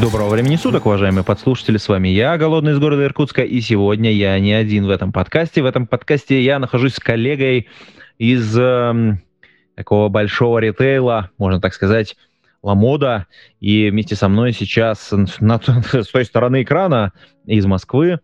Доброго 0.00 0.30
времени 0.30 0.56
суток, 0.56 0.86
уважаемые 0.86 1.24
подслушатели. 1.24 1.76
С 1.76 1.86
вами 1.86 2.08
я, 2.08 2.38
Голодный 2.38 2.72
из 2.72 2.78
города 2.78 3.04
Иркутска, 3.04 3.42
и 3.42 3.60
сегодня 3.60 4.10
я 4.10 4.38
не 4.40 4.54
один 4.54 4.86
в 4.86 4.90
этом 4.90 5.12
подкасте. 5.12 5.60
В 5.60 5.66
этом 5.66 5.86
подкасте 5.86 6.40
я 6.40 6.58
нахожусь 6.58 6.94
с 6.94 6.98
коллегой 6.98 7.68
из 8.16 8.58
э, 8.58 9.18
такого 9.74 10.08
большого 10.08 10.58
ритейла, 10.58 11.30
можно 11.36 11.60
так 11.60 11.74
сказать, 11.74 12.16
Ламода. 12.62 13.26
И 13.60 13.90
вместе 13.90 14.16
со 14.16 14.28
мной 14.28 14.52
сейчас 14.54 15.12
на, 15.38 15.60
с 15.92 16.06
той 16.06 16.24
стороны 16.24 16.62
экрана 16.62 17.12
из 17.44 17.66
Москвы, 17.66 18.20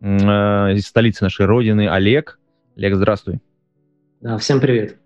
э, 0.00 0.04
из 0.04 0.84
столицы 0.84 1.22
нашей 1.22 1.46
родины, 1.46 1.88
Олег. 1.88 2.40
Олег, 2.76 2.96
здравствуй. 2.96 3.38
Да, 4.20 4.36
всем 4.38 4.58
привет. 4.60 4.98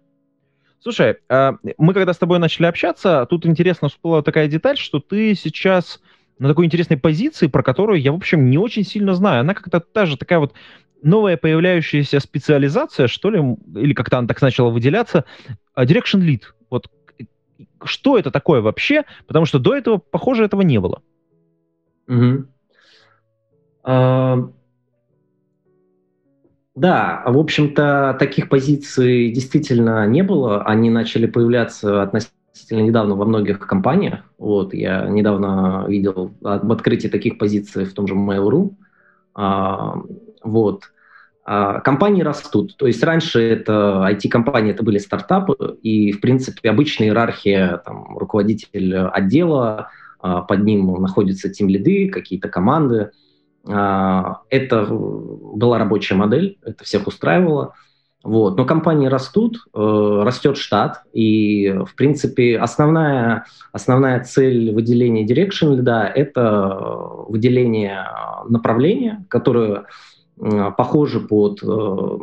Слушай, 0.83 1.19
а, 1.29 1.55
мы 1.79 1.95
когда 1.95 2.13
с 2.13 2.19
тобой 2.19 2.41
начали 2.41 2.67
общаться, 2.67 3.25
тут 3.31 3.47
интересно 3.47 3.89
всплыла 3.89 4.21
такая 4.21 4.49
деталь, 4.49 4.77
что 4.77 4.99
ты 4.99 5.37
сейчас 5.37 6.01
на 6.41 6.49
такой 6.49 6.67
интересной 6.67 6.97
позиции, 6.97 7.47
про 7.47 7.63
которую 7.63 8.01
я, 8.01 8.11
в 8.11 8.17
общем, 8.17 8.51
не 8.51 8.59
очень 8.59 8.83
сильно 8.83 9.15
знаю. 9.15 9.43
Она 9.43 9.55
как-то 9.55 9.79
та 9.79 10.07
же 10.07 10.17
такая 10.17 10.41
вот 10.41 10.55
новая 11.01 11.37
появляющаяся 11.37 12.19
специализация, 12.19 13.07
что 13.07 13.31
ли, 13.31 13.41
или 13.77 13.95
как-то 13.95 14.19
она 14.19 14.27
так 14.27 14.43
начала 14.43 14.71
выделяться, 14.71 15.25
а, 15.75 15.85
Direction 15.85 16.21
Lead. 16.21 16.43
Вот 16.69 16.91
что 17.85 18.19
это 18.19 18.33
такое 18.33 18.61
вообще? 18.61 19.05
Потому 19.29 19.47
что 19.47 19.61
до 19.61 19.77
этого, 19.77 19.99
похоже, 19.99 20.45
этого 20.45 20.63
не 20.63 20.81
было. 20.81 21.01
Угу. 22.09 22.47
Да, 26.75 27.23
в 27.27 27.39
общем-то, 27.39 28.17
таких 28.19 28.49
позиций 28.49 29.31
действительно 29.31 30.07
не 30.07 30.23
было. 30.23 30.63
Они 30.63 30.89
начали 30.89 31.27
появляться 31.27 32.03
относительно 32.03 32.81
недавно 32.81 33.15
во 33.15 33.27
многих 33.27 33.59
компаниях. 33.59 34.21
Вот, 34.39 34.73
я 34.73 35.07
недавно 35.07 35.85
видел 35.87 36.33
об 36.43 36.73
открытии 36.73 37.09
таких 37.09 37.37
позиций 37.37 37.85
в 37.85 37.93
том 37.93 38.07
же 38.07 38.15
Mail.ru. 38.15 38.75
А, 39.35 39.97
вот. 40.43 40.85
А, 41.45 41.81
компании 41.81 42.23
растут. 42.23 42.75
То 42.79 42.87
есть 42.87 43.03
раньше 43.03 43.41
это 43.43 44.09
IT-компании, 44.11 44.73
это 44.73 44.83
были 44.83 44.97
стартапы, 44.97 45.77
и, 45.83 46.13
в 46.13 46.23
принципе, 46.23 46.71
обычная 46.71 47.09
иерархия, 47.09 47.83
там, 47.85 48.17
руководитель 48.17 48.97
отдела, 48.97 49.91
а, 50.21 50.41
под 50.41 50.65
ним 50.65 51.03
находятся 51.03 51.51
тим-лиды, 51.51 52.09
какие-то 52.09 52.49
команды– 52.49 53.11
а, 53.21 53.23
это 53.65 54.87
была 54.91 55.79
рабочая 55.79 56.17
модель, 56.17 56.59
это 56.65 56.83
всех 56.85 57.07
устраивало. 57.07 57.75
Вот. 58.23 58.57
Но 58.57 58.65
компании 58.65 59.09
растут, 59.09 59.59
э, 59.75 60.23
растет 60.25 60.57
штат, 60.57 61.03
и, 61.13 61.75
в 61.85 61.95
принципе, 61.97 62.57
основная, 62.59 63.47
основная 63.73 64.23
цель 64.23 64.73
выделения 64.73 65.27
Direction 65.27 65.77
Lead– 65.77 66.13
это 66.15 66.79
выделение 67.29 68.07
направления, 68.49 69.25
которое 69.29 69.87
э, 70.41 70.71
похоже 70.77 71.21
под, 71.21 71.63
э, 71.63 72.19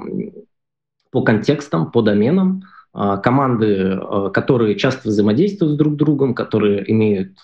по 1.12 1.22
контекстам, 1.22 1.92
по 1.92 2.02
доменам, 2.02 2.64
а, 2.92 3.18
команды, 3.18 4.00
которые 4.34 4.76
часто 4.76 5.09
взаимодействуют 5.09 5.76
с 5.76 5.78
друг 5.78 5.96
другом, 5.96 6.34
которые 6.34 6.92
имеют, 6.92 7.38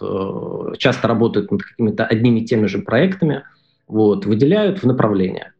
часто 0.79 1.07
работают 1.07 1.51
над 1.51 1.61
какими-то 1.61 2.03
одними 2.03 2.39
и 2.39 2.45
теми 2.45 2.65
же 2.65 2.79
проектами– 2.79 3.43
вот, 3.87 4.25
выделяют 4.25 4.79
в 4.79 4.85
направление. 4.85 5.53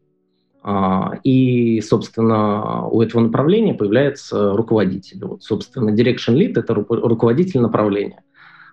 А, 0.62 1.12
и, 1.22 1.80
собственно, 1.80 2.88
у 2.88 3.00
этого 3.00 3.22
направления 3.22 3.74
появляется 3.74 4.52
руководитель. 4.52 5.24
Вот, 5.24 5.42
собственно, 5.42 5.90
Direction 5.90 6.34
Lead– 6.34 6.52
это 6.56 6.74
руководитель 6.74 7.60
направления. 7.60 8.22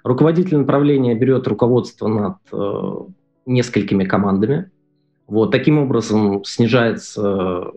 Руководитель 0.04 0.58
направления 0.58 1.16
берет 1.16 1.48
руководство 1.48 2.08
над 2.08 2.38
э, 2.52 2.92
несколькими 3.46 4.04
командами. 4.04 4.72
Вот, 5.28 5.52
таким 5.52 5.78
образом 5.78 6.44
снижается 6.44 7.68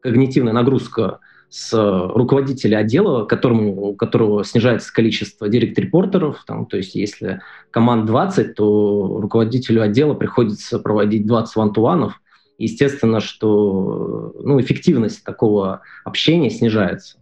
когнитивная 0.00 0.52
нагрузка 0.52 1.20
с 1.52 1.74
руководителя 2.14 2.78
отдела, 2.78 3.26
которому, 3.26 3.88
у 3.88 3.94
которого 3.94 4.42
снижается 4.42 4.90
количество 4.90 5.50
директ-репортеров, 5.50 6.44
там, 6.46 6.64
то 6.64 6.78
есть 6.78 6.94
если 6.94 7.42
команд 7.70 8.06
20, 8.06 8.54
то 8.54 9.18
руководителю 9.20 9.82
отдела 9.82 10.14
приходится 10.14 10.78
проводить 10.78 11.26
20 11.26 11.54
вантуанов. 11.56 12.22
Естественно, 12.56 13.20
что 13.20 14.34
ну, 14.42 14.58
эффективность 14.62 15.24
такого 15.24 15.82
общения 16.06 16.48
снижается. 16.48 17.18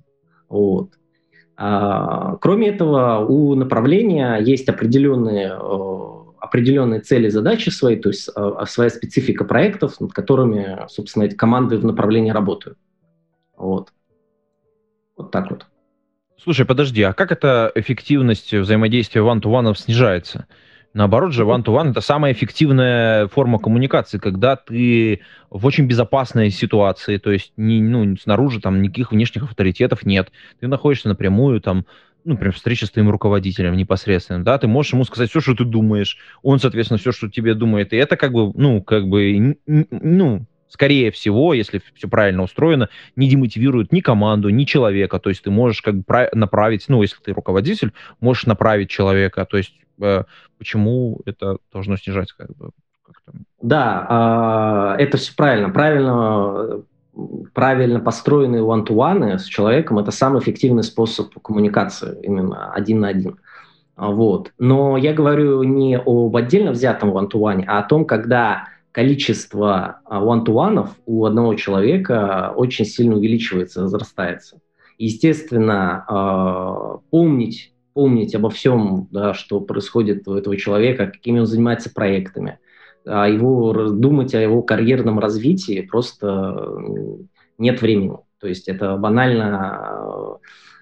Вот. 0.49 0.91
А, 1.57 2.37
кроме 2.37 2.69
этого, 2.69 3.27
у 3.27 3.57
направления 3.57 4.37
есть 4.37 4.69
определенные, 4.69 5.55
определенные 6.39 7.01
цели, 7.01 7.29
задачи 7.31 7.71
свои, 7.71 7.97
то 7.97 8.11
есть 8.11 8.31
а, 8.37 8.65
своя 8.67 8.91
специфика 8.91 9.45
проектов, 9.45 10.01
над 10.01 10.13
которыми, 10.13 10.87
собственно, 10.89 11.25
эти 11.25 11.35
команды 11.35 11.79
в 11.79 11.85
направлении 11.85 12.31
работают. 12.31 12.79
Вот. 13.57 13.93
Вот 15.21 15.31
так 15.31 15.51
вот. 15.51 15.67
Слушай, 16.43 16.65
подожди, 16.65 17.03
а 17.03 17.13
как 17.13 17.31
эта 17.33 17.71
эффективность 17.75 18.55
взаимодействия 18.55 19.21
one-to-one 19.21 19.75
снижается? 19.75 20.47
Наоборот 20.95 21.33
же, 21.33 21.45
one-to-one 21.45 21.91
это 21.91 22.01
самая 22.01 22.33
эффективная 22.33 23.29
форма 23.29 23.59
коммуникации, 23.59 24.19
когда 24.19 24.57
ты 24.57 25.21
в 25.51 25.67
очень 25.67 25.87
безопасной 25.87 26.51
ситуации, 26.51 27.19
то 27.19 27.31
есть 27.31 27.53
не, 27.59 27.83
ну, 27.83 28.17
снаружи 28.17 28.61
там 28.61 28.81
никаких 28.81 29.13
внешних 29.13 29.43
авторитетов 29.43 30.05
нет. 30.07 30.33
Ты 30.59 30.67
находишься 30.69 31.09
напрямую 31.09 31.61
там, 31.61 31.85
ну, 32.25 32.33
например, 32.33 32.55
встреча 32.55 32.87
с 32.87 32.91
твоим 32.91 33.11
руководителем 33.11 33.77
непосредственно, 33.77 34.43
да, 34.43 34.57
ты 34.57 34.67
можешь 34.67 34.95
ему 34.95 35.05
сказать 35.05 35.29
все, 35.29 35.41
что 35.41 35.55
ты 35.55 35.65
думаешь, 35.65 36.17
он, 36.43 36.59
соответственно, 36.59 36.99
все, 36.99 37.13
что 37.13 37.29
тебе 37.29 37.55
думает, 37.55 37.93
и 37.93 37.97
это 37.97 38.17
как 38.17 38.33
бы, 38.33 38.51
ну, 38.55 38.83
как 38.83 39.07
бы, 39.07 39.59
ну, 39.67 40.47
скорее 40.71 41.11
всего, 41.11 41.53
если 41.53 41.83
все 41.95 42.09
правильно 42.09 42.43
устроено, 42.43 42.89
не 43.17 43.29
демотивирует 43.29 43.93
ни 43.93 44.01
команду, 44.01 44.49
ни 44.49 44.65
человека. 44.65 45.19
То 45.19 45.29
есть 45.29 45.43
ты 45.43 45.51
можешь 45.51 45.83
как 45.83 45.97
бы 45.97 46.05
направить, 46.33 46.87
ну, 46.89 47.03
если 47.03 47.17
ты 47.23 47.33
руководитель, 47.33 47.93
можешь 48.21 48.47
направить 48.47 48.89
человека. 48.89 49.45
То 49.45 49.59
есть 49.59 49.75
э, 50.01 50.25
почему 50.59 51.21
это 51.27 51.59
должно 51.73 51.97
снижать 51.97 52.33
как 52.33 52.57
бы? 52.57 52.71
Да, 53.61 54.97
э, 54.99 55.03
это 55.03 55.19
все 55.19 55.35
правильно. 55.37 55.69
Правильно 55.71 56.83
правильно 57.53 58.01
построенные 58.01 58.63
one-to-one 58.63 59.37
с 59.37 59.45
человеком– 59.45 59.99
это 60.01 60.11
самый 60.11 60.41
эффективный 60.41 60.85
способ 60.85 61.35
коммуникации, 61.43 62.19
именно 62.23 62.73
один 62.73 63.01
на 63.01 63.09
один. 63.09 63.39
Вот. 63.97 64.53
Но 64.59 64.97
я 64.97 65.13
говорю 65.13 65.63
не 65.63 65.99
об 65.99 66.35
отдельно 66.37 66.71
взятом 66.71 67.15
one-to-one, 67.17 67.65
а 67.67 67.81
о 67.81 67.83
том, 67.83 68.05
когда 68.05 68.69
количество 68.93 70.01
one-to-one 70.11 70.89
у 71.07 71.25
одного 71.25 71.55
человека 71.55 72.53
очень 72.57 72.85
сильно 72.85 73.17
увеличивается, 73.17 73.83
возрастается. 73.83 74.61
Естественно, 74.99 76.05
а, 76.09 76.99
помнить, 77.11 77.73
помнить 77.95 78.35
обо 78.35 78.51
всем, 78.51 79.09
да, 79.11 79.33
что 79.33 79.61
происходит 79.61 80.29
у 80.29 80.35
этого 80.35 80.57
человека, 80.57 81.07
какими 81.07 81.41
он 81.41 81.47
занимается 81.47 81.91
проектами, 81.93 82.59
а 83.07 83.29
его, 83.29 83.73
думать 83.91 84.35
о 84.35 84.41
его 84.41 84.63
карьерном 84.63 85.19
развитии 85.19 85.81
просто 85.81 86.77
нет 87.57 87.81
времени. 87.81 88.19
То 88.41 88.49
есть 88.49 88.69
это 88.69 88.97
банально, 88.97 90.39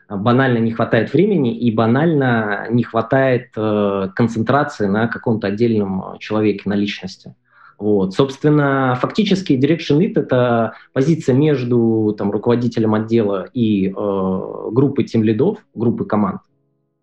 банально 0.08 0.58
не 0.58 0.72
хватает 0.72 1.12
времени 1.12 1.56
и 1.56 1.70
банально 1.72 2.66
не 2.70 2.82
хватает 2.82 3.50
э, 3.56 4.08
концентрации 4.14 4.86
на 4.86 5.08
каком-то 5.08 5.48
отдельном 5.48 6.18
человеке, 6.18 6.62
на 6.64 6.74
личности. 6.74 7.34
Вот. 7.78 8.12
Собственно, 8.12 8.98
фактически 9.00 9.52
Direction 9.52 9.98
Lead– 9.98 10.12
это 10.16 10.72
позиция 10.92 11.34
между 11.36 12.14
там, 12.18 12.32
руководителем 12.32 12.94
отдела 12.94 13.48
и 13.54 13.88
э, 13.88 13.92
группой 13.92 15.04
тем 15.04 15.22
лидов, 15.22 15.58
группы 15.74 16.04
команд. 16.04 16.40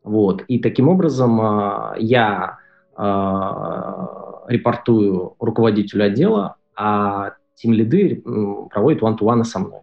Вот. 0.03 0.43
И 0.49 0.59
таким 0.59 0.89
образом 0.89 1.39
э, 1.39 1.95
я 1.99 2.57
э, 2.97 3.01
репортую 4.47 5.35
руководителю 5.39 6.05
отдела, 6.05 6.57
а 6.75 7.31
тем 7.55 7.71
лиды 7.71 8.21
проводят 8.69 9.01
one-to-one 9.01 9.45
со 9.45 9.59
мной. 9.59 9.79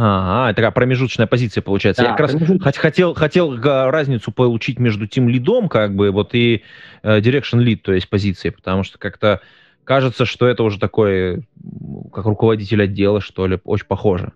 Ага, 0.00 0.50
это 0.50 0.56
такая 0.56 0.70
промежуточная 0.70 1.26
позиция 1.26 1.60
получается. 1.60 2.02
Да, 2.02 2.10
Я 2.10 2.16
как 2.16 2.30
раз 2.64 2.76
хотел, 2.76 3.14
хотел 3.14 3.60
разницу 3.60 4.30
получить 4.30 4.78
между 4.78 5.08
тем 5.08 5.28
лидом, 5.28 5.68
как 5.68 5.96
бы, 5.96 6.12
вот 6.12 6.34
и 6.34 6.62
э, 7.02 7.18
direction 7.18 7.64
lead, 7.64 7.78
то 7.78 7.92
есть 7.92 8.08
позиции, 8.08 8.50
потому 8.50 8.84
что 8.84 8.96
как-то 8.98 9.40
кажется, 9.82 10.24
что 10.24 10.46
это 10.46 10.62
уже 10.62 10.78
такой, 10.78 11.48
как 12.12 12.26
руководитель 12.26 12.80
отдела, 12.80 13.20
что 13.20 13.48
ли, 13.48 13.58
очень 13.64 13.86
похоже. 13.86 14.32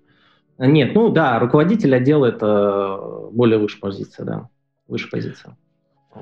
Нет, 0.59 0.97
ну 0.97 1.11
да, 1.11 1.39
руководитель 1.39 1.95
отдела 1.95 2.27
это 2.27 2.99
более 3.31 3.59
высшая 3.59 3.81
позиция, 3.81 4.27
да, 4.27 4.49
выше 4.89 5.09
позиция. 5.11 5.57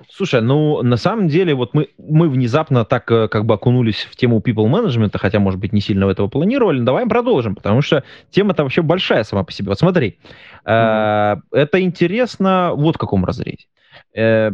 Слушай, 0.09 0.41
ну 0.41 0.83
на 0.83 0.97
самом 0.97 1.29
деле 1.29 1.55
вот 1.55 1.75
мы, 1.75 1.89
мы 1.99 2.29
внезапно 2.29 2.85
так 2.85 3.11
э, 3.11 3.29
как 3.29 3.45
бы 3.45 3.55
окунулись 3.55 4.07
в 4.11 4.17
тему 4.17 4.39
people 4.39 4.67
management, 4.67 5.17
хотя, 5.19 5.41
может 5.41 5.59
быть, 5.59 5.73
не 5.73 5.81
сильно 5.81 6.05
этого 6.05 6.29
планировали. 6.29 6.81
Давай 6.81 7.07
продолжим, 7.07 7.55
потому 7.57 7.83
что 7.83 8.05
тема-то 8.31 8.63
вообще 8.63 8.83
большая 8.83 9.25
сама 9.25 9.43
по 9.43 9.53
себе. 9.53 9.69
Вот 9.69 9.79
смотри, 9.79 10.19
mm-hmm. 10.65 11.41
э, 11.53 11.57
это 11.59 11.81
интересно 11.81 12.73
вот 12.75 12.97
в 12.97 12.99
каком 12.99 13.25
разрезе. 13.25 13.67
Э, 14.15 14.53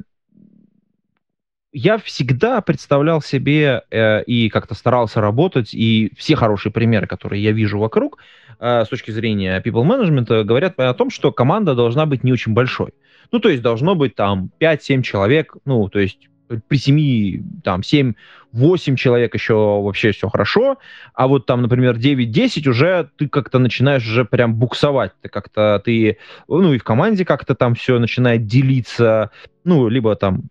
я 1.72 1.98
всегда 1.98 2.62
представлял 2.62 3.20
себе 3.20 3.82
э, 3.90 4.22
и 4.22 4.48
как-то 4.48 4.74
старался 4.74 5.20
работать, 5.20 5.74
и 5.74 6.10
все 6.16 6.34
хорошие 6.34 6.72
примеры, 6.72 7.06
которые 7.06 7.42
я 7.42 7.52
вижу 7.52 7.78
вокруг, 7.78 8.18
э, 8.58 8.84
с 8.86 8.88
точки 8.88 9.10
зрения 9.10 9.60
people 9.60 9.84
management, 9.84 10.44
говорят 10.44 10.80
о 10.80 10.94
том, 10.94 11.10
что 11.10 11.32
команда 11.32 11.74
должна 11.74 12.06
быть 12.06 12.24
не 12.24 12.32
очень 12.32 12.54
большой. 12.54 12.94
Ну, 13.32 13.38
то 13.38 13.48
есть 13.48 13.62
должно 13.62 13.94
быть 13.94 14.14
там 14.14 14.50
5-7 14.60 15.02
человек, 15.02 15.54
ну, 15.64 15.88
то 15.88 15.98
есть 15.98 16.28
при 16.68 16.78
7, 16.78 17.60
там, 17.62 17.80
7-8 17.80 18.96
человек 18.96 19.34
еще 19.34 19.54
вообще 19.54 20.12
все 20.12 20.28
хорошо, 20.28 20.78
а 21.14 21.26
вот 21.26 21.46
там, 21.46 21.62
например, 21.62 21.96
9-10 21.96 22.68
уже 22.68 23.10
ты 23.16 23.28
как-то 23.28 23.58
начинаешь 23.58 24.06
уже 24.06 24.24
прям 24.24 24.54
буксовать, 24.54 25.12
ты 25.22 25.28
как-то, 25.28 25.80
ты, 25.84 26.18
ну, 26.48 26.72
и 26.72 26.78
в 26.78 26.84
команде 26.84 27.24
как-то 27.24 27.54
там 27.54 27.74
все 27.74 27.98
начинает 27.98 28.46
делиться, 28.46 29.30
ну, 29.64 29.88
либо 29.88 30.14
там 30.16 30.44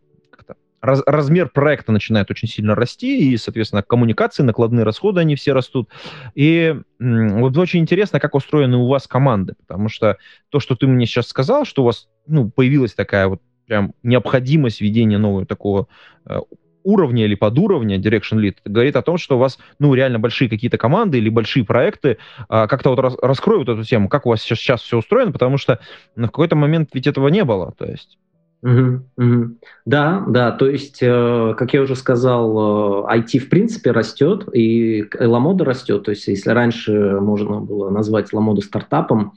раз, 0.85 1.03
размер 1.05 1.49
проекта 1.49 1.91
начинает 1.91 2.31
очень 2.31 2.47
сильно 2.47 2.75
расти, 2.75 3.31
и, 3.31 3.37
соответственно, 3.37 3.83
коммуникации, 3.83 4.43
накладные 4.43 4.83
расходы, 4.83 5.21
они 5.21 5.35
все 5.35 5.53
растут. 5.53 5.89
И 6.35 6.75
вот 6.99 7.57
очень 7.57 7.81
интересно, 7.81 8.19
как 8.19 8.35
устроены 8.35 8.77
у 8.77 8.87
вас 8.87 9.07
команды, 9.07 9.53
потому 9.59 9.89
что 9.89 10.17
то, 10.49 10.59
что 10.59 10.75
ты 10.75 10.87
мне 10.87 11.05
сейчас 11.05 11.27
сказал, 11.27 11.65
что 11.65 11.83
у 11.83 11.85
вас 11.85 12.07
ну, 12.27 12.49
появилась 12.49 12.93
такая 12.93 13.27
вот 13.27 13.41
прям 13.67 13.93
необходимость 14.03 14.79
ведения 14.79 15.17
нового 15.17 15.45
такого 15.45 15.87
э, 16.25 16.39
уровня 16.85 17.25
или 17.25 17.35
подуровня 17.35 17.97
Direction 17.97 18.39
Lead, 18.39 18.57
говорит 18.63 18.95
о 18.95 19.01
том, 19.01 19.17
что 19.17 19.35
у 19.35 19.39
вас, 19.39 19.57
ну, 19.79 19.93
реально 19.93 20.19
большие 20.19 20.49
какие-то 20.49 20.77
команды 20.77 21.17
или 21.17 21.29
большие 21.29 21.65
проекты. 21.65 22.17
А, 22.47 22.67
как-то 22.67 22.91
вот 22.91 22.99
рас, 22.99 23.15
раскрою 23.21 23.59
вот 23.59 23.69
эту 23.69 23.83
тему, 23.83 24.07
как 24.07 24.25
у 24.25 24.29
вас 24.29 24.41
сейчас, 24.41 24.59
сейчас 24.59 24.81
все 24.81 24.99
устроено, 24.99 25.31
потому 25.31 25.57
что 25.57 25.79
ну, 26.15 26.27
в 26.27 26.31
какой-то 26.31 26.55
момент 26.55 26.91
ведь 26.93 27.07
этого 27.07 27.27
не 27.27 27.43
было, 27.43 27.73
то 27.77 27.85
есть 27.85 28.17
Угу, 28.61 29.01
угу. 29.17 29.57
Да, 29.85 30.23
да, 30.27 30.51
то 30.51 30.67
есть, 30.67 30.99
э, 31.01 31.53
как 31.57 31.73
я 31.73 31.81
уже 31.81 31.95
сказал, 31.95 33.05
э, 33.07 33.17
IT 33.17 33.39
в 33.39 33.49
принципе 33.49 33.91
растет, 33.91 34.47
и 34.53 35.05
Ламода 35.19 35.65
растет. 35.65 36.03
То 36.03 36.11
есть, 36.11 36.27
если 36.27 36.49
раньше 36.49 37.19
можно 37.21 37.59
было 37.59 37.89
назвать 37.91 38.33
Ламоду 38.33 38.61
стартапом, 38.61 39.33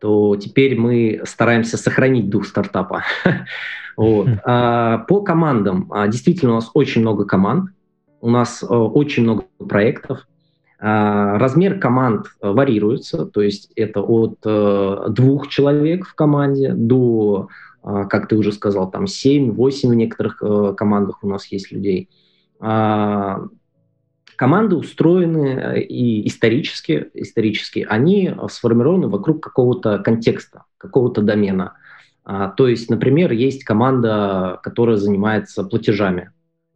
то 0.00 0.36
теперь 0.36 0.78
мы 0.78 1.22
стараемся 1.24 1.76
сохранить 1.76 2.28
дух 2.28 2.46
стартапа. 2.46 3.04
вот. 3.96 4.28
Хм. 4.28 4.40
а, 4.44 4.98
по 4.98 5.22
командам. 5.22 5.90
А, 5.90 6.06
действительно, 6.08 6.52
у 6.52 6.56
нас 6.56 6.70
очень 6.74 7.00
много 7.00 7.24
команд, 7.24 7.70
у 8.20 8.30
нас 8.30 8.62
а, 8.62 8.76
очень 8.76 9.22
много 9.22 9.44
проектов. 9.58 10.26
А, 10.80 11.38
размер 11.38 11.80
команд 11.80 12.26
варьируется, 12.40 13.26
то 13.26 13.42
есть 13.42 13.72
это 13.74 14.00
от 14.00 14.38
а, 14.44 15.08
двух 15.08 15.48
человек 15.48 16.06
в 16.06 16.14
команде 16.14 16.72
до 16.72 17.48
как 17.88 18.28
ты 18.28 18.36
уже 18.36 18.52
сказал, 18.52 18.90
там 18.90 19.04
7-8 19.04 19.88
в 19.88 19.94
некоторых 19.94 20.42
э, 20.42 20.74
командах 20.76 21.22
у 21.22 21.28
нас 21.28 21.46
есть 21.46 21.72
людей. 21.72 22.10
А, 22.60 23.40
команды 24.36 24.76
устроены 24.76 25.46
э, 25.46 25.80
и 25.82 26.26
исторически, 26.28 27.08
исторически, 27.14 27.86
они 27.88 28.34
сформированы 28.50 29.08
вокруг 29.08 29.42
какого-то 29.42 30.00
контекста, 30.00 30.64
какого-то 30.76 31.22
домена. 31.22 31.74
А, 32.24 32.48
то 32.48 32.68
есть, 32.68 32.90
например, 32.90 33.32
есть 33.32 33.64
команда, 33.64 34.60
которая 34.62 34.96
занимается 34.96 35.64
платежами. 35.64 36.32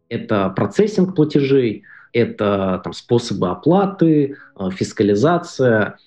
Это 0.08 0.48
процессинг 0.50 1.14
платежей, 1.14 1.84
это 2.14 2.80
там, 2.84 2.94
способы 2.94 3.50
оплаты, 3.50 4.36
э, 4.58 4.70
фискализация 4.70 5.98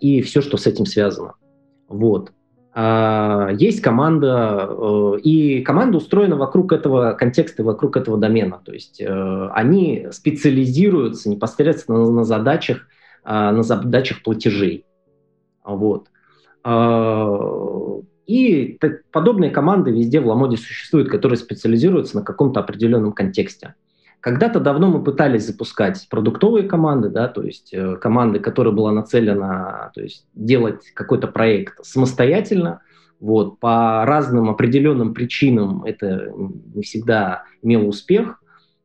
и 0.00 0.20
все, 0.20 0.42
что 0.42 0.58
с 0.58 0.66
этим 0.66 0.84
связано. 0.84 1.36
Вот. 1.88 2.32
А, 2.80 3.50
есть 3.58 3.80
команда, 3.80 4.68
э, 4.70 5.18
и 5.24 5.62
команда 5.62 5.98
устроена 5.98 6.36
вокруг 6.36 6.72
этого 6.72 7.10
контекста, 7.14 7.64
вокруг 7.64 7.96
этого 7.96 8.18
домена. 8.18 8.60
То 8.64 8.72
есть 8.72 9.00
э, 9.00 9.48
они 9.52 10.06
специализируются 10.12 11.28
непосредственно 11.28 12.08
на 12.08 12.22
задачах, 12.22 12.86
а, 13.24 13.50
на 13.50 13.64
задачах 13.64 14.22
платежей. 14.22 14.84
Вот. 15.64 16.06
А, 16.62 17.36
и 18.26 18.78
подобные 19.10 19.50
команды 19.50 19.90
везде 19.90 20.20
в 20.20 20.28
Ламоде 20.28 20.56
существуют, 20.56 21.08
которые 21.08 21.36
специализируются 21.36 22.18
на 22.18 22.22
каком-то 22.22 22.60
определенном 22.60 23.10
контексте. 23.10 23.74
Когда-то 24.20 24.58
давно 24.58 24.88
мы 24.88 25.04
пытались 25.04 25.46
запускать 25.46 26.08
продуктовые 26.10 26.68
команды, 26.68 27.08
да, 27.08 27.28
то 27.28 27.42
есть 27.42 27.72
э, 27.72 27.96
команды, 27.96 28.40
которая 28.40 28.74
была 28.74 28.90
нацелена 28.90 29.92
то 29.94 30.02
есть, 30.02 30.26
делать 30.34 30.90
какой-то 30.94 31.28
проект 31.28 31.84
самостоятельно. 31.84 32.80
Вот, 33.20 33.58
по 33.58 34.04
разным 34.06 34.48
определенным 34.48 35.12
причинам 35.12 35.82
это 35.84 36.32
не 36.74 36.82
всегда 36.82 37.44
имело 37.62 37.84
успех. 37.84 38.40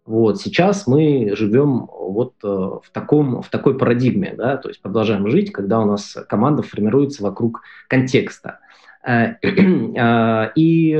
Вот, 0.06 0.42
сейчас 0.42 0.86
мы 0.86 1.34
живем 1.36 1.88
вот 1.88 2.34
э, 2.44 2.48
в, 2.48 2.84
таком, 2.92 3.42
в 3.42 3.50
такой 3.50 3.78
парадигме, 3.78 4.34
да, 4.38 4.58
то 4.58 4.70
есть 4.70 4.82
продолжаем 4.82 5.28
жить, 5.30 5.52
когда 5.52 5.80
у 5.80 5.86
нас 5.86 6.18
команда 6.30 6.62
формируется 6.62 7.24
вокруг 7.24 7.62
контекста. 7.88 8.60
Э, 9.06 9.36
и 10.56 10.96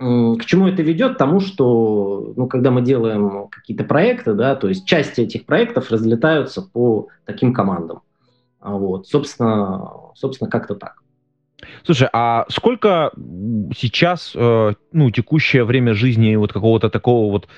к 0.00 0.44
чему 0.46 0.66
это 0.66 0.82
ведет? 0.82 1.18
Тому, 1.18 1.40
что, 1.40 2.32
ну, 2.34 2.46
когда 2.46 2.70
мы 2.70 2.80
делаем 2.80 3.48
какие-то 3.50 3.84
проекты, 3.84 4.32
да, 4.32 4.56
то 4.56 4.68
есть 4.68 4.86
части 4.86 5.20
этих 5.20 5.44
проектов 5.44 5.90
разлетаются 5.90 6.62
по 6.62 7.08
таким 7.26 7.52
командам. 7.52 8.00
А 8.60 8.72
вот, 8.72 9.08
собственно, 9.08 9.90
собственно, 10.14 10.50
как-то 10.50 10.74
так. 10.74 11.02
Слушай, 11.84 12.08
а 12.14 12.46
сколько 12.48 13.12
сейчас, 13.76 14.32
э, 14.34 14.72
ну, 14.92 15.10
текущее 15.10 15.64
время 15.64 15.92
жизни 15.92 16.34
вот 16.36 16.50
какого-то 16.50 16.88
такого 16.88 17.30
вот 17.30 17.48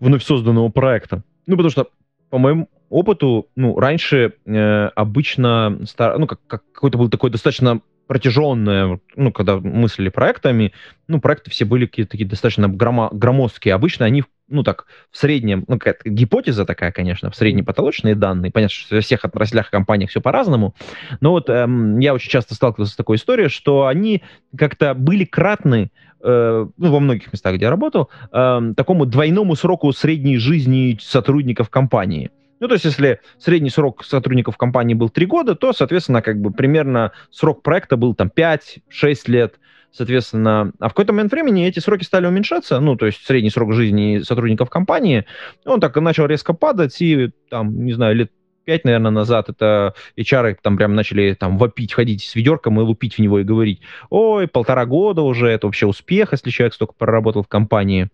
вновь 0.00 0.24
созданного 0.24 0.70
проекта? 0.70 1.22
Ну, 1.46 1.56
потому 1.56 1.70
что, 1.70 1.88
по 2.30 2.38
моему 2.38 2.70
опыту, 2.88 3.48
ну, 3.54 3.78
раньше 3.78 4.32
э, 4.46 4.86
обычно, 4.94 5.80
стар, 5.84 6.18
ну, 6.18 6.26
как, 6.26 6.40
как 6.46 6.62
какой-то 6.72 6.96
был 6.96 7.10
такой 7.10 7.28
достаточно 7.28 7.82
протяженная, 8.12 9.00
ну, 9.16 9.32
когда 9.32 9.56
мыслили 9.56 10.10
проектами, 10.10 10.74
ну, 11.08 11.18
проекты 11.18 11.50
все 11.50 11.64
были 11.64 11.86
какие-то 11.86 12.10
такие 12.10 12.28
достаточно 12.28 12.68
громо, 12.68 13.08
громоздкие. 13.10 13.72
Обычно 13.72 14.04
они, 14.04 14.24
ну, 14.48 14.62
так, 14.62 14.84
в 15.10 15.16
среднем, 15.16 15.64
ну, 15.66 15.78
какая-то 15.78 16.10
гипотеза 16.10 16.66
такая, 16.66 16.92
конечно, 16.92 17.30
в 17.30 17.36
средние 17.36 17.64
потолочные 17.64 18.14
данные. 18.14 18.52
Понятно, 18.52 18.74
что 18.74 18.96
во 18.96 19.00
всех 19.00 19.24
отраслях 19.24 19.70
компаниях 19.70 20.10
все 20.10 20.20
по-разному. 20.20 20.74
Но 21.22 21.30
вот 21.30 21.48
эм, 21.48 22.00
я 22.00 22.12
очень 22.12 22.30
часто 22.30 22.54
сталкивался 22.54 22.92
с 22.92 22.96
такой 22.96 23.16
историей, 23.16 23.48
что 23.48 23.86
они 23.86 24.22
как-то 24.58 24.92
были 24.92 25.24
кратны 25.24 25.90
э, 26.22 26.66
ну, 26.76 26.92
во 26.92 27.00
многих 27.00 27.32
местах, 27.32 27.54
где 27.54 27.64
я 27.64 27.70
работал, 27.70 28.10
э, 28.30 28.60
такому 28.76 29.06
двойному 29.06 29.56
сроку 29.56 29.90
средней 29.92 30.36
жизни 30.36 30.98
сотрудников 31.00 31.70
компании. 31.70 32.30
Ну, 32.62 32.68
то 32.68 32.74
есть, 32.74 32.84
если 32.84 33.18
средний 33.38 33.70
срок 33.70 34.04
сотрудников 34.04 34.56
компании 34.56 34.94
был 34.94 35.08
3 35.08 35.26
года, 35.26 35.56
то, 35.56 35.72
соответственно, 35.72 36.22
как 36.22 36.40
бы 36.40 36.52
примерно 36.52 37.10
срок 37.32 37.64
проекта 37.64 37.96
был 37.96 38.14
там 38.14 38.30
5-6 38.32 38.80
лет. 39.26 39.58
Соответственно, 39.90 40.72
а 40.78 40.86
в 40.86 40.90
какой-то 40.90 41.12
момент 41.12 41.32
времени 41.32 41.66
эти 41.66 41.80
сроки 41.80 42.04
стали 42.04 42.26
уменьшаться, 42.26 42.78
ну, 42.78 42.94
то 42.94 43.06
есть 43.06 43.26
средний 43.26 43.50
срок 43.50 43.72
жизни 43.72 44.20
сотрудников 44.20 44.70
компании, 44.70 45.26
он 45.66 45.80
так 45.80 45.96
начал 45.96 46.26
резко 46.26 46.52
падать, 46.52 47.02
и 47.02 47.30
там, 47.50 47.84
не 47.84 47.94
знаю, 47.94 48.14
лет 48.14 48.30
пять, 48.64 48.84
наверное, 48.84 49.10
назад 49.10 49.48
это 49.48 49.94
HR 50.16 50.56
там 50.62 50.76
прям 50.76 50.94
начали 50.94 51.34
там 51.34 51.58
вопить, 51.58 51.92
ходить 51.92 52.22
с 52.22 52.36
ведерком 52.36 52.80
и 52.80 52.84
лупить 52.84 53.16
в 53.16 53.18
него 53.18 53.40
и 53.40 53.44
говорить, 53.44 53.80
ой, 54.08 54.46
полтора 54.46 54.86
года 54.86 55.22
уже, 55.22 55.48
это 55.48 55.66
вообще 55.66 55.86
успех, 55.86 56.30
если 56.30 56.50
человек 56.50 56.74
столько 56.74 56.94
проработал 56.96 57.42
в 57.42 57.48
компании, 57.48 58.08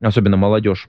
особенно 0.00 0.36
молодежь. 0.36 0.88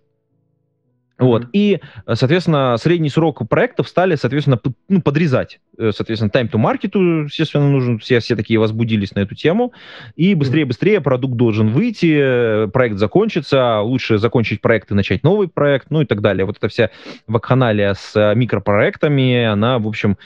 Вот. 1.20 1.48
И, 1.54 1.80
соответственно, 2.12 2.78
средний 2.78 3.10
срок 3.10 3.48
проектов 3.48 3.90
стали, 3.90 4.16
соответственно, 4.16 4.60
ну, 4.88 5.02
подрезать. 5.02 5.60
Э, 5.78 5.92
соответственно, 5.94 6.30
time 6.30 6.50
to 6.50 6.60
market, 6.60 7.26
естественно, 7.26 7.70
нужен. 7.70 8.00
Все, 8.00 8.20
все 8.20 8.36
такие 8.36 8.60
возбудились 8.60 9.14
на 9.14 9.20
эту 9.20 9.36
тему. 9.36 9.74
И 10.16 10.34
быстрее-быстрее 10.34 11.02
продукт 11.02 11.36
должен 11.36 11.70
выйти, 11.70 12.68
проект 12.72 12.98
закончится, 12.98 13.82
лучше 13.82 14.18
закончить 14.18 14.62
проект 14.62 14.92
и 14.92 14.94
начать 14.94 15.24
новый 15.24 15.48
проект, 15.50 15.92
ну 15.92 16.02
и 16.02 16.06
так 16.06 16.22
далее. 16.22 16.46
Вот 16.46 16.58
эта 16.58 16.70
вся 16.70 16.90
вакханалия 17.28 17.94
с 17.94 18.34
микропроектами, 18.36 19.44
она, 19.44 19.80
в 19.80 19.88
общем, 19.88 20.18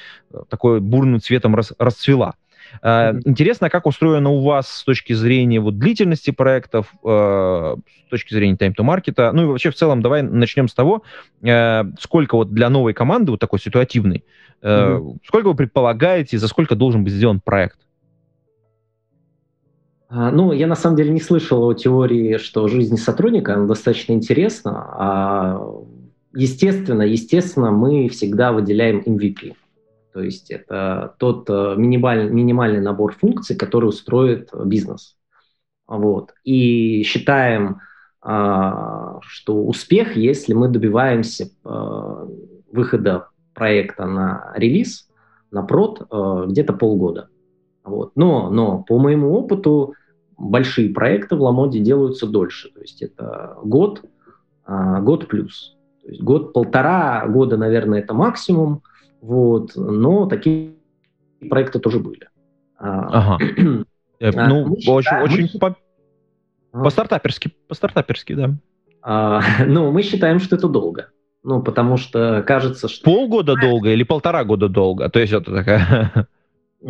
такой 0.50 0.80
бурным 0.80 1.20
цветом 1.20 1.56
рас, 1.56 1.74
расцвела. 1.80 2.36
Mm-hmm. 2.82 3.22
Интересно, 3.26 3.70
как 3.70 3.86
устроено 3.86 4.30
у 4.30 4.42
вас 4.42 4.68
с 4.68 4.84
точки 4.84 5.14
зрения 5.14 5.60
вот 5.60 5.78
длительности 5.78 6.32
проектов, 6.32 6.88
с 7.04 7.76
точки 8.10 8.34
зрения 8.34 8.56
time-to-market. 8.56 9.32
Ну 9.32 9.44
и 9.44 9.46
вообще 9.46 9.70
в 9.70 9.76
целом 9.76 10.02
давай 10.02 10.22
начнем 10.24 10.68
с 10.68 10.74
того, 10.74 11.04
сколько 12.00 12.36
вот 12.36 12.52
для 12.52 12.70
новой 12.70 12.94
команды, 12.94 13.32
вот 13.32 13.40
такой 13.40 13.60
ситуативной, 13.60 14.24
mm-hmm. 14.62 15.18
сколько 15.26 15.48
вы 15.48 15.56
предполагаете, 15.56 16.38
за 16.38 16.48
сколько 16.48 16.76
должен 16.76 17.04
быть 17.04 17.14
сделан 17.14 17.40
проект? 17.40 17.78
А, 20.16 20.30
ну, 20.30 20.52
я 20.52 20.68
на 20.68 20.76
самом 20.76 20.96
деле 20.96 21.10
не 21.10 21.22
слышал 21.22 21.64
о 21.68 21.74
теории, 21.74 22.38
что 22.38 22.68
жизнь 22.68 22.98
сотрудника, 22.98 23.56
она 23.56 23.66
достаточно 23.66 24.14
интересна. 24.14 24.72
А, 24.76 25.68
естественно, 26.36 27.02
естественно, 27.02 27.72
мы 27.72 28.10
всегда 28.10 28.52
выделяем 28.52 29.00
MVP. 29.00 29.56
То 30.14 30.22
есть 30.22 30.52
это 30.52 31.16
тот 31.18 31.50
э, 31.50 31.74
минимальный, 31.76 32.30
минимальный 32.30 32.82
набор 32.82 33.16
функций, 33.16 33.56
который 33.56 33.86
устроит 33.86 34.50
бизнес. 34.66 35.18
Вот. 35.88 36.34
И 36.44 37.04
считаем, 37.04 37.80
а, 38.22 39.20
что 39.22 39.66
успех, 39.66 40.16
если 40.16 40.54
мы 40.54 40.70
добиваемся 40.70 41.46
э, 41.66 42.28
выхода 42.72 43.28
проекта 43.54 44.06
на 44.06 44.54
релиз, 44.56 45.10
на 45.52 45.64
прод, 45.64 46.02
э, 46.10 46.46
где-то 46.48 46.74
полгода. 46.74 47.30
Вот. 47.84 48.12
Но, 48.16 48.50
но 48.52 48.84
по 48.84 49.00
моему 49.00 49.34
опыту 49.34 49.96
большие 50.38 50.94
проекты 50.94 51.36
в 51.36 51.42
Ламоде 51.42 51.80
делаются 51.80 52.28
дольше. 52.28 52.72
То 52.72 52.82
есть 52.82 53.02
это 53.02 53.58
год, 53.64 54.04
год 54.66 55.28
плюс. 55.28 55.76
То 56.02 56.10
есть 56.10 56.22
год-полтора 56.22 57.28
года, 57.28 57.58
наверное, 57.58 58.00
это 58.00 58.14
максимум. 58.14 58.84
Вот, 59.24 59.72
но 59.76 60.26
такие 60.26 60.74
проекты 61.50 61.80
тоже 61.80 62.00
были. 62.00 62.28
А, 62.78 63.38
ага. 63.38 63.46
Э, 64.20 64.30
а, 64.38 64.48
ну, 64.48 64.78
очень, 64.88 65.18
очень 65.18 65.60
по, 65.60 65.76
по-стартаперски, 66.72 67.52
по-стартаперски, 67.68 68.34
да. 68.34 68.56
А, 69.02 69.42
ну, 69.66 69.92
мы 69.92 70.02
считаем, 70.02 70.40
что 70.40 70.56
это 70.56 70.70
долго. 70.70 71.10
Ну, 71.44 71.62
потому 71.62 71.98
что 71.98 72.42
кажется, 72.48 72.88
что... 72.88 73.04
Полгода 73.04 73.56
долго 73.60 73.90
или 73.90 74.04
полтора 74.04 74.46
года 74.46 74.70
долго? 74.70 75.10
То 75.10 75.20
есть 75.20 75.34
это 75.34 75.54
такая... 75.54 76.28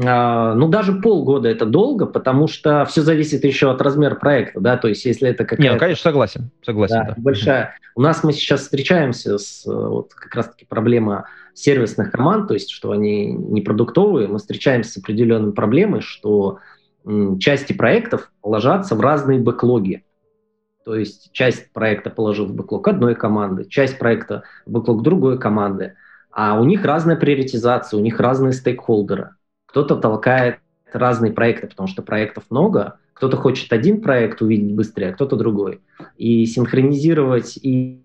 А, 0.05 0.55
ну, 0.55 0.69
даже 0.69 0.93
полгода 0.93 1.47
это 1.49 1.67
долго, 1.67 2.07
потому 2.07 2.47
что 2.47 2.83
все 2.85 3.03
зависит 3.03 3.43
еще 3.43 3.69
от 3.69 3.79
размера 3.79 4.15
проекта, 4.15 4.59
да, 4.59 4.75
то 4.75 4.87
есть 4.87 5.05
если 5.05 5.29
это 5.29 5.43
какая-то... 5.43 5.61
Не, 5.61 5.71
ну, 5.71 5.77
конечно, 5.77 6.01
согласен, 6.01 6.49
согласен, 6.63 6.95
да, 6.95 7.03
да. 7.09 7.13
Большая. 7.17 7.75
У 7.95 8.01
нас 8.01 8.23
мы 8.23 8.33
сейчас 8.33 8.61
встречаемся 8.61 9.37
с 9.37 9.63
вот 9.67 10.15
как 10.15 10.33
раз-таки 10.33 10.65
проблема 10.65 11.27
сервисных 11.53 12.11
команд, 12.11 12.47
то 12.47 12.53
есть 12.53 12.71
что 12.71 12.91
они 12.91 13.31
не 13.33 13.61
продуктовые, 13.61 14.27
мы 14.27 14.39
встречаемся 14.39 14.91
с 14.91 14.97
определенной 14.97 15.53
проблемой, 15.53 16.01
что 16.01 16.59
части 17.39 17.73
проектов 17.73 18.31
ложатся 18.43 18.95
в 18.95 19.01
разные 19.01 19.39
бэклоги. 19.39 20.05
То 20.85 20.95
есть 20.95 21.31
часть 21.31 21.71
проекта 21.71 22.09
положил 22.09 22.47
в 22.47 22.53
бэклог 22.53 22.87
одной 22.87 23.15
команды, 23.15 23.65
часть 23.65 23.97
проекта 23.99 24.43
в 24.65 24.71
бэклог 24.71 25.01
другой 25.01 25.39
команды, 25.39 25.95
а 26.31 26.59
у 26.59 26.65
них 26.65 26.83
разная 26.83 27.15
приоритизация, 27.15 27.97
у 27.97 28.03
них 28.03 28.19
разные 28.19 28.53
стейкхолдеры– 28.53 29.31
кто-то 29.73 29.95
толкает 29.95 30.59
разные 30.93 31.33
проекты, 31.33 31.65
потому 31.65 31.87
что 31.87 32.03
проектов 32.03 32.43
много, 32.51 32.99
кто-то 33.13 33.37
хочет 33.37 33.73
один 33.73 34.01
проект 34.01 34.39
увидеть 34.43 34.75
быстрее, 34.75 35.09
а 35.09 35.13
кто-то 35.13 35.35
другой. 35.35 35.81
И 36.15 36.45
синхронизировать 36.45 37.57
и, 37.57 38.02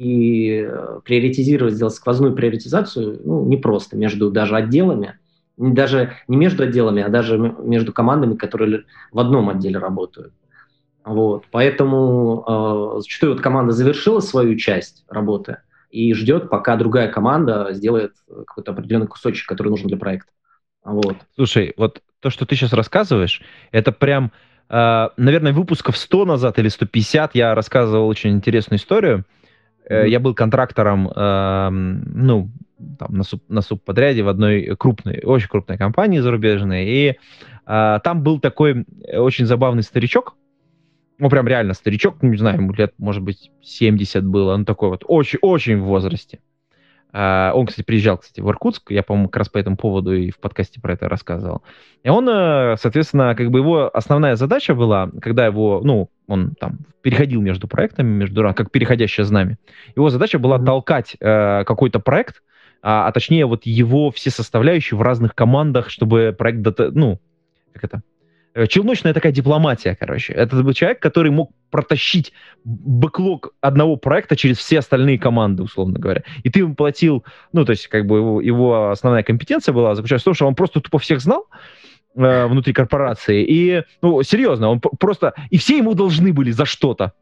и 0.00 0.66
э, 0.66 1.00
приоритизировать, 1.04 1.74
сделать 1.74 1.92
сквозную 1.92 2.34
приоритизацию 2.34 3.20
ну, 3.22 3.44
непросто 3.44 3.98
между 3.98 4.30
даже 4.30 4.56
отделами, 4.56 5.18
даже 5.58 6.14
не 6.26 6.38
между 6.38 6.62
отделами, 6.62 7.02
а 7.02 7.10
даже 7.10 7.36
между 7.36 7.92
командами, 7.92 8.34
которые 8.34 8.84
в 9.12 9.18
одном 9.18 9.50
отделе 9.50 9.78
работают. 9.78 10.32
Вот. 11.04 11.44
Поэтому 11.50 12.94
э, 12.96 13.00
зачастую 13.00 13.34
вот 13.34 13.42
команда 13.42 13.74
завершила 13.74 14.20
свою 14.20 14.56
часть 14.56 15.04
работы 15.06 15.58
и 15.90 16.14
ждет, 16.14 16.48
пока 16.48 16.76
другая 16.76 17.12
команда 17.12 17.68
сделает 17.72 18.14
какой-то 18.46 18.72
определенный 18.72 19.06
кусочек, 19.06 19.46
который 19.46 19.68
нужен 19.68 19.88
для 19.88 19.98
проекта. 19.98 20.32
Вот. 20.82 21.16
Слушай, 21.34 21.74
вот 21.76 22.00
то, 22.20 22.30
что 22.30 22.46
ты 22.46 22.56
сейчас 22.56 22.72
рассказываешь, 22.72 23.42
это 23.70 23.92
прям, 23.92 24.32
э, 24.70 25.08
наверное, 25.18 25.52
выпусков 25.52 25.98
100 25.98 26.24
назад 26.24 26.58
или 26.58 26.68
150 26.68 27.34
я 27.34 27.54
рассказывал 27.54 28.08
очень 28.08 28.30
интересную 28.30 28.78
историю. 28.78 29.26
Mm-hmm. 29.90 30.08
Я 30.08 30.20
был 30.20 30.34
контрактором, 30.34 31.10
э, 31.14 31.68
ну, 31.70 32.50
там, 32.98 33.16
на, 33.16 33.24
суп, 33.24 33.42
на 33.48 33.60
субподряде 33.60 34.22
в 34.22 34.28
одной 34.28 34.76
крупной, 34.78 35.20
очень 35.24 35.48
крупной 35.48 35.78
компании 35.78 36.20
зарубежной, 36.20 36.86
и 36.86 37.16
э, 37.66 37.98
там 38.04 38.22
был 38.22 38.38
такой 38.38 38.84
очень 39.12 39.46
забавный 39.46 39.82
старичок, 39.82 40.36
ну, 41.18 41.28
прям 41.28 41.48
реально 41.48 41.74
старичок, 41.74 42.22
не 42.22 42.36
знаю, 42.36 42.58
ему 42.58 42.72
лет, 42.72 42.94
может 42.98 43.22
быть, 43.22 43.50
70 43.62 44.24
было, 44.24 44.54
он 44.54 44.64
такой 44.64 44.90
вот 44.90 45.04
очень-очень 45.06 45.78
в 45.78 45.84
возрасте. 45.84 46.38
А, 47.12 47.52
он, 47.54 47.66
кстати, 47.66 47.84
приезжал, 47.84 48.18
кстати, 48.18 48.40
в 48.40 48.48
Иркутск, 48.48 48.90
я, 48.90 49.02
по-моему, 49.02 49.28
как 49.28 49.38
раз 49.38 49.48
по 49.48 49.58
этому 49.58 49.76
поводу 49.76 50.14
и 50.14 50.30
в 50.30 50.38
подкасте 50.38 50.80
про 50.80 50.94
это 50.94 51.08
рассказывал. 51.08 51.62
И 52.02 52.08
он, 52.08 52.28
э, 52.28 52.76
соответственно, 52.78 53.34
как 53.34 53.50
бы 53.50 53.58
его 53.58 53.90
основная 53.92 54.36
задача 54.36 54.74
была, 54.74 55.10
когда 55.20 55.46
его, 55.46 55.80
ну, 55.82 56.08
он 56.28 56.54
там 56.58 56.78
переходил 57.02 57.40
между 57.40 57.66
проектами, 57.66 58.08
между, 58.08 58.42
как 58.54 58.70
переходящее 58.70 59.24
знамя, 59.24 59.58
его 59.96 60.10
задача 60.10 60.38
была 60.38 60.58
mm-hmm. 60.58 60.64
толкать 60.64 61.16
э, 61.18 61.64
какой-то 61.64 61.98
проект, 61.98 62.42
а, 62.82 63.08
а 63.08 63.12
точнее 63.12 63.46
вот 63.46 63.66
его 63.66 64.10
все 64.10 64.30
составляющие 64.30 64.96
в 64.96 65.02
разных 65.02 65.34
командах, 65.34 65.90
чтобы 65.90 66.34
проект, 66.36 66.64
ну, 66.94 67.20
как 67.72 67.84
это, 67.84 68.02
челночная 68.68 69.14
такая 69.14 69.32
дипломатия, 69.32 69.96
короче. 69.98 70.32
Это 70.32 70.62
был 70.62 70.72
человек, 70.72 71.00
который 71.00 71.30
мог 71.30 71.52
протащить 71.70 72.32
бэклог 72.64 73.54
одного 73.60 73.96
проекта 73.96 74.36
через 74.36 74.58
все 74.58 74.80
остальные 74.80 75.18
команды, 75.18 75.62
условно 75.62 75.98
говоря. 75.98 76.24
И 76.42 76.50
ты 76.50 76.60
ему 76.60 76.74
платил, 76.74 77.24
ну, 77.52 77.64
то 77.64 77.70
есть, 77.70 77.86
как 77.88 78.06
бы 78.06 78.16
его, 78.16 78.40
его 78.40 78.90
основная 78.90 79.22
компетенция 79.22 79.72
была 79.72 79.94
заключалась 79.94 80.22
в 80.22 80.24
том, 80.24 80.34
что 80.34 80.46
он 80.46 80.54
просто 80.54 80.80
тупо 80.80 80.98
всех 80.98 81.20
знал, 81.20 81.46
э, 82.16 82.46
внутри 82.46 82.72
корпорации. 82.72 83.44
И, 83.44 83.82
ну, 84.02 84.22
серьезно, 84.22 84.68
он 84.68 84.80
просто... 84.80 85.34
И 85.50 85.58
все 85.58 85.76
ему 85.76 85.94
должны 85.94 86.32
были 86.32 86.50
за 86.50 86.64
что-то. 86.64 87.12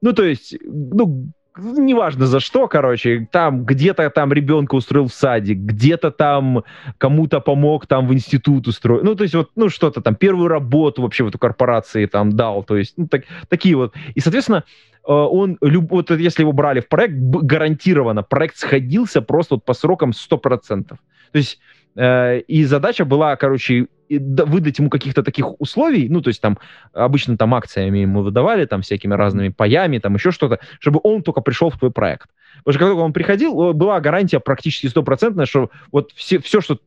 Ну, 0.00 0.12
то 0.12 0.24
есть, 0.24 0.56
ну, 0.64 1.28
неважно 1.58 2.26
за 2.26 2.40
что, 2.40 2.68
короче, 2.68 3.28
там 3.30 3.64
где-то 3.64 4.08
там 4.10 4.32
ребенка 4.32 4.74
устроил 4.74 5.08
в 5.08 5.12
садик, 5.12 5.58
где-то 5.58 6.10
там 6.10 6.64
кому-то 6.98 7.40
помог 7.40 7.86
там 7.86 8.06
в 8.06 8.14
институт 8.14 8.66
устроить, 8.66 9.04
ну, 9.04 9.14
то 9.14 9.22
есть 9.22 9.34
вот, 9.34 9.50
ну, 9.56 9.68
что-то 9.68 10.00
там, 10.00 10.14
первую 10.14 10.48
работу 10.48 11.02
вообще 11.02 11.24
в 11.24 11.28
эту 11.28 11.38
корпорации 11.38 12.06
там 12.06 12.32
дал, 12.32 12.62
то 12.64 12.76
есть, 12.76 12.94
ну, 12.96 13.06
так, 13.06 13.24
такие 13.48 13.76
вот. 13.76 13.94
И, 14.14 14.20
соответственно, 14.20 14.64
э, 15.06 15.12
он, 15.12 15.58
вот 15.60 16.10
если 16.10 16.42
его 16.42 16.52
брали 16.52 16.80
в 16.80 16.88
проект, 16.88 17.14
гарантированно 17.14 18.22
проект 18.22 18.56
сходился 18.56 19.20
просто 19.22 19.56
вот 19.56 19.64
по 19.64 19.74
срокам 19.74 20.10
100%. 20.10 20.88
То 20.88 20.98
есть 21.32 21.60
и 21.96 22.64
задача 22.64 23.04
была, 23.04 23.36
короче, 23.36 23.86
выдать 24.08 24.78
ему 24.78 24.90
каких-то 24.90 25.22
таких 25.22 25.60
условий, 25.60 26.08
ну, 26.08 26.20
то 26.20 26.28
есть 26.28 26.40
там 26.40 26.58
обычно 26.92 27.36
там 27.36 27.54
акциями 27.54 27.98
ему 27.98 28.22
выдавали, 28.22 28.66
там 28.66 28.82
всякими 28.82 29.14
разными 29.14 29.48
паями, 29.48 29.98
там 29.98 30.14
еще 30.14 30.30
что-то, 30.30 30.60
чтобы 30.80 31.00
он 31.02 31.22
только 31.22 31.40
пришел 31.40 31.70
в 31.70 31.78
твой 31.78 31.90
проект. 31.90 32.28
Потому 32.58 32.72
что 32.72 32.78
когда 32.86 33.02
он 33.02 33.12
приходил, 33.12 33.72
была 33.72 34.00
гарантия 34.00 34.40
практически 34.40 34.86
стопроцентная, 34.86 35.46
что 35.46 35.70
вот 35.90 36.12
все, 36.14 36.38
все, 36.38 36.60
что 36.60 36.78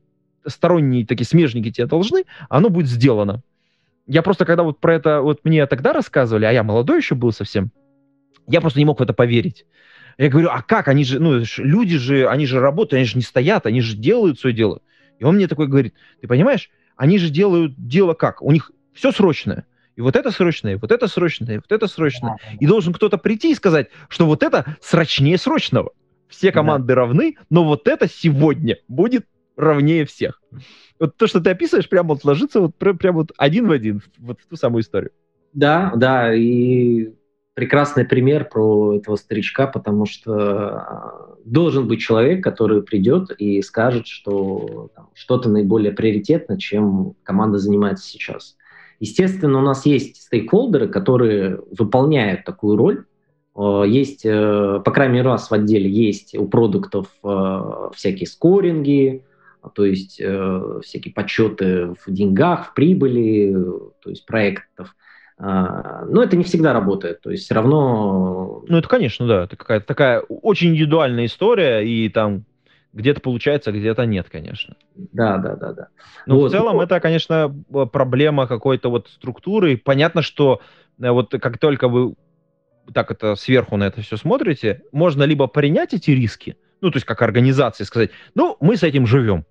сторонние 0.46 1.06
такие 1.06 1.26
смежники 1.26 1.72
тебе 1.72 1.88
должны, 1.88 2.26
оно 2.50 2.70
будет 2.70 2.88
сделано. 2.88 3.42
Я 4.08 4.22
просто, 4.22 4.46
когда 4.46 4.62
вот 4.62 4.80
про 4.80 4.94
это 4.94 5.22
вот 5.22 5.40
мне 5.44 5.66
тогда 5.66 5.94
рассказывали, 5.94 6.46
а 6.46 6.52
я 6.52 6.62
молодой 6.64 6.98
еще 6.98 7.16
был 7.16 7.32
совсем, 7.32 7.72
я 8.48 8.62
просто 8.62 8.78
не 8.78 8.86
мог 8.86 9.00
в 9.00 9.04
это 9.04 9.14
поверить. 9.14 9.66
Я 10.18 10.30
говорю, 10.30 10.50
а 10.52 10.62
как? 10.62 10.88
Они 10.88 11.04
же, 11.04 11.20
ну, 11.20 11.42
люди 11.58 11.98
же, 11.98 12.28
они 12.28 12.46
же 12.46 12.60
работают, 12.60 12.94
они 13.00 13.06
же 13.06 13.18
не 13.18 13.24
стоят, 13.24 13.66
они 13.66 13.82
же 13.82 13.98
делают 13.98 14.40
свое 14.40 14.56
дело. 14.56 14.82
И 15.20 15.24
он 15.24 15.36
мне 15.36 15.48
такой 15.48 15.68
говорит, 15.68 15.94
ты 16.22 16.28
понимаешь, 16.28 16.70
они 16.96 17.18
же 17.18 17.30
делают 17.30 17.74
дело 17.78 18.14
как? 18.14 18.42
У 18.42 18.52
них 18.52 18.72
все 18.94 19.12
срочное. 19.12 19.66
И 19.96 20.02
вот 20.02 20.16
это 20.16 20.32
срочное, 20.32 20.74
и 20.74 20.76
вот 20.76 20.92
это 20.92 21.08
срочное, 21.08 21.56
и 21.56 21.58
вот 21.58 21.72
это 21.72 21.88
срочное. 21.88 22.38
И 22.60 22.66
должен 22.66 22.94
кто-то 22.94 23.18
прийти 23.18 23.52
и 23.52 23.56
сказать, 23.56 23.88
что 24.10 24.26
вот 24.26 24.44
это 24.44 24.78
срочнее 24.82 25.38
срочного. 25.38 25.92
Все 26.28 26.52
команды 26.52 26.88
да. 26.88 26.96
равны, 26.96 27.38
но 27.50 27.64
вот 27.64 27.88
это 27.88 28.10
сегодня 28.10 28.78
будет 28.88 29.26
равнее 29.56 30.06
всех. 30.06 30.42
Вот 31.00 31.16
то, 31.16 31.28
что 31.28 31.40
ты 31.40 31.52
описываешь, 31.52 31.88
прямо 31.88 32.10
вот 32.10 32.26
ложится 32.26 32.60
вот 32.60 32.76
прям, 32.76 32.98
прям 32.98 33.16
вот 33.16 33.32
один 33.38 33.68
в 33.68 33.72
один, 33.72 34.02
вот 34.18 34.42
в 34.42 34.48
ту 34.48 34.56
самую 34.58 34.82
историю. 34.82 35.12
Да, 35.54 35.94
да, 35.96 36.34
и 36.34 37.12
прекрасный 37.56 38.06
пример 38.06 38.48
про 38.48 38.98
этого 38.98 39.16
старичка, 39.16 39.66
потому 39.66 40.06
что 40.06 40.34
а, 40.36 41.36
должен 41.46 41.88
быть 41.88 42.02
человек, 42.02 42.44
который 42.44 42.84
придет 42.84 43.32
и 43.32 43.62
скажет, 43.62 44.06
что 44.08 44.90
там, 44.94 45.10
что-то 45.14 45.50
наиболее 45.50 45.94
приоритетно, 45.94 46.60
чем 46.60 47.16
команда 47.24 47.58
занимается 47.58 48.06
сейчас. 48.06 48.58
Естественно, 49.00 49.60
у 49.60 49.62
нас 49.62 49.86
есть 49.86 50.24
стейкхолдеры, 50.24 50.88
которые 50.90 51.60
выполняют 51.72 52.44
такую 52.44 52.76
роль. 52.76 53.06
А, 53.56 53.84
есть, 53.84 54.26
э, 54.26 54.82
по 54.84 54.92
крайней 54.92 55.16
мере, 55.16 55.30
нас 55.30 55.50
в 55.50 55.54
отделе 55.54 55.90
есть 55.90 56.36
у 56.36 56.48
продуктов 56.50 57.08
э, 57.24 57.90
всякие 57.96 58.28
скоринги, 58.28 59.24
то 59.74 59.86
есть 59.86 60.20
э, 60.20 60.80
всякие 60.84 61.14
подсчеты 61.14 61.96
в 62.06 62.12
деньгах, 62.12 62.68
в 62.68 62.74
прибыли, 62.74 63.56
то 64.02 64.10
есть 64.10 64.26
проектов. 64.26 64.94
А, 65.38 66.06
но 66.06 66.24
это 66.24 66.38
не 66.38 66.44
всегда 66.44 66.72
работает, 66.72 67.22
то 67.22 67.30
есть 67.30 67.44
все 67.44 67.56
равно... 67.56 68.64
Ну, 68.68 68.78
это, 68.78 68.88
конечно, 68.88 69.28
да, 69.28 69.44
это 69.44 69.58
какая-то 69.58 69.86
такая 69.86 70.22
очень 70.22 70.70
индивидуальная 70.70 71.26
история, 71.26 71.82
и 71.82 72.08
там 72.08 72.46
где-то 72.94 73.20
получается, 73.20 73.74
где-то 73.74 74.06
нет, 74.06 74.28
конечно. 74.32 74.78
Да, 74.96 75.38
да, 75.38 75.56
да, 75.58 75.74
да. 75.74 75.88
Но 76.26 76.38
вот. 76.38 76.48
в 76.48 76.52
целом 76.52 76.80
это, 76.80 77.02
конечно, 77.02 77.54
проблема 77.92 78.48
какой-то 78.48 78.90
вот 78.90 79.10
структуры. 79.10 79.76
Понятно, 79.76 80.22
что 80.22 80.62
э, 81.02 81.10
вот 81.12 81.32
как 81.32 81.58
только 81.58 81.90
вы 81.90 82.16
так 82.94 83.12
это 83.12 83.36
сверху 83.36 83.76
на 83.76 83.86
это 83.86 84.02
все 84.02 84.16
смотрите, 84.16 84.84
можно 84.94 85.24
либо 85.24 85.48
принять 85.48 85.94
эти 85.94 86.12
риски, 86.12 86.56
ну, 86.80 86.92
то 86.92 86.98
есть 86.98 87.06
как 87.06 87.22
организации 87.22 87.84
сказать, 87.84 88.12
ну, 88.36 88.56
мы 88.62 88.78
с 88.78 88.84
этим 88.84 89.06
живем. 89.06 89.46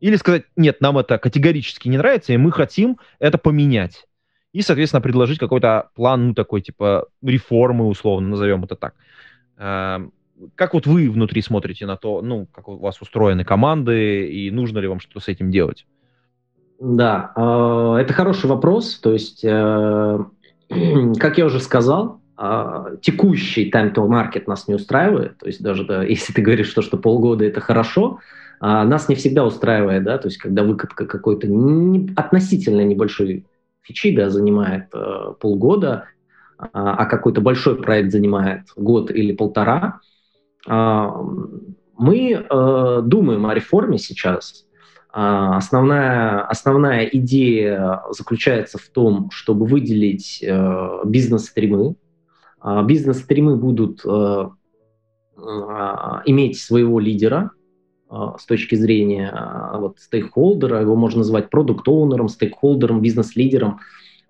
Или 0.00 0.16
сказать, 0.16 0.44
нет, 0.54 0.80
нам 0.80 0.98
это 0.98 1.18
категорически 1.18 1.88
не 1.88 1.96
нравится, 1.96 2.32
и 2.32 2.36
мы 2.36 2.52
хотим 2.52 2.98
это 3.18 3.38
поменять 3.38 4.06
и, 4.54 4.62
соответственно, 4.62 5.00
предложить 5.00 5.40
какой-то 5.40 5.90
план, 5.96 6.28
ну, 6.28 6.34
такой, 6.34 6.60
типа, 6.60 7.08
реформы, 7.22 7.88
условно, 7.88 8.28
назовем 8.28 8.62
это 8.62 8.76
так. 8.76 8.94
Эм, 9.58 10.12
как 10.54 10.74
вот 10.74 10.86
вы 10.86 11.10
внутри 11.10 11.42
смотрите 11.42 11.86
на 11.86 11.96
то, 11.96 12.22
ну, 12.22 12.46
как 12.52 12.68
у 12.68 12.76
вас 12.76 13.02
устроены 13.02 13.44
команды, 13.44 14.28
и 14.28 14.52
нужно 14.52 14.78
ли 14.78 14.86
вам 14.86 15.00
что-то 15.00 15.18
с 15.18 15.26
этим 15.26 15.50
делать? 15.50 15.86
Да, 16.78 17.32
э, 17.34 17.96
это 18.02 18.12
хороший 18.12 18.46
вопрос. 18.46 19.00
То 19.00 19.12
есть, 19.12 19.44
э, 19.44 20.18
как 21.18 21.36
я 21.36 21.46
уже 21.46 21.58
сказал, 21.58 22.20
э, 22.38 22.96
текущий 23.02 23.68
time 23.72 23.92
to 23.92 24.06
market 24.06 24.44
нас 24.46 24.68
не 24.68 24.76
устраивает. 24.76 25.38
То 25.38 25.46
есть 25.48 25.60
даже 25.60 25.84
да, 25.84 26.04
если 26.04 26.32
ты 26.32 26.42
говоришь, 26.42 26.68
что, 26.68 26.80
что 26.80 26.96
полгода 26.96 27.44
это 27.44 27.60
хорошо, 27.60 28.20
нас 28.60 29.08
не 29.08 29.16
всегда 29.16 29.44
устраивает, 29.44 30.04
да, 30.04 30.16
то 30.16 30.28
есть 30.28 30.38
когда 30.38 30.62
выкатка 30.62 31.06
какой-то 31.06 31.48
относительно 32.16 32.82
небольшой 32.82 33.44
фичи 33.84 34.14
да, 34.16 34.30
занимает 34.30 34.88
э, 34.94 35.34
полгода, 35.38 36.06
а, 36.58 36.94
а 36.94 37.06
какой-то 37.06 37.40
большой 37.40 37.76
проект 37.76 38.10
занимает 38.10 38.62
год 38.76 39.10
или 39.10 39.32
полтора, 39.32 40.00
э, 40.66 41.08
мы 41.96 42.30
э, 42.32 43.02
думаем 43.04 43.46
о 43.46 43.54
реформе 43.54 43.98
сейчас. 43.98 44.66
Э, 45.14 45.52
основная, 45.54 46.40
основная 46.46 47.04
идея 47.04 48.02
заключается 48.10 48.78
в 48.78 48.88
том, 48.88 49.30
чтобы 49.30 49.66
выделить 49.66 50.42
э, 50.42 51.00
бизнес-стримы. 51.04 51.96
Э, 52.64 52.82
бизнес-стримы 52.84 53.56
будут 53.56 54.00
э, 54.04 54.48
э, 55.36 55.40
иметь 56.26 56.58
своего 56.58 56.98
лидера, 56.98 57.50
а, 57.50 57.50
с 58.38 58.46
точки 58.46 58.74
зрения 58.74 59.30
а, 59.32 59.78
вот, 59.78 59.98
стейкхолдера, 59.98 60.80
его 60.80 60.96
можно 60.96 61.18
назвать 61.18 61.50
продукт-оунером, 61.50 62.28
стейкхолдером, 62.28 63.00
бизнес-лидером, 63.00 63.80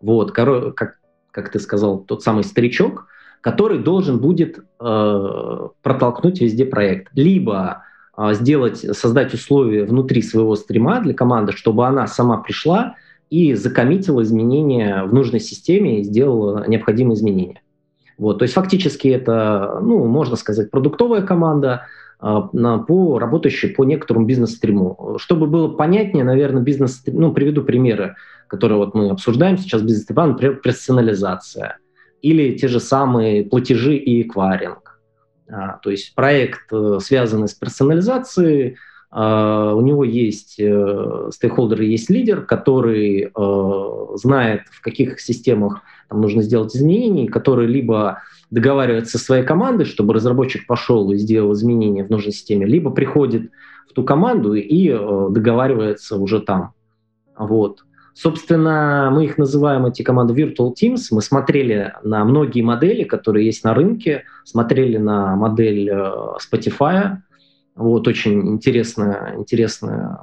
вот, 0.00 0.32
как, 0.32 0.98
как 1.30 1.50
ты 1.50 1.58
сказал, 1.58 1.98
тот 1.98 2.22
самый 2.22 2.44
старичок, 2.44 3.06
который 3.40 3.78
должен 3.78 4.20
будет 4.20 4.58
э, 4.58 5.68
протолкнуть 5.82 6.40
везде 6.40 6.64
проект. 6.64 7.10
Либо 7.14 7.82
э, 8.16 8.32
сделать, 8.32 8.78
создать 8.78 9.34
условия 9.34 9.84
внутри 9.84 10.22
своего 10.22 10.56
стрима 10.56 11.00
для 11.00 11.12
команды, 11.12 11.52
чтобы 11.52 11.86
она 11.86 12.06
сама 12.06 12.38
пришла 12.38 12.94
и 13.28 13.52
закоммитила 13.52 14.22
изменения 14.22 15.04
в 15.04 15.12
нужной 15.12 15.40
системе 15.40 16.00
и 16.00 16.04
сделала 16.04 16.66
необходимые 16.66 17.16
изменения. 17.16 17.60
Вот, 18.16 18.38
то 18.38 18.44
есть 18.44 18.54
фактически 18.54 19.08
это, 19.08 19.78
ну, 19.82 20.06
можно 20.06 20.36
сказать, 20.36 20.70
продуктовая 20.70 21.20
команда, 21.20 21.72
а, 21.72 21.86
по 22.86 23.18
работающей 23.18 23.68
по 23.68 23.84
некоторому 23.84 24.26
бизнес-стриму. 24.26 25.16
Чтобы 25.18 25.46
было 25.46 25.68
понятнее, 25.68 26.24
наверное, 26.24 26.62
бизнес 26.62 27.02
ну, 27.06 27.32
приведу 27.32 27.62
примеры, 27.62 28.16
которые 28.48 28.78
вот 28.78 28.94
мы 28.94 29.10
обсуждаем 29.10 29.58
сейчас 29.58 29.82
бизнес-стрим, 29.82 30.28
например, 30.28 30.56
персонализация 30.56 31.78
или 32.22 32.56
те 32.56 32.68
же 32.68 32.80
самые 32.80 33.44
платежи 33.44 33.96
и 33.96 34.22
эквайринг. 34.22 34.98
А, 35.50 35.78
то 35.82 35.90
есть 35.90 36.14
проект, 36.14 36.72
э, 36.72 36.98
связанный 37.02 37.48
с 37.48 37.54
персонализацией, 37.54 38.76
а, 39.10 39.74
у 39.74 39.82
него 39.82 40.04
есть 40.04 40.56
э, 40.58 41.28
стейкхолдер, 41.30 41.82
есть 41.82 42.08
лидер, 42.08 42.46
который 42.46 43.30
э, 43.32 44.16
знает, 44.16 44.62
в 44.70 44.80
каких 44.80 45.20
системах 45.20 45.82
там 46.08 46.22
нужно 46.22 46.42
сделать 46.42 46.74
изменения, 46.74 47.28
который 47.28 47.66
либо 47.66 48.22
договаривается 48.50 49.18
со 49.18 49.24
своей 49.24 49.44
командой, 49.44 49.84
чтобы 49.84 50.14
разработчик 50.14 50.66
пошел 50.66 51.10
и 51.12 51.16
сделал 51.16 51.52
изменения 51.52 52.04
в 52.04 52.10
нужной 52.10 52.32
системе, 52.32 52.66
либо 52.66 52.90
приходит 52.90 53.50
в 53.88 53.92
ту 53.92 54.04
команду 54.04 54.54
и 54.54 54.88
э, 54.88 55.28
договаривается 55.30 56.16
уже 56.16 56.40
там. 56.40 56.72
Вот. 57.36 57.84
Собственно, 58.14 59.10
мы 59.12 59.24
их 59.24 59.38
называем, 59.38 59.86
эти 59.86 60.02
команды 60.02 60.34
Virtual 60.34 60.72
Teams. 60.72 61.08
Мы 61.10 61.20
смотрели 61.20 61.94
на 62.04 62.24
многие 62.24 62.62
модели, 62.62 63.02
которые 63.02 63.46
есть 63.46 63.64
на 63.64 63.74
рынке, 63.74 64.22
смотрели 64.44 64.98
на 64.98 65.34
модель 65.34 65.90
э, 65.90 66.12
Spotify. 66.38 67.16
Вот, 67.74 68.06
очень 68.06 68.52
интересная, 68.52 69.34
интересная 69.36 70.20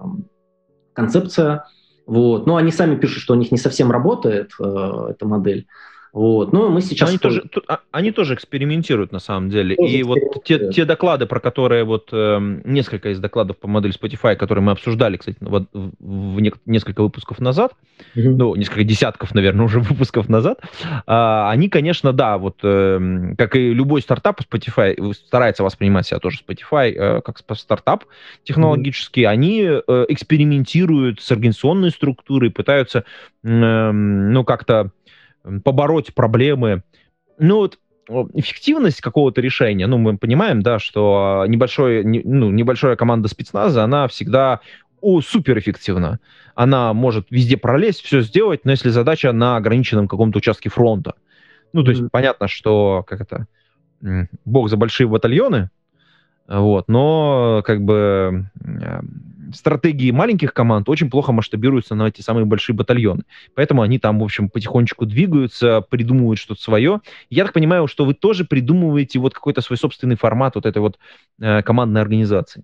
концепция. 0.94 1.66
Вот. 2.06 2.48
Но 2.48 2.56
они 2.56 2.72
сами 2.72 2.96
пишут, 2.96 3.24
что 3.24 3.34
у 3.34 3.38
них 3.38 3.52
не 3.52 3.58
совсем 3.58 3.92
работает 3.92 4.52
э, 4.58 5.08
эта 5.10 5.26
модель. 5.26 5.68
Вот. 6.14 6.52
Но 6.52 6.70
мы 6.70 6.82
сейчас... 6.82 7.10
Они 7.10 7.18
тоже, 7.18 7.44
а, 7.68 7.80
они 7.92 8.12
тоже 8.12 8.34
экспериментируют 8.34 9.12
на 9.12 9.20
самом 9.20 9.50
деле. 9.50 9.76
Тоже 9.76 9.94
и 9.94 10.04
вот 10.04 10.20
те, 10.44 10.72
те 10.72 10.84
доклады, 10.84 11.26
про 11.26 11.40
которые 11.40 11.86
вот 11.86 12.10
э, 12.12 12.38
несколько 12.66 13.10
из 13.10 13.20
докладов 13.20 13.58
по 13.58 13.68
модели 13.68 13.94
Spotify, 13.98 14.36
которые 14.36 14.64
мы 14.64 14.74
обсуждали, 14.74 15.16
кстати, 15.18 15.38
в, 15.40 15.66
в, 15.72 15.92
в 16.00 16.42
несколько 16.66 17.02
выпусков 17.02 17.40
назад, 17.40 17.74
mm-hmm. 18.16 18.36
ну, 18.36 18.56
несколько 18.56 18.84
десятков, 18.84 19.34
наверное, 19.34 19.66
уже 19.66 19.80
выпусков 19.82 20.28
назад, 20.28 20.60
э, 20.84 21.00
они, 21.08 21.70
конечно, 21.70 22.12
да, 22.12 22.38
вот 22.38 22.58
э, 22.64 23.34
как 23.38 23.56
и 23.56 23.74
любой 23.74 24.02
стартап 24.02 24.42
Spotify 24.42 25.14
старается 25.14 25.64
воспринимать 25.64 26.08
себя 26.08 26.20
тоже 26.20 26.40
Spotify 26.46 26.92
э, 26.94 27.22
как 27.22 27.38
стартап 27.58 28.04
технологический, 28.44 29.24
mm-hmm. 29.24 29.28
они 29.28 29.62
э, 29.62 30.06
экспериментируют 30.10 31.22
с 31.22 31.32
организационной 31.32 31.92
структурой, 31.92 32.52
пытаются, 32.52 33.06
э, 33.44 33.92
ну, 33.92 34.44
как-то 34.44 34.92
побороть 35.64 36.14
проблемы. 36.14 36.84
Ну 37.38 37.58
вот 37.58 37.80
эффективность 38.34 39.02
какого-то 39.02 39.42
решения, 39.42 39.88
ну, 39.88 39.98
мы 39.98 40.18
понимаем, 40.18 40.62
да, 40.62 40.80
что 40.80 41.46
небольшой, 41.48 42.04
не, 42.04 42.22
ну, 42.24 42.52
небольшая 42.52 42.96
команда 42.96 43.28
спецназа, 43.30 43.84
она 43.84 44.08
всегда 44.08 44.60
о, 45.02 45.22
суперэффективна. 45.22 46.20
Она 46.56 46.94
может 46.94 47.28
везде 47.30 47.58
пролезть, 47.58 48.02
все 48.02 48.22
сделать, 48.22 48.66
но 48.66 48.72
если 48.72 48.90
задача 48.90 49.32
на 49.32 49.56
ограниченном 49.56 50.08
каком-то 50.08 50.40
участке 50.40 50.70
фронта. 50.70 51.16
Ну, 51.74 51.84
то 51.84 51.92
есть 51.92 52.04
mm-hmm. 52.04 52.10
понятно, 52.12 52.48
что, 52.48 53.04
как 53.08 53.22
это, 53.22 53.48
бог 54.46 54.70
за 54.70 54.78
большие 54.78 55.08
батальоны, 55.08 55.70
вот, 56.48 56.90
но 56.90 57.64
как 57.66 57.84
бы 57.84 58.50
стратегии 59.54 60.12
маленьких 60.12 60.54
команд 60.54 60.90
очень 60.90 61.10
плохо 61.10 61.32
масштабируются 61.32 61.96
на 61.96 62.08
эти 62.08 62.22
самые 62.22 62.46
большие 62.46 62.76
батальоны. 62.76 63.24
Поэтому 63.56 63.82
они 63.82 64.00
там, 64.00 64.20
в 64.20 64.24
общем, 64.24 64.50
потихонечку 64.50 65.06
двигаются, 65.06 65.82
придумывают 65.82 66.40
что-то 66.40 66.62
свое. 66.62 67.02
Я 67.30 67.46
так 67.46 67.54
понимаю, 67.54 67.88
что 67.88 68.06
вы 68.06 68.14
тоже 68.14 68.46
придумываете 68.46 69.20
вот 69.20 69.34
какой-то 69.34 69.62
свой 69.62 69.78
собственный 69.78 70.16
формат 70.16 70.56
вот 70.56 70.66
этой 70.66 70.80
вот 70.80 70.98
э, 71.40 71.62
командной 71.62 72.02
организации. 72.02 72.64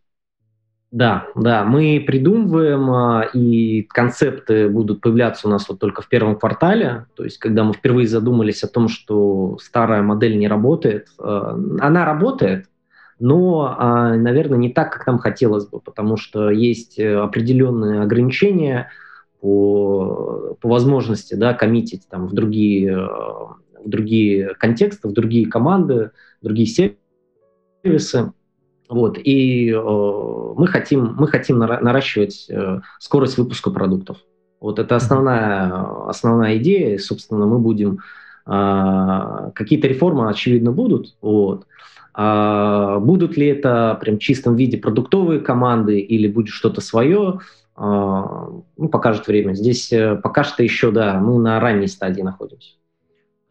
Да, 0.89 1.28
да, 1.36 1.65
мы 1.65 2.02
придумываем, 2.06 2.89
а, 2.89 3.23
и 3.34 3.82
концепты 3.84 4.69
будут 4.69 5.02
появляться 5.02 5.47
у 5.47 5.52
нас 5.52 5.67
вот 5.67 5.80
только 5.80 6.02
в 6.02 6.08
первом 6.08 6.38
квартале. 6.38 7.08
То 7.15 7.26
есть, 7.26 7.39
когда 7.39 7.65
мы 7.65 7.73
впервые 7.73 8.08
задумались 8.08 8.63
о 8.63 8.69
том, 8.69 8.88
что 8.88 9.58
старая 9.62 10.02
модель 10.02 10.38
не 10.38 10.47
работает, 10.47 11.08
а, 11.19 11.60
она 11.82 12.06
работает, 12.06 12.67
но, 13.19 13.75
а, 13.77 14.15
наверное, 14.15 14.58
не 14.58 14.69
так, 14.69 14.93
как 14.93 15.08
нам 15.08 15.17
хотелось 15.17 15.65
бы, 15.65 15.80
потому 15.80 16.17
что 16.17 16.51
есть 16.51 16.99
э, 16.99 17.15
определенные 17.15 18.01
ограничения 18.01 18.89
по, 19.41 20.56
по 20.62 20.69
возможности 20.69 21.34
да, 21.34 21.53
коммитить 21.53 22.08
там, 22.10 22.27
в, 22.27 22.34
другие, 22.34 22.91
э, 22.91 23.08
в 23.84 23.89
другие 23.89 24.53
контексты, 24.56 25.08
в 25.08 25.13
другие 25.13 25.47
команды, 25.47 26.12
в 26.41 26.45
другие 26.45 26.93
сервисы. 27.84 28.34
Вот, 28.88 29.17
и 29.17 29.71
э, 29.71 30.53
мы 30.56 30.67
хотим, 30.67 31.15
мы 31.17 31.27
хотим 31.27 31.58
наращивать 31.58 32.47
э, 32.49 32.82
скорость 32.99 33.39
выпуска 33.39 33.71
продуктов. 33.71 34.17
Вот 34.60 34.77
это 34.77 34.95
основная, 34.95 36.08
основная 36.08 36.58
идея. 36.58 36.95
И, 36.95 36.99
собственно, 36.99 37.47
мы 37.47 37.58
будем... 37.58 37.99
Э, 38.45 39.51
какие-то 39.56 39.88
реформы, 39.88 40.30
очевидно, 40.30 40.71
будут. 40.71 41.15
Вот. 41.21 41.65
А, 41.65 41.65
будут 42.17 43.38
ли 43.38 43.45
это 43.47 43.95
прям 44.01 44.15
в 44.15 44.19
чистом 44.19 44.56
виде 44.56 44.77
продуктовые 44.77 45.39
команды 45.39 45.99
или 45.99 46.27
будет 46.27 46.49
что-то 46.49 46.82
свое, 46.82 47.41
а, 47.80 48.49
ну, 48.75 48.89
покажет 48.89 49.27
время. 49.27 49.53
Здесь 49.53 49.93
э, 49.93 50.15
пока 50.15 50.43
что 50.43 50.63
еще, 50.63 50.89
да, 50.89 51.19
мы 51.19 51.38
на 51.38 51.60
ранней 51.60 51.88
стадии 51.88 52.23
находимся. 52.23 52.71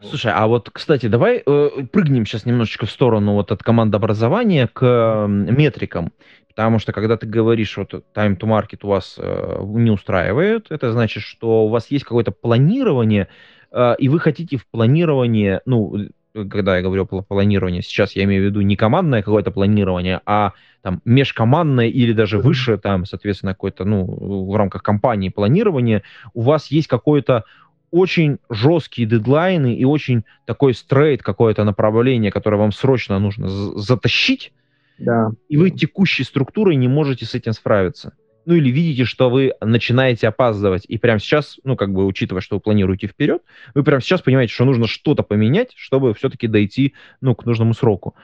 Слушай, 0.03 0.33
а 0.35 0.49
вот, 0.49 0.69
кстати, 0.71 1.07
давай 1.07 1.45
э, 1.47 1.69
прыгнем 1.93 2.27
сейчас 2.27 2.45
немножечко 2.45 2.87
в 2.87 2.91
сторону 2.91 3.35
вот 3.35 3.53
от 3.53 3.63
командообразования 3.63 4.67
к 4.67 4.83
э, 4.83 5.27
метрикам. 5.29 6.13
Потому 6.49 6.81
что 6.81 6.93
когда 6.93 7.17
ты 7.17 7.27
говоришь, 7.27 7.77
вот 7.77 7.93
time 7.93 8.37
to 8.37 8.49
market 8.49 8.81
у 8.83 8.89
вас 8.89 9.15
э, 9.17 9.61
не 9.63 9.93
устраивает, 9.93 10.67
это 10.71 10.91
значит, 10.91 11.23
что 11.23 11.67
у 11.67 11.69
вас 11.69 11.87
есть 11.93 12.05
какое-то 12.05 12.33
планирование, 12.33 13.29
э, 13.71 13.95
и 13.99 14.09
вы 14.09 14.19
хотите 14.19 14.57
в 14.57 14.67
планирование, 14.67 15.61
ну, 15.67 16.09
когда 16.45 16.77
я 16.77 16.83
говорю 16.83 17.07
про 17.07 17.23
планирование, 17.23 17.83
сейчас 17.83 18.15
я 18.17 18.25
имею 18.25 18.43
в 18.43 18.47
виду 18.47 18.61
не 18.61 18.77
командное 18.77 19.23
какое-то 19.23 19.51
планирование, 19.51 20.21
а 20.27 20.53
там 20.83 21.01
межкомандное 21.05 21.89
или 21.89 22.13
даже 22.13 22.39
выше, 22.39 22.79
там, 22.79 23.07
соответственно, 23.07 23.53
какое-то, 23.53 23.85
ну, 23.85 24.05
в 24.05 24.57
рамках 24.57 24.83
компании 24.83 25.31
планирование, 25.31 26.03
у 26.35 26.43
вас 26.43 26.69
есть 26.71 26.89
какое-то 26.89 27.45
очень 27.91 28.39
жесткие 28.51 29.09
дедлайны 29.09 29.75
и 29.75 29.85
очень 29.85 30.25
такой 30.45 30.75
стрейт, 30.75 31.23
какое-то 31.23 31.65
направление, 31.65 32.31
которое 32.31 32.59
вам 32.59 32.73
срочно 32.73 33.19
нужно 33.19 33.49
затащить, 33.49 34.53
да. 34.99 35.31
и 35.49 35.57
вы 35.57 35.71
текущей 35.71 36.25
структурой 36.25 36.77
не 36.77 36.89
можете 36.89 37.25
с 37.25 37.35
этим 37.35 37.53
справиться. 37.53 38.13
Ну 38.47 38.55
или 38.55 38.71
видите, 38.71 39.05
что 39.05 39.29
вы 39.29 39.55
начинаете 39.61 40.29
опаздывать, 40.29 40.87
и 40.87 40.99
прямо 40.99 41.19
сейчас, 41.19 41.59
ну 41.65 41.77
как 41.77 41.93
бы 41.93 42.07
учитывая, 42.07 42.41
что 42.41 42.57
вы 42.57 42.61
планируете 42.61 43.09
вперед, 43.09 43.43
вы 43.75 43.83
прямо 43.83 44.01
сейчас 44.01 44.23
понимаете, 44.23 44.55
что 44.55 44.65
нужно 44.65 44.87
что-то 44.87 45.25
поменять, 45.25 45.73
чтобы 45.77 46.15
все-таки 46.15 46.47
дойти, 46.47 46.95
ну, 47.21 47.35
к 47.35 47.45
нужному 47.45 47.75
сроку. 47.75 48.15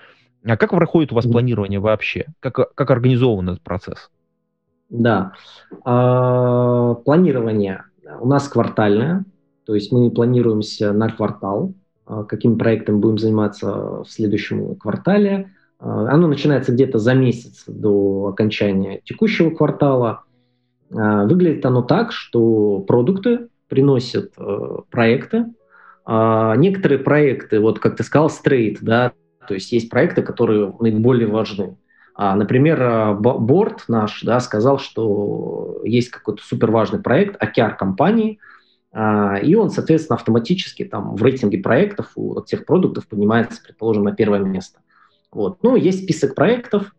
А 0.44 0.56
как 0.56 0.70
проходит 0.70 1.12
у 1.12 1.16
вас 1.16 1.26
планирование 1.26 1.80
вообще? 1.80 2.26
Как, 2.40 2.74
как 2.74 2.90
организован 2.90 3.50
этот 3.50 3.62
процесс? 3.62 4.10
Да. 4.88 5.32
А, 5.84 6.94
планирование 6.94 7.84
у 8.20 8.28
нас 8.28 8.48
квартальное, 8.48 9.24
то 9.64 9.74
есть 9.74 9.90
мы 9.90 10.10
планируемся 10.10 10.92
на 10.92 11.08
квартал, 11.08 11.74
а, 12.06 12.24
каким 12.24 12.58
проектом 12.58 13.00
будем 13.00 13.18
заниматься 13.18 14.02
в 14.02 14.06
следующем 14.06 14.76
квартале. 14.76 15.50
А, 15.82 16.12
оно 16.12 16.28
начинается 16.28 16.72
где-то 16.72 16.98
за 16.98 17.14
месяц 17.14 17.64
до 17.66 18.28
окончания 18.28 19.00
текущего 19.04 19.50
квартала. 19.50 20.22
А, 20.94 21.24
выглядит 21.26 21.66
оно 21.66 21.82
так, 21.82 22.12
что 22.12 22.78
продукты 22.80 23.48
приносят 23.68 24.34
проекты. 24.90 25.46
Некоторые 26.06 26.98
проекты, 26.98 27.58
вот 27.58 27.78
как 27.78 27.96
ты 27.96 28.02
сказал, 28.02 28.28
стрейт, 28.28 28.78
да, 28.82 29.12
то 29.48 29.54
есть 29.54 29.72
есть 29.72 29.88
проекты, 29.88 30.20
которые 30.20 30.74
наиболее 30.78 31.26
важны. 31.26 31.78
Например, 32.18 33.14
борт 33.14 33.84
наш 33.88 34.22
да, 34.24 34.40
сказал, 34.40 34.78
что 34.78 35.80
есть 35.84 36.10
какой-то 36.10 36.42
суперважный 36.42 37.00
проект, 37.00 37.42
OKR 37.42 37.76
компании– 37.76 38.40
а, 38.92 39.36
и 39.36 39.54
он, 39.54 39.70
соответственно, 39.70 40.16
автоматически 40.16 40.84
там 40.84 41.16
в 41.16 41.22
рейтинге 41.22 41.58
проектов 41.58 42.12
у 42.14 42.40
тех 42.42 42.66
продуктов 42.66 43.08
поднимается, 43.08 43.62
предположим, 43.62 44.04
на 44.04 44.12
первое 44.12 44.40
место. 44.40 44.80
Вот. 45.32 45.62
Ну, 45.62 45.76
есть 45.76 46.04
список 46.04 46.34
проектов, 46.34 46.94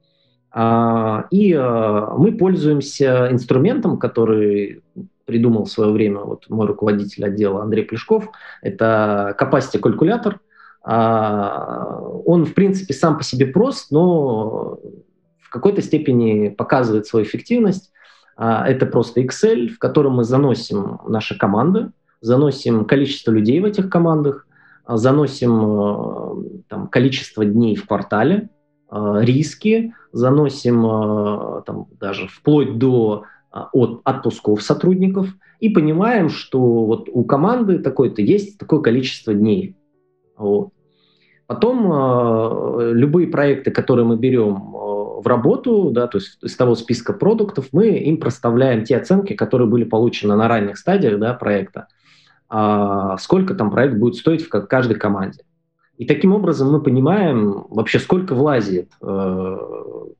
а, 0.52 1.28
и 1.32 1.54
а, 1.54 2.13
мы 2.17 2.34
пользуемся 2.34 3.30
инструментом, 3.32 3.98
который 3.98 4.82
придумал 5.26 5.65
в 5.65 5.72
свое 5.72 5.91
время 5.91 6.19
вот 6.19 6.50
мой 6.50 6.67
руководитель 6.67 7.26
отдела 7.26 7.63
Андрей 7.63 7.86
Плешков. 7.86 8.28
Это 8.62 9.36
Capacity 9.39 9.80
калькулятор. 9.80 10.39
Он, 10.86 12.46
в 12.46 12.54
принципе, 12.54 12.93
сам 12.93 13.17
по 13.17 13.24
себе 13.24 13.46
прост, 13.46 13.89
но 13.89 14.80
в 15.39 15.50
какой-то 15.50 15.82
степени 15.82 16.50
показывает 16.50 17.08
свою 17.08 17.26
эффективность. 17.26 17.93
А, 18.36 18.67
это 18.67 18.86
просто 18.86 19.22
Excel, 19.22 19.69
в 19.69 19.80
котором 19.80 20.15
мы 20.15 20.24
заносим 20.24 21.00
наши 21.08 21.38
команды, 21.38 21.91
заносим 22.22 22.86
количество 22.86 23.32
людей 23.32 23.60
в 23.60 23.65
этих 23.65 23.89
командах, 23.89 24.48
а, 24.48 24.52
заносим 24.88 25.62
э, 25.62 26.62
там, 26.67 26.88
количество 26.88 27.46
дней 27.46 27.76
в 27.76 27.88
квартале, 27.88 28.50
а, 28.89 29.22
риски, 29.22 29.93
заносим 30.12 31.63
там, 31.65 31.88
даже 32.00 32.28
вплоть 32.28 32.78
до 32.78 33.24
от 33.52 34.02
отпусков 34.04 34.62
сотрудников 34.62 35.28
и 35.60 35.69
понимаем, 35.69 36.30
что 36.30 36.86
вот 36.86 37.08
у 37.12 37.24
команды 37.24 37.80
такое-то 37.80 38.22
есть 38.22 38.58
такое 38.58 38.82
количество 38.82 39.34
дней. 39.34 39.76
Вот. 40.38 40.69
Потом 41.46 41.91
э, 41.91 42.93
любые 42.93 43.28
проекты, 43.28 43.72
которые 43.72 44.06
мы 44.06 44.17
берем 44.17 44.74
в 45.24 45.28
работу, 45.28 45.91
да, 45.91 46.08
то 46.08 46.17
есть 46.17 46.38
из 46.43 46.56
того 46.56 46.76
списка 46.76 47.13
продуктов, 47.13 47.69
мы 47.72 47.89
им 47.89 48.17
проставляем 48.17 48.84
те 48.84 48.98
оценки, 48.98 49.34
которые 49.34 49.67
были 49.67 49.84
получены 49.84 50.36
на 50.36 50.48
ранних 50.48 50.78
стадиях 50.78 51.19
да, 51.19 51.34
проекта, 51.34 51.82
а 51.82 52.02
сколько 53.19 53.55
там 53.55 53.71
проект 53.71 53.95
будет 53.95 54.15
стоить 54.15 54.45
в 54.45 54.49
каждой 54.49 54.95
команде. 54.95 55.43
И 55.97 56.05
таким 56.05 56.33
образом 56.33 56.71
мы 56.71 56.81
понимаем 56.81 57.65
вообще, 57.69 57.99
сколько 57.99 58.33
влазит 58.33 58.91
э, 59.01 59.57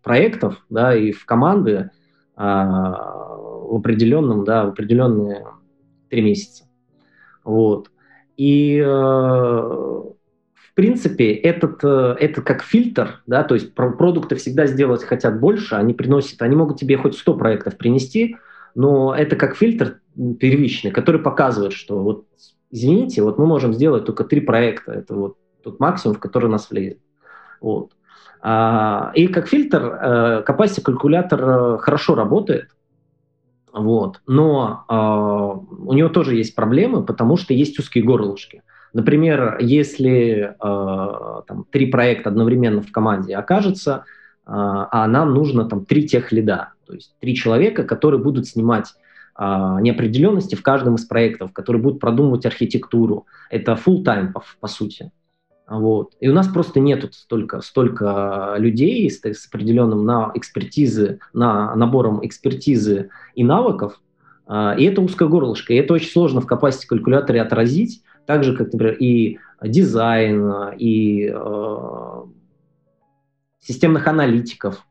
проектов 0.04 0.58
да, 0.70 0.96
и 0.96 1.12
в 1.12 1.26
команды 1.26 1.90
э, 2.38 2.42
в 2.42 3.76
определенном, 3.76 4.46
да, 4.46 4.66
в 4.66 4.70
определенные 4.70 5.46
три 6.10 6.22
месяца. 6.22 6.66
Вот. 7.44 7.90
И 8.38 8.78
э, 8.78 8.86
в 8.86 10.76
принципе, 10.76 11.34
этот, 11.34 11.84
э, 11.84 12.16
это 12.20 12.42
как 12.44 12.62
фильтр, 12.62 13.22
да, 13.26 13.44
то 13.44 13.56
есть 13.56 13.74
продукты 13.74 14.36
всегда 14.36 14.68
сделать 14.68 15.04
хотят 15.04 15.40
больше, 15.40 15.76
они 15.76 15.94
приносят, 15.94 16.42
они 16.44 16.56
могут 16.56 16.80
тебе 16.80 16.98
хоть 16.98 17.18
100 17.18 17.36
проектов 17.36 17.78
принести, 17.78 18.38
но 18.76 19.16
это 19.16 19.36
как 19.36 19.56
фильтр 19.56 20.00
первичный, 20.40 20.92
который 20.92 21.22
показывает, 21.22 21.74
что 21.74 22.00
вот, 22.00 22.26
извините, 22.72 23.24
вот 23.24 23.38
мы 23.38 23.46
можем 23.46 23.74
сделать 23.74 24.06
только 24.06 24.24
три 24.24 24.42
проекта, 24.42 24.94
это 24.94 25.16
вот 25.16 25.38
тот 25.64 25.80
максимум, 25.80 26.18
в 26.18 26.20
который 26.20 26.50
нас 26.50 26.70
влезет. 26.70 27.00
Вот. 27.62 27.92
А, 28.42 29.12
и 29.16 29.28
как 29.28 29.48
фильтр 29.48 29.82
э, 29.82 30.44
Capacity 30.46 30.82
калькулятор 30.82 31.42
э, 31.42 31.78
хорошо 31.78 32.16
работает, 32.16 32.70
вот, 33.72 34.22
но 34.28 34.86
э, 34.88 34.94
у 35.88 35.94
него 35.94 36.10
тоже 36.10 36.36
есть 36.36 36.54
проблемы, 36.54 37.04
потому 37.04 37.38
что 37.38 37.54
есть 37.54 37.80
узкие 37.80 38.04
горлышки. 38.04 38.62
Например, 38.94 39.58
если 39.60 40.54
э, 40.54 41.42
там, 41.48 41.66
три 41.72 41.88
проекта 41.88 42.30
одновременно 42.30 42.82
в 42.82 42.92
команде 42.92 43.36
окажется, 43.36 44.04
э, 44.46 44.52
а 44.52 45.08
нам 45.08 45.34
нужно 45.34 45.68
там 45.68 45.86
три 45.86 46.08
тех 46.08 46.32
лида, 46.32 46.74
то 46.86 46.94
есть 46.94 47.16
три 47.20 47.34
человека, 47.36 47.84
которые 47.84 48.22
будут 48.22 48.46
снимать 48.46 48.94
неопределенности 49.40 50.56
в 50.56 50.62
каждом 50.62 50.96
из 50.96 51.06
проектов, 51.06 51.54
которые 51.54 51.82
будут 51.82 52.00
продумывать 52.00 52.46
архитектуру. 52.46 53.26
Это 53.50 53.74
full 53.74 54.04
time 54.04 54.32
по, 54.32 54.44
по 54.60 54.68
сути. 54.68 55.12
Вот. 55.68 56.14
И 56.20 56.28
у 56.28 56.34
нас 56.34 56.48
просто 56.48 56.80
нету 56.80 57.10
столько, 57.12 57.62
столько 57.62 58.56
людей 58.58 59.10
с, 59.10 59.24
с 59.24 59.48
определенным 59.48 60.06
на 60.06 60.32
экспертизы, 60.36 61.20
на 61.34 61.74
набором 61.76 62.26
экспертизы 62.26 63.10
и 63.34 63.44
навыков, 63.44 64.02
э, 64.48 64.76
и 64.78 64.84
это 64.84 65.02
узкое 65.02 65.30
горлышко, 65.30 65.74
и 65.74 65.78
это 65.78 65.94
очень 65.94 66.12
сложно 66.12 66.42
в 66.42 66.52
capacity 66.52 66.86
калькуляторе 66.88 67.42
отразить, 67.42 68.04
так 68.26 68.44
же, 68.44 68.56
как, 68.56 68.74
например, 68.74 68.98
и 69.00 69.40
дизайн, 69.62 70.74
и 70.78 71.32
э, 71.34 72.24
системных 73.62 74.08
аналитиков, 74.08 74.86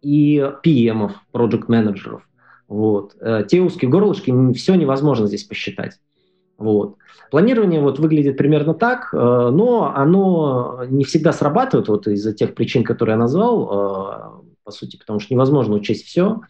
и 0.00 0.38
PM, 0.64 1.10
project 1.32 1.64
менеджеров. 1.68 2.26
Вот. 2.68 3.16
Э, 3.20 3.44
те 3.46 3.60
узкие 3.60 3.90
горлышки, 3.90 4.52
все 4.54 4.74
невозможно 4.74 5.26
здесь 5.26 5.44
посчитать. 5.44 5.98
Вот. 6.58 6.96
Планирование 7.30 7.80
вот 7.80 7.98
выглядит 7.98 8.36
примерно 8.36 8.74
так, 8.74 9.10
э, 9.12 9.16
но 9.16 9.92
оно 9.94 10.84
не 10.88 11.04
всегда 11.04 11.32
срабатывает 11.32 11.88
вот 11.88 12.06
из-за 12.08 12.32
тех 12.32 12.54
причин, 12.54 12.82
которые 12.82 13.14
я 13.14 13.18
назвал, 13.18 13.64
э, 13.64 14.52
по 14.64 14.70
сути, 14.70 14.96
потому 14.96 15.20
что 15.20 15.34
невозможно 15.34 15.76
учесть 15.76 16.06
все. 16.06 16.40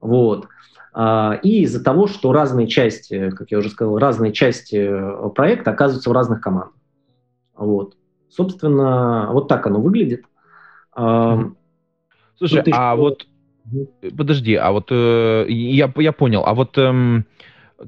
Вот. 0.00 0.48
А, 0.92 1.40
и 1.42 1.62
из-за 1.62 1.82
того, 1.82 2.06
что 2.06 2.32
разные 2.32 2.66
части, 2.66 3.30
как 3.30 3.50
я 3.50 3.58
уже 3.58 3.70
сказал, 3.70 3.98
разные 3.98 4.32
части 4.32 4.92
проекта 5.34 5.70
оказываются 5.70 6.10
в 6.10 6.12
разных 6.12 6.40
командах. 6.40 6.74
Вот. 7.56 7.96
Собственно, 8.28 9.30
вот 9.32 9.48
так 9.48 9.66
оно 9.66 9.80
выглядит. 9.80 10.24
Слушай, 10.94 12.62
а 12.72 12.92
еще... 12.92 13.00
вот 13.00 13.26
подожди, 14.16 14.54
а 14.54 14.72
вот 14.72 14.88
э, 14.90 15.46
я, 15.48 15.92
я 15.96 16.12
понял, 16.12 16.44
а 16.44 16.54
вот 16.54 16.76
эм, 16.78 17.26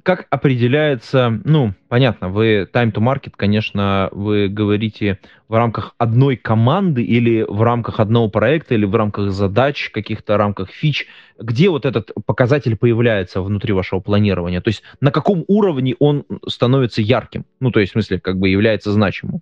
как 0.02 0.26
определяется, 0.30 1.40
ну, 1.44 1.72
понятно, 1.88 2.28
вы 2.28 2.68
time 2.72 2.92
to 2.92 3.00
market, 3.00 3.32
конечно, 3.36 4.08
вы 4.12 4.48
говорите 4.48 5.18
в 5.48 5.54
рамках 5.54 5.94
одной 5.98 6.36
команды 6.36 7.02
или 7.02 7.42
в 7.42 7.62
рамках 7.62 8.00
одного 8.00 8.28
проекта, 8.28 8.74
или 8.74 8.84
в 8.84 8.94
рамках 8.94 9.30
задач, 9.30 9.90
каких-то 9.90 10.36
рамках 10.36 10.70
фич, 10.70 11.06
где 11.38 11.68
вот 11.68 11.86
этот 11.86 12.12
показатель 12.26 12.76
появляется 12.76 13.40
внутри 13.40 13.72
вашего 13.72 14.00
планирования? 14.00 14.60
То 14.60 14.68
есть 14.68 14.82
на 15.00 15.12
каком 15.12 15.44
уровне 15.46 15.94
он 15.98 16.24
становится 16.46 17.00
ярким? 17.00 17.44
Ну, 17.60 17.70
то 17.70 17.80
есть, 17.80 17.92
в 17.92 17.94
смысле, 17.94 18.20
как 18.20 18.38
бы 18.38 18.48
является 18.48 18.90
значимым? 18.92 19.40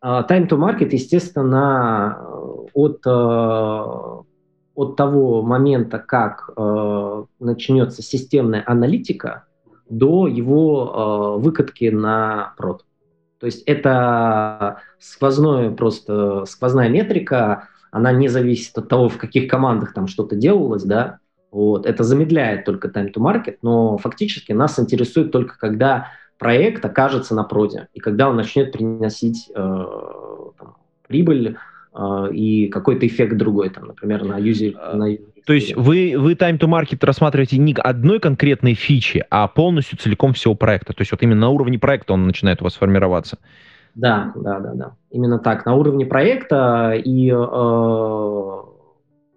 А, 0.00 0.22
time 0.28 0.48
to 0.48 0.58
market, 0.58 0.90
естественно, 0.92 2.18
от, 2.74 3.00
э, 3.06 4.26
от 4.76 4.94
того 4.94 5.42
момента, 5.42 5.98
как 5.98 6.50
э, 6.56 7.24
начнется 7.40 8.02
системная 8.02 8.62
аналитика, 8.64 9.46
до 9.88 10.26
его 10.26 11.38
э, 11.38 11.42
выкатки 11.42 11.88
на 11.88 12.54
прод. 12.58 12.84
То 13.40 13.46
есть 13.46 13.62
это 13.66 14.80
сквозное 14.98 15.70
просто, 15.70 16.44
сквозная 16.44 16.88
метрика, 16.90 17.68
она 17.90 18.12
не 18.12 18.28
зависит 18.28 18.76
от 18.76 18.88
того, 18.88 19.08
в 19.08 19.16
каких 19.16 19.50
командах 19.50 19.94
там 19.94 20.06
что-то 20.06 20.36
делалось, 20.36 20.84
да, 20.84 21.18
вот, 21.50 21.86
это 21.86 22.04
замедляет 22.04 22.66
только 22.66 22.88
time 22.88 23.12
to 23.12 23.18
market, 23.18 23.56
но 23.62 23.96
фактически 23.96 24.52
нас 24.52 24.78
интересует 24.78 25.32
только 25.32 25.58
когда 25.58 26.08
проект 26.38 26.84
окажется 26.84 27.34
на 27.34 27.44
проде, 27.44 27.88
и 27.94 28.00
когда 28.00 28.28
он 28.28 28.36
начнет 28.36 28.72
приносить 28.72 29.50
э, 29.54 29.54
там, 29.54 30.76
прибыль 31.06 31.56
и 32.32 32.68
какой-то 32.68 33.06
эффект 33.06 33.36
другой, 33.36 33.70
там, 33.70 33.86
например, 33.86 34.24
на 34.24 34.38
юзер. 34.38 34.74
А, 34.78 34.96
на 34.96 35.16
то 35.46 35.52
есть 35.52 35.76
вы, 35.76 36.14
вы 36.18 36.32
time 36.32 36.58
to 36.58 36.68
market 36.68 36.98
рассматриваете 37.06 37.56
не 37.58 37.72
одной 37.72 38.18
конкретной 38.18 38.74
фичи, 38.74 39.24
а 39.30 39.46
полностью 39.46 39.96
целиком 39.96 40.32
всего 40.32 40.56
проекта. 40.56 40.92
То 40.92 41.02
есть 41.02 41.12
вот 41.12 41.22
именно 41.22 41.42
на 41.42 41.48
уровне 41.50 41.78
проекта 41.78 42.14
он 42.14 42.26
начинает 42.26 42.60
у 42.60 42.64
вас 42.64 42.74
формироваться. 42.74 43.38
Да, 43.94 44.32
да, 44.34 44.58
да, 44.58 44.74
да. 44.74 44.92
Именно 45.10 45.38
так. 45.38 45.64
На 45.64 45.74
уровне 45.74 46.04
проекта 46.04 46.92
и, 46.92 47.30
э, 47.30 47.34
ну, 47.34 48.64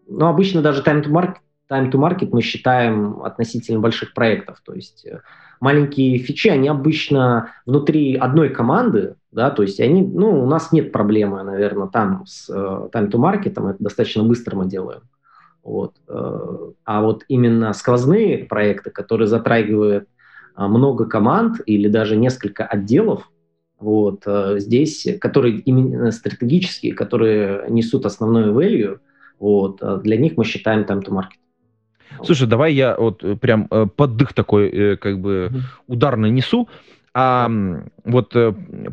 обычно 0.10 0.64
даже 0.64 0.82
time 0.82 1.04
to 1.04 1.12
market, 1.12 1.36
time 1.72 1.92
to 1.92 2.00
market 2.00 2.30
мы 2.32 2.42
считаем 2.42 3.22
относительно 3.22 3.80
больших 3.80 4.16
проектов. 4.16 4.62
То 4.66 4.74
есть 4.74 5.06
э, 5.06 5.22
маленькие 5.60 6.18
фичи, 6.18 6.48
они 6.48 6.68
обычно 6.68 7.52
внутри 7.66 8.16
одной 8.16 8.50
команды, 8.50 9.16
да, 9.32 9.52
то 9.52 9.64
есть 9.64 9.80
они, 9.80 10.02
ну, 10.02 10.44
у 10.44 10.46
нас 10.46 10.72
нет 10.72 10.92
проблемы, 10.92 11.44
наверное, 11.44 11.88
там 11.88 12.26
с 12.26 12.50
э, 12.50 12.90
time 12.92 13.12
to 13.12 13.20
market, 13.20 13.52
это 13.52 13.76
достаточно 13.80 14.24
быстро 14.24 14.56
мы 14.56 14.68
делаем. 14.68 15.02
Вот. 15.64 15.96
Э, 16.08 16.72
а 16.86 17.02
вот 17.02 17.26
именно 17.28 17.74
сквозные 17.74 18.46
проекты, 18.46 18.90
которые 18.90 19.28
затрагивают 19.28 20.08
э, 20.58 20.66
много 20.66 21.06
команд 21.06 21.62
или 21.66 21.88
даже 21.88 22.16
несколько 22.16 22.66
отделов, 22.66 23.30
вот, 23.80 24.24
э, 24.26 24.56
здесь, 24.58 25.08
которые 25.22 25.60
именно 25.60 26.12
стратегические, 26.12 26.94
которые 26.94 27.66
несут 27.70 28.06
основную 28.06 28.54
value, 28.54 29.00
вот, 29.40 29.82
для 30.04 30.18
них 30.18 30.38
мы 30.38 30.44
считаем 30.44 30.82
time 30.82 31.04
to 31.04 31.12
market. 31.12 31.40
Слушай, 32.24 32.48
давай 32.48 32.74
я 32.74 32.96
вот 32.98 33.24
прям 33.40 33.68
поддых 33.68 34.34
такой, 34.34 34.98
как 34.98 35.20
бы 35.20 35.52
удар 35.88 36.18
нанесу. 36.18 36.68
А 37.14 37.50
вот 38.04 38.36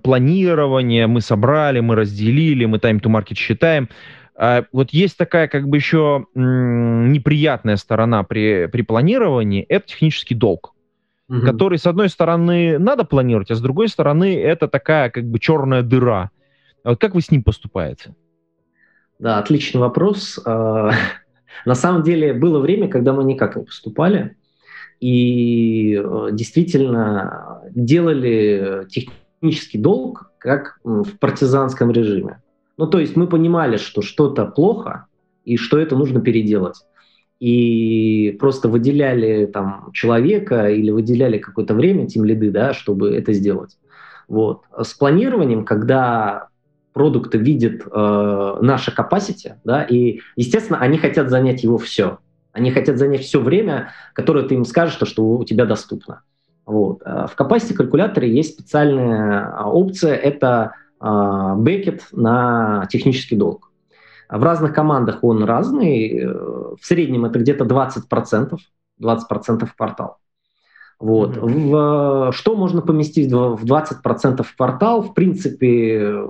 планирование 0.02 1.06
мы 1.06 1.20
собрали, 1.20 1.80
мы 1.80 1.96
разделили, 1.96 2.64
мы 2.64 2.78
time 2.78 3.00
to 3.00 3.10
market 3.10 3.36
считаем. 3.36 3.88
А, 4.36 4.64
вот 4.72 4.90
есть 4.90 5.16
такая 5.16 5.48
как 5.48 5.66
бы 5.68 5.76
еще 5.76 6.26
неприятная 6.34 7.76
сторона 7.76 8.22
при, 8.22 8.66
при 8.66 8.82
планировании, 8.82 9.62
это 9.62 9.88
технический 9.88 10.34
долг, 10.34 10.74
угу. 11.28 11.40
который, 11.40 11.78
с 11.78 11.86
одной 11.86 12.10
стороны, 12.10 12.78
надо 12.78 13.04
планировать, 13.04 13.50
а 13.50 13.54
с 13.54 13.60
другой 13.60 13.88
стороны, 13.88 14.38
это 14.38 14.68
такая 14.68 15.10
как 15.10 15.24
бы 15.24 15.38
черная 15.38 15.82
дыра. 15.82 16.30
А 16.84 16.90
вот 16.90 17.00
как 17.00 17.14
вы 17.14 17.22
с 17.22 17.30
ним 17.30 17.42
поступаете? 17.42 18.14
Да, 19.18 19.38
отличный 19.38 19.80
вопрос. 19.80 20.38
На 21.64 21.74
самом 21.74 22.02
деле 22.02 22.32
было 22.32 22.58
время, 22.58 22.88
когда 22.88 23.12
мы 23.12 23.24
никак 23.24 23.56
не 23.56 23.64
поступали 23.64 24.36
и 25.00 26.00
э, 26.02 26.28
действительно 26.32 27.62
делали 27.74 28.86
технический 28.88 29.78
долг 29.78 30.32
как 30.38 30.78
в 30.84 31.18
партизанском 31.18 31.90
режиме. 31.90 32.42
Ну, 32.76 32.86
то 32.86 32.98
есть 32.98 33.16
мы 33.16 33.26
понимали, 33.26 33.76
что 33.76 34.02
что-то 34.02 34.46
плохо 34.46 35.06
и 35.44 35.56
что 35.56 35.78
это 35.78 35.96
нужно 35.96 36.20
переделать. 36.20 36.76
И 37.40 38.36
просто 38.40 38.68
выделяли 38.68 39.46
там 39.46 39.90
человека 39.92 40.70
или 40.70 40.90
выделяли 40.90 41.38
какое-то 41.38 41.74
время, 41.74 42.06
тем 42.06 42.24
лиды, 42.24 42.50
да, 42.50 42.72
чтобы 42.72 43.14
это 43.14 43.32
сделать. 43.32 43.76
Вот. 44.28 44.62
С 44.76 44.94
планированием, 44.94 45.64
когда 45.64 46.48
продукты 46.96 47.36
видят 47.36 47.82
э, 47.86 48.58
наше 48.62 48.90
capacity, 48.90 49.56
да, 49.64 49.82
и, 49.82 50.20
естественно, 50.34 50.78
они 50.78 50.96
хотят 50.96 51.28
занять 51.28 51.62
его 51.62 51.76
все. 51.76 52.20
Они 52.52 52.70
хотят 52.70 52.96
занять 52.96 53.20
все 53.20 53.38
время, 53.38 53.90
которое 54.14 54.48
ты 54.48 54.54
им 54.54 54.64
скажешь, 54.64 54.96
то, 54.96 55.04
что 55.04 55.22
у 55.28 55.44
тебя 55.44 55.66
доступно. 55.66 56.22
Вот. 56.64 57.02
А 57.04 57.26
в 57.26 57.38
capacity 57.38 57.74
калькуляторе 57.74 58.34
есть 58.34 58.54
специальная 58.54 59.52
а, 59.58 59.68
опция, 59.68 60.14
это 60.14 60.72
а, 60.98 61.54
бекет 61.56 62.06
на 62.12 62.86
технический 62.90 63.36
долг. 63.36 63.70
В 64.30 64.42
разных 64.42 64.72
командах 64.72 65.22
он 65.22 65.44
разный. 65.44 66.18
Э, 66.18 66.26
в 66.26 66.80
среднем 66.80 67.26
это 67.26 67.38
где-то 67.38 67.66
20%, 67.66 68.56
20% 69.02 69.66
в 69.66 69.74
квартал. 69.76 70.16
Вот. 70.98 71.36
В, 71.36 72.32
что 72.32 72.56
можно 72.56 72.80
поместить 72.80 73.30
в 73.30 73.64
20% 73.64 74.42
в 74.42 74.56
квартал? 74.56 75.02
В 75.02 75.14
принципе, 75.14 76.22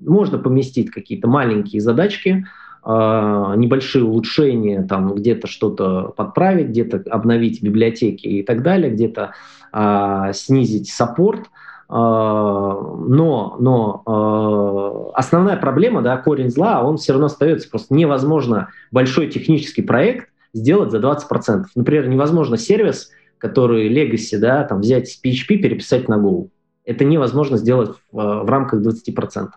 можно 0.00 0.38
поместить 0.38 0.90
какие-то 0.90 1.28
маленькие 1.28 1.80
задачки, 1.80 2.46
э, 2.84 2.88
небольшие 2.88 4.04
улучшения, 4.04 4.82
там 4.82 5.14
где-то 5.14 5.46
что-то 5.46 6.12
подправить, 6.16 6.68
где-то 6.68 7.04
обновить 7.10 7.62
библиотеки 7.62 8.26
и 8.26 8.42
так 8.42 8.62
далее, 8.62 8.90
где-то 8.90 9.32
э, 9.72 10.32
снизить 10.32 10.90
саппорт. 10.90 11.48
А, 11.88 12.72
но, 12.74 13.56
но 13.60 14.02
а, 14.06 15.18
основная 15.18 15.56
проблема, 15.56 16.02
да, 16.02 16.16
корень 16.16 16.50
зла, 16.50 16.82
он 16.82 16.96
все 16.96 17.12
равно 17.12 17.26
остается. 17.26 17.70
Просто 17.70 17.94
невозможно 17.94 18.70
большой 18.90 19.28
технический 19.28 19.82
проект 19.82 20.28
сделать 20.52 20.90
за 20.90 20.98
20%. 20.98 21.64
Например, 21.74 22.08
невозможно 22.08 22.56
сервис, 22.56 23.10
который 23.38 23.92
Legacy, 23.92 24.38
да, 24.38 24.64
там 24.64 24.80
взять 24.80 25.08
с 25.08 25.22
PHP, 25.22 25.58
переписать 25.58 26.08
на 26.08 26.14
Go. 26.14 26.48
Это 26.84 27.04
невозможно 27.04 27.56
сделать 27.56 27.90
в, 28.12 28.44
в 28.44 28.48
рамках 28.48 28.80
20%. 28.82 29.48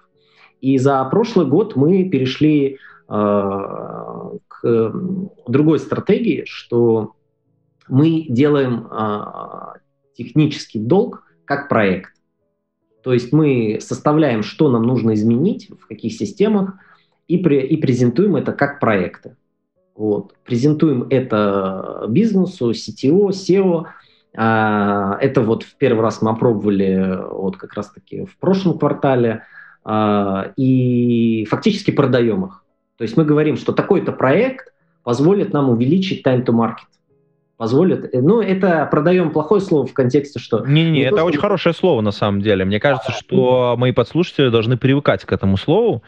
И 0.62 0.78
за 0.78 1.04
прошлый 1.06 1.46
год 1.46 1.76
мы 1.76 2.10
перешли 2.10 2.78
э, 3.08 3.12
к 4.48 4.94
другой 5.48 5.80
стратегии, 5.80 6.44
что 6.46 7.14
мы 7.88 8.26
делаем 8.30 8.88
э, 8.92 9.22
технический 10.16 10.80
долг 10.80 11.24
как 11.46 11.70
проект. 11.70 12.14
То 13.04 13.14
есть 13.14 13.32
мы 13.32 13.80
составляем, 13.82 14.44
что 14.44 14.70
нам 14.70 14.84
нужно 14.84 15.14
изменить, 15.14 15.70
в 15.70 15.88
каких 15.88 16.14
системах, 16.14 16.74
и, 17.28 17.38
при, 17.38 17.62
и 17.62 17.78
презентуем 17.78 18.36
это 18.36 18.52
как 18.52 18.80
проекты. 18.80 19.38
Вот. 20.00 20.34
Презентуем 20.46 21.08
это 21.10 22.06
бизнесу, 22.08 22.72
CTO, 22.72 23.32
SEO. 23.32 23.84
А, 24.34 25.18
это 25.20 25.42
вот 25.42 25.64
в 25.64 25.76
первый 25.76 26.00
раз 26.00 26.22
мы 26.22 26.32
опробовали 26.32 27.20
вот 27.30 27.58
как 27.58 27.74
раз-таки 27.74 28.24
в 28.24 28.38
прошлом 28.38 28.80
квартале. 28.80 29.44
А, 29.84 30.54
и 30.56 31.46
фактически 31.50 31.92
продаем 31.92 32.46
их. 32.46 32.64
То 32.98 33.02
есть 33.02 33.18
мы 33.18 33.26
говорим, 33.26 33.58
что 33.58 33.74
такой-то 33.74 34.14
проект 34.14 34.72
позволит 35.04 35.52
нам 35.52 35.70
увеличить 35.70 36.26
time 36.26 36.46
to 36.46 36.54
market 36.54 36.88
позволит. 37.58 38.14
Ну, 38.14 38.40
это 38.40 38.88
продаем 38.90 39.32
плохое 39.32 39.60
слово 39.60 39.86
в 39.86 39.94
контексте, 39.94 40.40
что... 40.40 40.66
Не-не, 40.66 40.92
не 40.92 41.02
это 41.02 41.18
то, 41.18 41.24
очень 41.26 41.42
хорошее 41.42 41.76
слово 41.76 42.00
на 42.00 42.12
самом 42.12 42.42
деле. 42.42 42.64
Мне 42.64 42.80
кажется, 42.80 43.12
что 43.12 43.76
мои 43.78 43.92
подслушатели 43.92 44.48
должны 44.48 44.78
привыкать 44.78 45.26
к 45.26 45.34
этому 45.34 45.58
слову. 45.58 46.04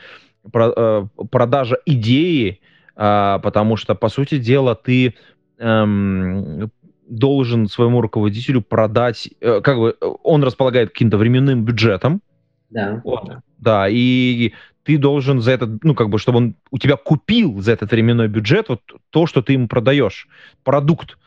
Про, 0.50 0.72
э, 0.74 1.06
продажа 1.30 1.78
идеи, 1.86 2.62
потому 2.96 3.78
что, 3.78 3.96
по 3.96 4.10
сути 4.10 4.38
дела, 4.38 4.76
ты 4.76 5.16
эм, 5.58 6.72
должен 7.08 7.68
своему 7.68 8.02
руководителю 8.02 8.62
продать, 8.62 9.30
э, 9.40 9.62
как 9.62 9.78
бы 9.78 9.96
он 10.24 10.44
располагает 10.44 10.90
каким-то 10.90 11.18
временным 11.18 11.64
бюджетом. 11.64 12.22
Да. 12.70 13.02
Вот, 13.04 13.32
да, 13.58 13.88
и 13.90 14.54
ты 14.84 14.98
должен 14.98 15.42
за 15.42 15.52
этот, 15.52 15.84
ну, 15.84 15.94
как 15.94 16.10
бы, 16.10 16.18
чтобы 16.18 16.38
он 16.38 16.56
у 16.72 16.78
тебя 16.78 16.96
купил 16.96 17.62
за 17.62 17.74
этот 17.74 17.92
временной 17.92 18.28
бюджет 18.28 18.70
вот 18.70 18.82
то, 19.10 19.28
что 19.28 19.42
ты 19.42 19.54
ему 19.54 19.68
продаешь, 19.68 20.28
продукт 20.64 21.18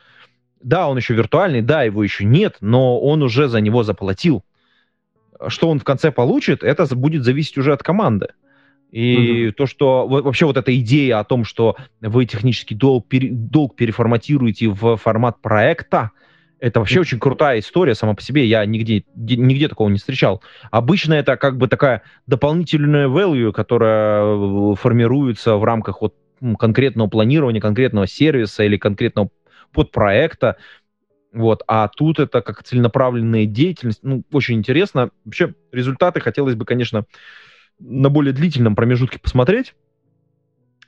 да, 0.65 0.89
он 0.89 0.97
еще 0.97 1.15
виртуальный, 1.15 1.61
да, 1.61 1.83
его 1.83 2.03
еще 2.03 2.25
нет, 2.25 2.57
но 2.61 2.99
он 2.99 3.23
уже 3.23 3.49
за 3.49 3.61
него 3.61 3.83
заплатил. 3.83 4.43
Что 5.47 5.69
он 5.69 5.79
в 5.79 5.85
конце 5.85 6.11
получит, 6.11 6.65
это 6.65 6.87
будет 6.97 7.23
зависеть 7.23 7.59
уже 7.59 7.73
от 7.73 7.83
команды. 7.83 8.29
И 8.95 9.49
угу. 9.49 9.55
то, 9.55 9.67
что 9.67 10.07
вообще 10.07 10.47
вот 10.47 10.57
эта 10.57 10.73
идея 10.79 11.19
о 11.19 11.25
том, 11.25 11.45
что 11.45 11.75
вы 12.01 12.27
технический 12.27 12.77
долг, 12.77 13.09
пере, 13.09 13.29
долг 13.33 13.75
переформатируете 13.75 14.69
в 14.69 14.97
формат 14.99 15.43
проекта, 15.43 16.13
это 16.61 16.79
вообще 16.79 17.01
очень 17.01 17.19
крутая 17.19 17.59
история 17.59 17.97
сама 17.97 18.15
по 18.15 18.23
себе. 18.23 18.47
Я 18.47 18.65
нигде, 18.65 19.03
нигде 19.17 19.67
такого 19.67 19.89
не 19.89 19.99
встречал. 19.99 20.45
Обычно 20.71 21.15
это 21.15 21.37
как 21.37 21.59
бы 21.59 21.67
такая 21.67 22.03
дополнительная 22.29 23.09
value, 23.09 23.51
которая 23.51 24.77
формируется 24.77 25.57
в 25.57 25.65
рамках 25.65 26.01
вот 26.01 26.15
конкретного 26.57 27.09
планирования, 27.09 27.61
конкретного 27.61 28.07
сервиса 28.07 28.63
или 28.63 28.77
конкретного 28.77 29.31
подпроекта. 29.73 30.57
Вот, 31.33 31.65
а 31.67 31.89
тут 31.89 32.21
это 32.21 32.43
как 32.43 32.63
целенаправленная 32.63 33.47
деятельность. 33.47 34.05
Ну, 34.05 34.23
очень 34.31 34.55
интересно. 34.55 35.11
Вообще, 35.25 35.53
результаты 35.73 36.21
хотелось 36.21 36.55
бы, 36.55 36.65
конечно, 36.65 37.07
на 37.79 38.11
более 38.11 38.33
длительном 38.33 38.77
промежутке 38.77 39.19
посмотреть. 39.19 39.75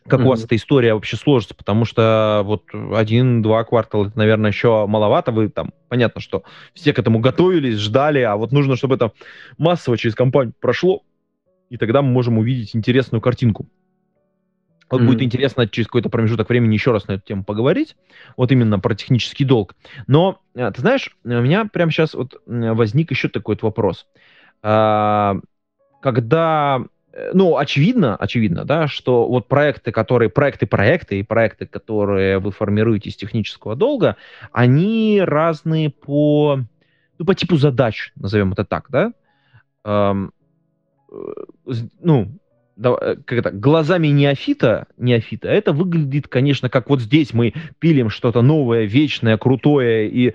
как 0.06 0.20
mm-hmm. 0.20 0.24
у 0.24 0.28
вас 0.28 0.44
эта 0.44 0.56
история 0.56 0.94
вообще 0.94 1.16
сложится, 1.16 1.54
потому 1.54 1.84
что 1.84 2.42
вот 2.44 2.64
один-два 2.72 3.64
квартала, 3.64 4.06
это, 4.06 4.18
наверное, 4.18 4.50
еще 4.50 4.86
маловато, 4.86 5.32
вы 5.32 5.48
там, 5.48 5.72
понятно, 5.88 6.20
что 6.20 6.44
все 6.74 6.92
к 6.92 6.98
этому 6.98 7.18
готовились, 7.18 7.78
ждали, 7.78 8.20
а 8.20 8.36
вот 8.36 8.52
нужно, 8.52 8.76
чтобы 8.76 8.94
это 8.94 9.12
массово 9.58 9.98
через 9.98 10.14
компанию 10.14 10.54
прошло, 10.60 11.02
и 11.70 11.76
тогда 11.76 12.02
мы 12.02 12.10
можем 12.10 12.38
увидеть 12.38 12.76
интересную 12.76 13.20
картинку. 13.20 13.68
Вот 14.88 15.00
mm-hmm. 15.00 15.06
будет 15.06 15.22
интересно 15.22 15.68
через 15.68 15.88
какой-то 15.88 16.08
промежуток 16.10 16.48
времени 16.48 16.74
еще 16.74 16.92
раз 16.92 17.08
на 17.08 17.12
эту 17.12 17.24
тему 17.26 17.42
поговорить, 17.42 17.96
вот 18.36 18.52
именно 18.52 18.78
про 18.78 18.94
технический 18.94 19.44
долг. 19.44 19.74
Но, 20.06 20.40
э, 20.54 20.70
ты 20.70 20.80
знаешь, 20.80 21.16
у 21.24 21.28
меня 21.28 21.64
прямо 21.64 21.90
сейчас 21.90 22.14
вот 22.14 22.40
возник 22.46 23.10
еще 23.10 23.28
такой 23.28 23.56
вот 23.56 23.62
вопрос. 23.62 24.06
Когда 26.12 26.86
Э, 27.16 27.30
ну, 27.32 27.56
очевидно, 27.56 28.14
очевидно, 28.14 28.64
да, 28.64 28.86
что 28.88 29.26
вот 29.26 29.48
проекты, 29.48 29.90
которые, 29.90 30.28
проекты-проекты 30.28 31.18
и 31.18 31.22
проекты, 31.22 31.66
которые 31.66 32.38
вы 32.38 32.50
формируете 32.52 33.08
из 33.08 33.16
технического 33.16 33.74
долга, 33.74 34.16
они 34.52 35.22
разные 35.24 35.88
по, 35.88 36.60
ну, 37.18 37.24
по 37.24 37.34
типу 37.34 37.56
задач, 37.56 38.12
назовем 38.16 38.52
это 38.52 38.64
так, 38.64 38.86
да, 38.90 39.12
эм, 39.84 40.32
ну, 42.00 42.28
Э, 42.28 42.45
как 42.80 43.32
это, 43.32 43.50
глазами 43.50 44.08
неофита, 44.08 44.86
неофита, 44.98 45.48
это 45.48 45.72
выглядит, 45.72 46.28
конечно, 46.28 46.68
как 46.68 46.90
вот 46.90 47.00
здесь 47.00 47.32
мы 47.32 47.54
пилим 47.78 48.10
что-то 48.10 48.42
новое, 48.42 48.84
вечное, 48.84 49.38
крутое, 49.38 50.08
и 50.10 50.34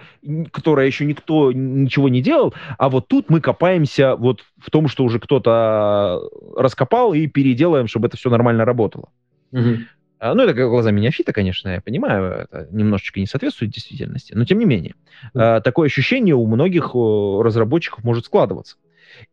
которое 0.51 0.87
еще 0.87 1.05
никто 1.05 1.51
ничего 1.51 2.09
не 2.09 2.21
делал, 2.21 2.53
а 2.77 2.89
вот 2.89 3.07
тут 3.07 3.29
мы 3.29 3.41
копаемся 3.41 4.15
вот 4.15 4.43
в 4.57 4.71
том, 4.71 4.87
что 4.87 5.03
уже 5.03 5.19
кто-то 5.19 6.21
раскопал, 6.55 7.13
и 7.13 7.27
переделаем, 7.27 7.87
чтобы 7.87 8.07
это 8.07 8.17
все 8.17 8.29
нормально 8.29 8.65
работало. 8.65 9.09
Угу. 9.51 9.77
Ну, 10.23 10.43
это 10.43 10.53
глазами 10.53 10.99
неофита, 10.99 11.33
конечно, 11.33 11.69
я 11.69 11.81
понимаю, 11.81 12.47
это 12.49 12.67
немножечко 12.71 13.19
не 13.19 13.25
соответствует 13.25 13.71
действительности, 13.71 14.33
но 14.35 14.45
тем 14.45 14.59
не 14.59 14.65
менее. 14.65 14.93
Mm. 15.33 15.61
Такое 15.61 15.87
ощущение 15.87 16.35
у 16.35 16.45
многих 16.45 16.91
разработчиков 16.93 18.03
может 18.03 18.25
складываться. 18.25 18.77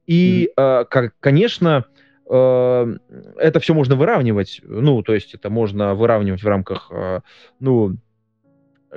И, 0.06 0.48
mm. 0.56 1.10
конечно, 1.20 1.84
это 2.30 3.60
все 3.60 3.74
можно 3.74 3.96
выравнивать, 3.96 4.60
ну, 4.64 5.02
то 5.02 5.14
есть 5.14 5.34
это 5.34 5.48
можно 5.50 5.94
выравнивать 5.94 6.42
в 6.42 6.46
рамках, 6.46 6.88
э, 6.90 7.20
ну, 7.58 7.96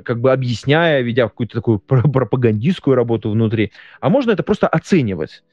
как 0.04 0.20
бы 0.20 0.32
объясняя, 0.32 1.02
ведя 1.02 1.28
какую-то 1.28 1.54
такую 1.54 1.80
пропагандистскую 1.80 2.96
работу 2.96 3.30
внутри, 3.30 3.72
а 4.00 4.10
можно 4.10 4.32
это 4.32 4.44
просто 4.44 4.68
оценивать. 4.68 5.44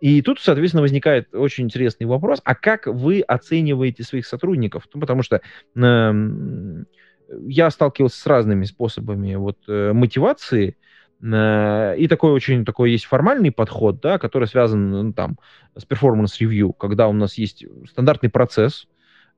И 0.00 0.22
тут, 0.22 0.40
соответственно, 0.40 0.82
возникает 0.82 1.34
очень 1.34 1.64
интересный 1.64 2.06
вопрос, 2.06 2.40
а 2.44 2.54
как 2.54 2.86
вы 2.86 3.20
оцениваете 3.20 4.04
своих 4.04 4.26
сотрудников? 4.26 4.84
Ну, 4.94 5.00
потому 5.00 5.22
что 5.22 5.40
э, 5.76 6.12
я 7.46 7.70
сталкивался 7.70 8.20
с 8.20 8.26
разными 8.26 8.64
способами 8.64 9.34
вот, 9.34 9.58
э, 9.68 9.92
мотивации, 9.92 10.70
Э, 10.70 10.87
и 11.20 12.06
такой 12.08 12.30
очень 12.30 12.64
такой 12.64 12.92
есть 12.92 13.06
формальный 13.06 13.50
подход, 13.50 14.00
да, 14.00 14.18
который 14.18 14.46
связан 14.46 14.90
ну, 14.90 15.12
там 15.12 15.36
с 15.76 15.84
performance 15.84 16.38
review, 16.40 16.72
когда 16.78 17.08
у 17.08 17.12
нас 17.12 17.38
есть 17.38 17.64
стандартный 17.90 18.30
процесс, 18.30 18.86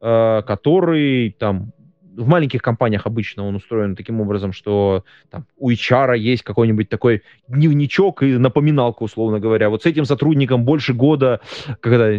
э, 0.03 0.43
который 0.47 1.35
там 1.39 1.73
в 2.17 2.27
маленьких 2.27 2.61
компаниях 2.61 3.07
обычно 3.07 3.47
он 3.47 3.55
устроен 3.57 3.97
таким 3.97 4.21
образом, 4.21 4.53
что 4.53 5.05
там, 5.31 5.47
у 5.57 5.71
HR 5.71 6.19
есть 6.19 6.43
какой-нибудь 6.43 6.89
такой 6.89 7.23
дневничок 7.49 8.23
и 8.23 8.37
напоминалка, 8.37 9.03
условно 9.03 9.41
говоря. 9.41 9.71
Вот 9.71 9.83
с 9.83 9.87
этим 9.87 10.05
сотрудником 10.05 10.65
больше 10.65 10.93
года, 10.93 11.41
когда 11.81 12.19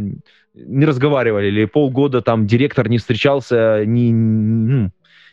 не 0.53 0.85
разговаривали, 0.85 1.47
или 1.47 1.65
полгода 1.65 2.21
там 2.21 2.47
директор 2.47 2.89
не 2.89 2.97
встречался, 2.97 3.85
не, 3.85 4.91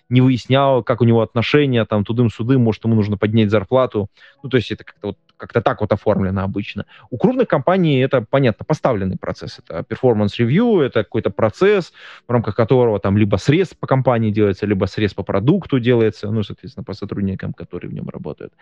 не 0.09 0.21
выяснял, 0.21 0.83
как 0.83 1.01
у 1.01 1.05
него 1.05 1.23
отношения, 1.23 1.85
там, 1.85 2.05
тудым-судым, 2.05 2.63
может, 2.63 2.85
ему 2.85 2.95
нужно 2.95 3.17
поднять 3.17 3.51
зарплату. 3.51 4.09
Ну, 4.43 4.49
то 4.49 4.57
есть 4.57 4.71
это 4.71 4.85
как-то 4.85 5.09
вот 5.09 5.19
как-то 5.39 5.63
так 5.63 5.81
вот 5.81 5.93
оформлено 5.93 6.43
обычно. 6.43 6.85
У 7.11 7.17
крупных 7.17 7.49
компаний 7.49 8.01
это, 8.01 8.25
понятно, 8.29 8.65
поставленный 8.65 9.17
процесс. 9.17 9.61
Это 9.61 9.85
review, 9.89 10.83
это 10.83 11.05
какой-то 11.05 11.31
процесс, 11.31 11.93
в 12.27 12.33
рамках 12.33 12.55
которого 12.55 12.99
там 13.01 13.17
либо 13.17 13.37
срез 13.37 13.69
по 13.69 13.87
компании 13.87 14.31
делается, 14.31 14.67
либо 14.67 14.85
срез 14.87 15.15
по 15.15 15.23
продукту 15.23 15.79
делается, 15.79 16.31
ну, 16.31 16.43
соответственно, 16.43 16.85
по 16.85 16.93
сотрудникам, 16.93 17.53
которые 17.55 17.91
в 17.91 17.95
нем 17.95 18.09
работают. 18.09 18.53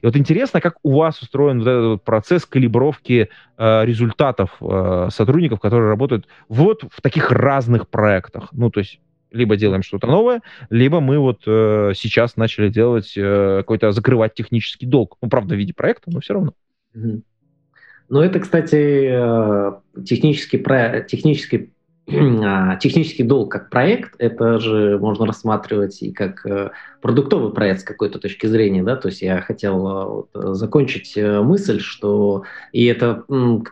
И 0.00 0.06
вот 0.06 0.16
интересно, 0.16 0.60
как 0.60 0.78
у 0.82 0.98
вас 0.98 1.20
устроен 1.20 1.58
вот 1.58 1.68
этот 1.68 2.04
процесс 2.04 2.46
калибровки 2.46 3.28
э, 3.58 3.84
результатов 3.84 4.50
э, 4.60 5.08
сотрудников, 5.12 5.60
которые 5.60 5.90
работают 5.90 6.26
вот 6.48 6.84
в 6.90 7.00
таких 7.02 7.30
разных 7.30 7.88
проектах. 7.88 8.48
Ну, 8.52 8.70
то 8.70 8.80
есть 8.80 9.00
либо 9.32 9.56
делаем 9.56 9.82
что-то 9.82 10.06
новое, 10.06 10.42
либо 10.70 11.00
мы 11.00 11.18
вот 11.18 11.42
э, 11.46 11.92
сейчас 11.94 12.36
начали 12.36 12.68
делать 12.68 13.14
э, 13.16 13.58
какой-то 13.58 13.92
закрывать 13.92 14.34
технический 14.34 14.86
долг. 14.86 15.16
Ну, 15.20 15.28
правда, 15.28 15.54
в 15.54 15.58
виде 15.58 15.74
проекта, 15.74 16.10
но 16.10 16.20
все 16.20 16.34
равно. 16.34 16.54
Ну, 16.94 18.20
это, 18.20 18.40
кстати, 18.40 19.08
э, 19.10 20.02
технический, 20.04 20.58
про... 20.58 21.00
технический 21.00 21.72
технический 22.06 23.22
долг 23.22 23.52
как 23.52 23.70
проект, 23.70 24.14
это 24.18 24.58
же 24.58 24.98
можно 24.98 25.24
рассматривать 25.24 26.02
и 26.02 26.12
как 26.12 26.44
э, 26.44 26.70
продуктовый 27.00 27.52
проект 27.52 27.82
с 27.82 27.84
какой-то 27.84 28.18
точки 28.18 28.46
зрения, 28.46 28.82
да, 28.82 28.96
то 28.96 29.08
есть 29.08 29.22
я 29.22 29.40
хотел 29.40 29.86
э, 29.86 30.04
вот, 30.06 30.56
закончить 30.56 31.16
э, 31.16 31.40
мысль, 31.42 31.78
что, 31.78 32.42
и 32.72 32.86
это 32.86 33.24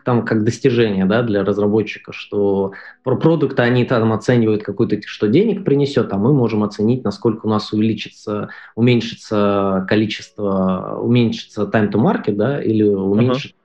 там 0.05 0.23
как 0.23 0.45
достижение, 0.45 1.05
да, 1.05 1.23
для 1.23 1.43
разработчика, 1.43 2.13
что 2.13 2.71
про 3.03 3.17
продукты 3.17 3.63
они 3.63 3.83
там 3.83 4.13
оценивают 4.13 4.63
какой-то, 4.63 5.01
что 5.05 5.27
денег 5.27 5.65
принесет, 5.65 6.13
а 6.13 6.17
мы 6.17 6.33
можем 6.33 6.63
оценить, 6.63 7.03
насколько 7.03 7.47
у 7.47 7.49
нас 7.49 7.73
увеличится, 7.73 8.47
уменьшится 8.75 9.85
количество, 9.89 10.99
уменьшится 11.01 11.63
time 11.63 11.91
to 11.91 12.01
market, 12.01 12.35
да, 12.35 12.61
или 12.61 12.83
уменьшится 12.83 13.60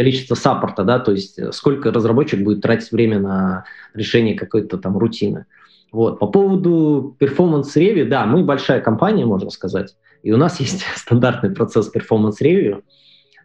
количество 0.00 0.34
саппорта, 0.34 0.82
да, 0.82 0.98
то 0.98 1.12
есть 1.12 1.38
э, 1.38 1.52
сколько 1.52 1.92
разработчик 1.92 2.42
будет 2.42 2.62
тратить 2.62 2.90
время 2.90 3.18
на 3.18 3.64
решение 3.92 4.34
какой-то 4.34 4.78
там 4.78 4.96
рутины. 4.96 5.44
Вот. 5.92 6.18
По 6.18 6.26
поводу 6.26 7.14
перформанс 7.18 7.76
ревью, 7.76 8.08
да, 8.08 8.24
мы 8.24 8.42
большая 8.42 8.80
компания, 8.80 9.26
можно 9.26 9.50
сказать, 9.50 9.96
и 10.22 10.32
у 10.32 10.38
нас 10.38 10.58
есть 10.58 10.82
стандартный 10.96 11.50
процесс 11.50 11.88
performance 11.88 12.40
review. 12.40 12.82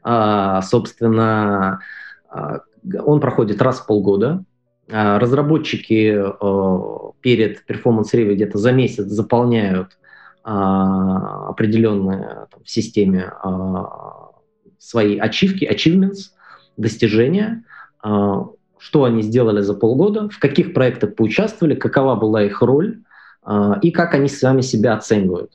А, 0.01 0.61
собственно, 0.61 1.81
а, 2.29 2.59
он 3.03 3.19
проходит 3.19 3.61
раз 3.61 3.81
в 3.81 3.85
полгода. 3.85 4.45
А, 4.89 5.19
разработчики 5.19 6.15
а, 6.17 7.11
перед 7.19 7.65
performance 7.65 8.13
review 8.13 8.35
где-то 8.35 8.59
за 8.59 8.71
месяц 8.71 9.07
заполняют 9.07 9.97
а, 10.45 11.49
определенные 11.49 12.47
там, 12.49 12.63
в 12.63 12.69
системе 12.69 13.33
а, 13.43 14.29
свои 14.77 15.17
ачивки, 15.17 15.65
achievements, 15.65 16.34
достижения, 16.77 17.63
а, 18.01 18.47
что 18.77 19.03
они 19.03 19.21
сделали 19.21 19.61
за 19.61 19.73
полгода, 19.73 20.29
в 20.29 20.39
каких 20.39 20.73
проектах 20.73 21.15
поучаствовали, 21.15 21.75
какова 21.75 22.15
была 22.15 22.43
их 22.43 22.61
роль 22.61 22.99
а, 23.43 23.79
и 23.81 23.91
как 23.91 24.13
они 24.13 24.27
сами 24.27 24.61
себя 24.61 24.95
оценивают. 24.95 25.51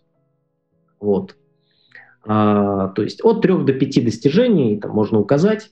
Вот. 0.98 1.36
А, 2.24 2.88
то 2.88 3.02
есть 3.02 3.24
от 3.24 3.42
трех 3.42 3.64
до 3.64 3.72
пяти 3.72 4.00
достижений 4.02 4.78
там 4.78 4.92
можно 4.92 5.18
указать. 5.18 5.70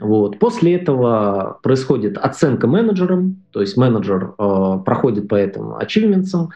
Вот. 0.00 0.38
После 0.38 0.76
этого 0.76 1.58
происходит 1.62 2.16
оценка 2.16 2.66
менеджером, 2.66 3.44
то 3.50 3.60
есть 3.60 3.76
менеджер 3.76 4.34
э, 4.38 4.78
проходит 4.84 5.28
по 5.28 5.34
этим 5.34 5.74
achievements 5.74 6.48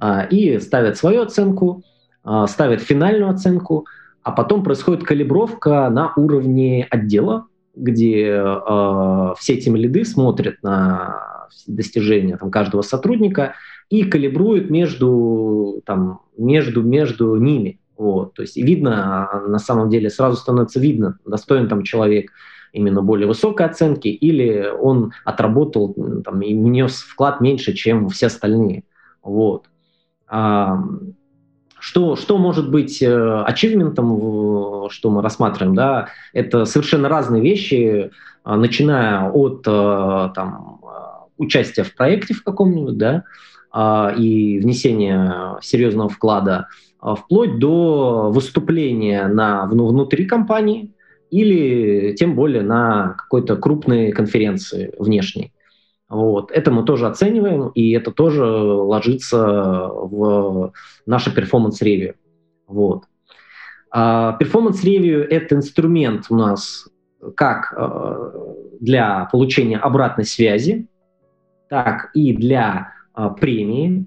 э, 0.00 0.28
и 0.28 0.60
ставит 0.60 0.96
свою 0.96 1.22
оценку, 1.22 1.82
э, 2.24 2.44
ставит 2.48 2.80
финальную 2.80 3.30
оценку, 3.30 3.86
а 4.22 4.30
потом 4.30 4.62
происходит 4.62 5.02
калибровка 5.02 5.90
на 5.90 6.12
уровне 6.14 6.86
отдела, 6.88 7.46
где 7.74 8.28
э, 8.28 9.34
все 9.38 9.54
эти 9.54 9.68
лиды 9.68 10.04
смотрят 10.04 10.62
на 10.62 11.48
достижения 11.66 12.36
там, 12.36 12.50
каждого 12.50 12.82
сотрудника 12.82 13.54
и 13.88 14.04
калибруют 14.04 14.70
между, 14.70 15.82
там, 15.84 16.22
между, 16.36 16.82
между 16.82 17.36
ними. 17.36 17.78
Вот. 17.96 18.34
То 18.34 18.42
есть 18.42 18.56
видно, 18.56 19.42
на 19.46 19.58
самом 19.58 19.90
деле 19.90 20.10
сразу 20.10 20.36
становится 20.36 20.80
видно, 20.80 21.18
достоин 21.24 21.68
там 21.68 21.82
человек 21.82 22.30
именно 22.72 23.02
более 23.02 23.28
высокой 23.28 23.66
оценки 23.66 24.08
или 24.08 24.66
он 24.80 25.12
отработал 25.24 25.94
там, 26.24 26.40
и 26.40 26.54
внес 26.54 27.00
вклад 27.00 27.40
меньше, 27.40 27.74
чем 27.74 28.08
все 28.08 28.26
остальные. 28.26 28.84
Вот. 29.22 29.66
Что, 31.82 32.14
что 32.14 32.38
может 32.38 32.70
быть 32.70 33.02
э, 33.02 33.42
ачивментом, 33.42 34.88
что 34.90 35.10
мы 35.10 35.20
рассматриваем, 35.20 35.74
да, 35.74 36.10
это 36.32 36.64
совершенно 36.64 37.08
разные 37.08 37.42
вещи, 37.42 38.12
э, 38.44 38.54
начиная 38.54 39.28
от 39.28 39.64
э, 39.66 40.28
там, 40.32 40.80
участия 41.38 41.82
в 41.82 41.92
проекте 41.96 42.34
в 42.34 42.44
каком-нибудь, 42.44 42.96
да, 42.96 43.24
и 44.16 44.60
внесения 44.62 45.58
серьезного 45.62 46.08
вклада, 46.08 46.68
вплоть 47.00 47.58
до 47.58 48.30
выступления 48.30 49.26
на, 49.26 49.66
ну, 49.66 49.86
внутри 49.86 50.26
компании 50.26 50.92
или 51.30 52.14
тем 52.14 52.36
более 52.36 52.62
на 52.62 53.14
какой-то 53.18 53.56
крупной 53.56 54.12
конференции 54.12 54.94
внешней. 54.98 55.52
Вот. 56.12 56.50
Это 56.50 56.70
мы 56.70 56.84
тоже 56.84 57.06
оцениваем, 57.06 57.68
и 57.68 57.92
это 57.92 58.10
тоже 58.10 58.44
ложится 58.44 59.88
в 59.88 60.74
наше 61.06 61.34
performance 61.34 61.84
review. 61.84 62.16
Вот. 62.66 63.04
Performance 63.90 64.78
review– 64.78 65.26
это 65.30 65.54
инструмент 65.54 66.26
у 66.28 66.36
нас 66.36 66.86
как 67.34 67.72
э, 67.74 68.32
для 68.80 69.26
получения 69.32 69.78
обратной 69.78 70.26
связи, 70.26 70.86
так 71.70 72.10
и 72.12 72.34
для 72.34 72.92
э, 73.16 73.30
премии, 73.40 74.04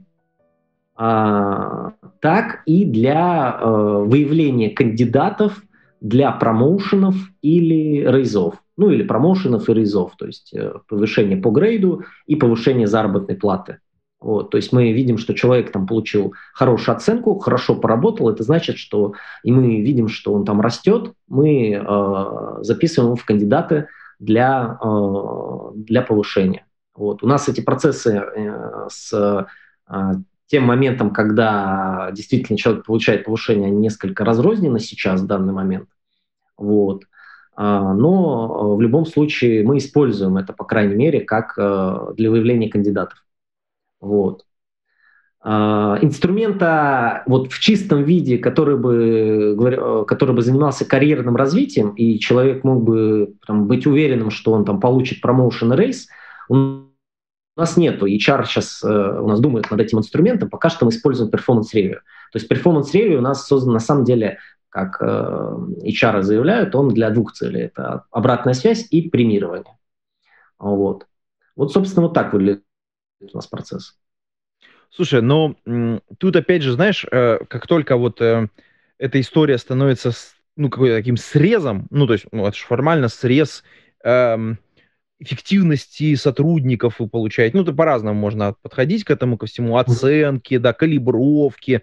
э, 0.99 1.91
так 2.19 2.61
и 2.67 2.85
для 2.85 3.59
выявления 3.63 4.69
кандидатов 4.69 5.63
для 6.01 6.31
промоушенов 6.31 7.15
или 7.41 8.05
рейзов. 8.05 8.61
Ну 8.77 8.89
или 8.89 9.03
промоушенов 9.03 9.69
и 9.69 9.73
рейзов, 9.73 10.15
то 10.17 10.25
есть 10.25 10.53
повышение 10.87 11.37
по 11.37 11.49
грейду 11.49 12.03
и 12.25 12.35
повышение 12.35 12.87
заработной 12.87 13.35
платы. 13.35 13.79
Вот, 14.19 14.49
то 14.49 14.57
есть 14.57 14.73
мы 14.73 14.91
видим, 14.91 15.17
что 15.17 15.33
человек 15.33 15.71
там 15.71 15.85
получил 15.85 16.33
хорошую 16.53 16.95
оценку, 16.95 17.37
хорошо 17.37 17.75
поработал, 17.75 18.29
это 18.29 18.43
значит, 18.43 18.77
что 18.77 19.13
и 19.43 19.51
мы 19.51 19.81
видим, 19.81 20.07
что 20.07 20.33
он 20.33 20.45
там 20.45 20.61
растет, 20.61 21.13
мы 21.27 21.73
э, 21.73 22.63
записываем 22.63 23.09
его 23.09 23.15
в 23.15 23.25
кандидаты 23.25 23.87
для, 24.19 24.79
э, 24.81 25.71
для 25.75 26.01
повышения. 26.01 26.65
Вот. 26.95 27.23
У 27.23 27.27
нас 27.27 27.49
эти 27.49 27.61
процессы 27.61 28.11
э, 28.17 28.87
с 28.89 29.47
э, 29.87 30.13
тем 30.47 30.63
моментом, 30.63 31.11
когда 31.11 32.09
действительно 32.13 32.57
человек 32.57 32.85
получает 32.85 33.25
повышение, 33.25 33.69
несколько 33.69 34.23
разрознены 34.23 34.79
сейчас 34.79 35.21
в 35.21 35.27
данный 35.27 35.53
момент. 35.53 35.89
Вот. 36.57 37.03
А, 37.55 37.93
но 37.93 38.75
в 38.75 38.81
любом 38.81 39.05
случае 39.05 39.63
мы 39.63 39.77
используем 39.77 40.37
это, 40.37 40.53
по 40.53 40.65
крайней 40.65 40.95
мере, 40.95 41.21
как 41.21 41.53
э, 41.57 42.13
для 42.15 42.29
выявления 42.29 42.69
кандидатов. 42.69 43.23
Вот. 44.01 44.45
А, 45.47 45.99
инструмента 46.01 47.23
вот 47.27 47.51
в 47.51 47.59
чистом 47.59 48.03
виде, 48.03 48.37
который 48.39 48.77
бы, 48.77 50.05
который 50.07 50.35
бы 50.35 50.41
занимался 50.41 50.85
карьерным 50.85 51.35
развитием, 51.35 51.91
и 51.91 52.19
человек 52.19 52.63
мог 52.63 52.83
бы 52.83 53.35
там, 53.45 53.67
быть 53.67 53.85
уверенным, 53.85 54.31
что 54.31 54.51
он 54.51 54.65
там 54.65 54.79
получит 54.79 55.21
промоушен 55.21 55.71
рейс, 55.73 56.07
у 56.49 56.85
нас 57.55 57.77
нету. 57.77 58.05
HR 58.05 58.45
сейчас 58.45 58.83
э, 58.83 58.87
у 58.87 59.27
нас 59.27 59.39
думает 59.39 59.69
над 59.71 59.79
этим 59.79 59.99
инструментом, 59.99 60.49
пока 60.49 60.69
что 60.69 60.85
мы 60.85 60.91
используем 60.91 61.31
performance 61.31 61.73
review. 61.73 61.99
То 62.31 62.39
есть 62.39 62.51
performance 62.51 62.91
review 62.93 63.17
у 63.17 63.21
нас 63.21 63.47
создан 63.47 63.73
на 63.73 63.79
самом 63.79 64.03
деле, 64.03 64.39
как 64.75 64.97
э, 64.99 65.05
HR 65.05 66.21
заявляют, 66.21 66.75
он 66.75 66.89
для 66.89 67.09
двух 67.09 67.31
целей. 67.31 67.61
Это 67.61 68.03
обратная 68.11 68.53
связь 68.53 68.85
и 68.91 69.09
премирование. 69.09 69.77
Вот. 70.59 71.07
Вот, 71.55 71.71
собственно, 71.71 72.07
вот 72.07 72.13
так 72.13 72.33
выглядит 72.33 72.65
у 73.21 73.35
нас 73.37 73.47
процесс. 73.47 73.97
Слушай, 74.89 75.21
ну 75.21 75.55
тут 76.19 76.35
опять 76.35 76.61
же, 76.61 76.73
знаешь, 76.73 77.05
э, 77.09 77.39
как 77.47 77.67
только 77.67 77.95
вот 77.95 78.19
э, 78.19 78.49
эта 78.97 79.21
история 79.21 79.57
становится 79.57 80.11
ну 80.57 80.69
какой-то 80.69 80.97
таким 80.97 81.15
срезом, 81.15 81.87
ну 81.89 82.05
то 82.05 82.11
есть 82.11 82.25
ну, 82.33 82.45
это 82.45 82.57
же 82.57 82.65
формально 82.65 83.07
срез 83.07 83.63
эм, 84.03 84.59
эффективности 85.19 86.15
сотрудников 86.15 86.99
вы 86.99 87.07
получаете. 87.07 87.55
Ну, 87.55 87.63
это 87.63 87.71
по-разному 87.71 88.19
можно 88.19 88.55
подходить 88.61 89.05
к 89.05 89.11
этому, 89.11 89.37
ко 89.37 89.45
всему. 89.45 89.77
Оценки, 89.77 90.57
да, 90.57 90.73
калибровки. 90.73 91.81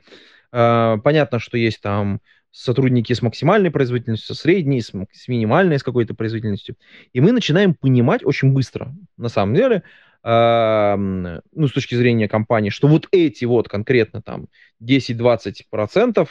Э, 0.53 0.99
понятно, 1.03 1.39
что 1.39 1.57
есть 1.57 1.81
там 1.81 2.21
сотрудники 2.53 3.13
с 3.13 3.23
максимальной 3.23 3.71
производительностью, 3.71 4.37
средней, 4.37 4.81
с, 4.81 4.93
с 5.13 5.29
минимальной, 5.29 5.79
с 5.79 5.83
какой-то 5.83 6.15
производительностью. 6.15 6.77
И 7.13 7.21
мы 7.21 7.33
начинаем 7.33 7.75
понимать 7.75 8.25
очень 8.25 8.53
быстро, 8.53 8.95
на 9.17 9.29
самом 9.29 9.55
деле, 9.55 9.83
ну, 10.25 11.67
с 11.67 11.73
точки 11.73 11.97
зрения 11.97 12.29
компании, 12.29 12.71
что 12.71 12.87
вот 12.87 13.09
эти 13.11 13.45
вот 13.45 13.69
конкретно 13.69 14.23
там 14.23 14.47
10-20% 14.81 16.29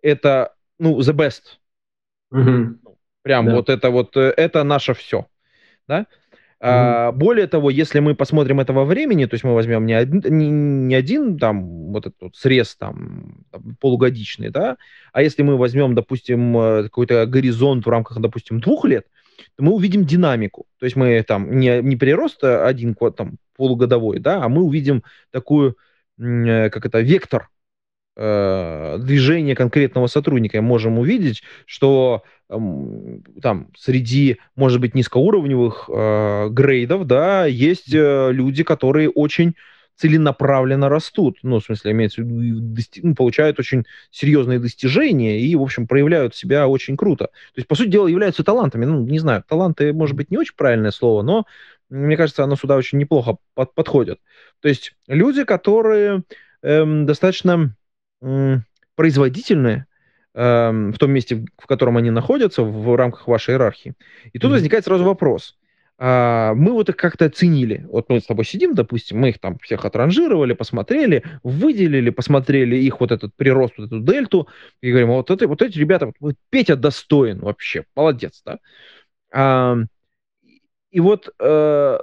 это, 0.00 0.54
ну, 0.78 1.00
the 1.00 1.12
best. 1.12 1.58
Угу. 2.30 2.94
Прям 3.22 3.46
да. 3.46 3.54
вот 3.54 3.68
это 3.68 3.90
вот, 3.90 4.16
э, 4.16 4.32
это 4.36 4.62
наше 4.64 4.94
все. 4.94 5.26
Да? 5.88 6.06
А, 6.64 7.10
более 7.10 7.48
того, 7.48 7.70
если 7.70 7.98
мы 7.98 8.14
посмотрим 8.14 8.60
это 8.60 8.72
во 8.72 8.84
времени, 8.84 9.24
то 9.24 9.34
есть 9.34 9.42
мы 9.42 9.52
возьмем 9.52 9.84
не 9.84 9.94
один, 9.94 10.22
не, 10.28 10.48
не 10.48 10.94
один 10.94 11.36
там 11.36 11.92
вот 11.92 12.06
этот 12.06 12.20
вот 12.20 12.36
срез 12.36 12.76
там, 12.76 13.44
полугодичный, 13.80 14.50
да, 14.50 14.76
а 15.12 15.22
если 15.22 15.42
мы 15.42 15.56
возьмем, 15.56 15.96
допустим, 15.96 16.56
э, 16.56 16.82
какой-то 16.84 17.26
горизонт 17.26 17.84
в 17.84 17.90
рамках, 17.90 18.20
допустим, 18.20 18.60
двух 18.60 18.84
лет, 18.84 19.06
то 19.56 19.64
мы 19.64 19.72
увидим 19.72 20.04
динамику. 20.04 20.66
То 20.78 20.86
есть 20.86 20.94
мы 20.94 21.24
там 21.24 21.58
не, 21.58 21.82
не 21.82 21.96
прирост 21.96 22.44
один 22.44 22.92
год, 22.92 23.16
там, 23.16 23.38
полугодовой, 23.56 24.20
да, 24.20 24.44
а 24.44 24.48
мы 24.48 24.62
увидим 24.62 25.02
такую, 25.32 25.76
э, 26.20 26.70
как 26.70 26.86
это, 26.86 27.00
вектор 27.00 27.48
э, 28.16 28.98
движения 29.00 29.54
конкретного 29.54 30.06
сотрудника. 30.06 30.58
И 30.58 30.60
можем 30.60 30.98
увидеть, 30.98 31.42
что 31.66 32.22
там 32.48 33.68
среди, 33.78 34.38
может 34.56 34.80
быть, 34.80 34.94
низкоуровневых 34.94 35.88
э, 35.88 36.48
грейдов, 36.50 37.06
да, 37.06 37.46
есть 37.46 37.92
э, 37.94 38.28
люди, 38.30 38.62
которые 38.62 39.08
очень 39.08 39.54
целенаправленно 39.96 40.88
растут. 40.88 41.38
Ну, 41.42 41.60
в 41.60 41.64
смысле, 41.64 41.92
имеется 41.92 42.22
в 42.22 42.26
виду, 42.26 42.60
дости- 42.60 43.00
ну, 43.02 43.14
получают 43.14 43.58
очень 43.58 43.84
серьезные 44.10 44.58
достижения 44.58 45.40
и, 45.40 45.54
в 45.54 45.62
общем, 45.62 45.86
проявляют 45.86 46.34
себя 46.34 46.66
очень 46.68 46.96
круто. 46.96 47.26
То 47.26 47.56
есть, 47.56 47.68
по 47.68 47.74
сути 47.74 47.88
дела, 47.88 48.06
являются 48.06 48.42
талантами. 48.42 48.84
Ну, 48.84 49.04
не 49.06 49.18
знаю, 49.18 49.44
таланты, 49.46 49.92
может 49.92 50.16
быть, 50.16 50.30
не 50.30 50.38
очень 50.38 50.56
правильное 50.56 50.90
слово, 50.90 51.22
но 51.22 51.46
мне 51.88 52.16
кажется, 52.16 52.42
оно 52.44 52.56
сюда 52.56 52.76
очень 52.76 52.98
неплохо 52.98 53.36
под- 53.54 53.74
подходит. 53.74 54.18
То 54.60 54.68
есть 54.68 54.94
люди, 55.06 55.44
которые 55.44 56.22
эм, 56.62 57.06
достаточно 57.06 57.74
эм, 58.22 58.64
производительные, 58.94 59.86
эм, 60.34 60.92
в 60.92 60.98
том 60.98 61.10
месте, 61.10 61.44
в 61.58 61.66
котором 61.66 61.96
они 61.96 62.10
находятся, 62.10 62.62
в, 62.62 62.84
в 62.84 62.96
рамках 62.96 63.28
вашей 63.28 63.54
иерархии. 63.54 63.94
И 64.32 64.38
тут 64.38 64.50
mm-hmm. 64.50 64.54
возникает 64.54 64.84
сразу 64.84 65.04
вопрос 65.04 65.56
а, 66.04 66.54
мы 66.54 66.72
вот 66.72 66.88
их 66.88 66.96
как-то 66.96 67.26
оценили. 67.26 67.86
Вот 67.88 68.08
мы 68.08 68.18
с 68.18 68.26
тобой 68.26 68.44
сидим, 68.44 68.74
допустим, 68.74 69.20
мы 69.20 69.28
их 69.28 69.38
там 69.38 69.58
всех 69.60 69.84
отранжировали, 69.84 70.52
посмотрели, 70.52 71.22
выделили, 71.44 72.10
посмотрели 72.10 72.74
их 72.74 72.98
вот 72.98 73.12
этот 73.12 73.32
прирост, 73.36 73.74
вот 73.78 73.86
эту 73.86 74.00
дельту, 74.00 74.48
и 74.80 74.90
говорим, 74.90 75.10
вот, 75.10 75.30
это, 75.30 75.46
вот 75.46 75.62
эти 75.62 75.78
ребята, 75.78 76.12
вот 76.18 76.34
Петя 76.50 76.74
достоин 76.74 77.38
вообще, 77.38 77.84
молодец, 77.94 78.42
да? 78.44 78.58
А, 79.32 79.76
и 80.90 80.98
вот 80.98 81.32
э, 81.38 81.98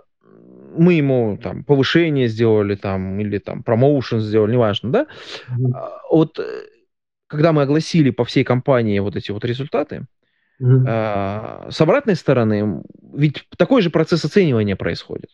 мы 0.75 0.93
ему 0.93 1.37
там 1.41 1.63
повышение 1.63 2.27
сделали, 2.27 2.75
там, 2.75 3.19
или 3.19 3.37
там 3.37 3.63
промоушен 3.63 4.19
сделали, 4.19 4.53
неважно, 4.53 4.91
да? 4.91 5.07
Mm-hmm. 5.49 5.89
Вот 6.11 6.39
э, 6.39 6.63
когда 7.27 7.53
мы 7.53 7.61
огласили 7.63 8.09
по 8.09 8.25
всей 8.25 8.43
компании 8.43 8.99
вот 8.99 9.15
эти 9.15 9.31
вот 9.31 9.45
результаты, 9.45 10.05
Mm-hmm. 10.61 11.71
С 11.71 11.79
обратной 11.79 12.17
стороны, 12.17 12.83
ведь 13.13 13.45
такой 13.55 13.81
же 13.81 13.89
процесс 13.89 14.25
оценивания 14.25 14.75
происходит. 14.75 15.29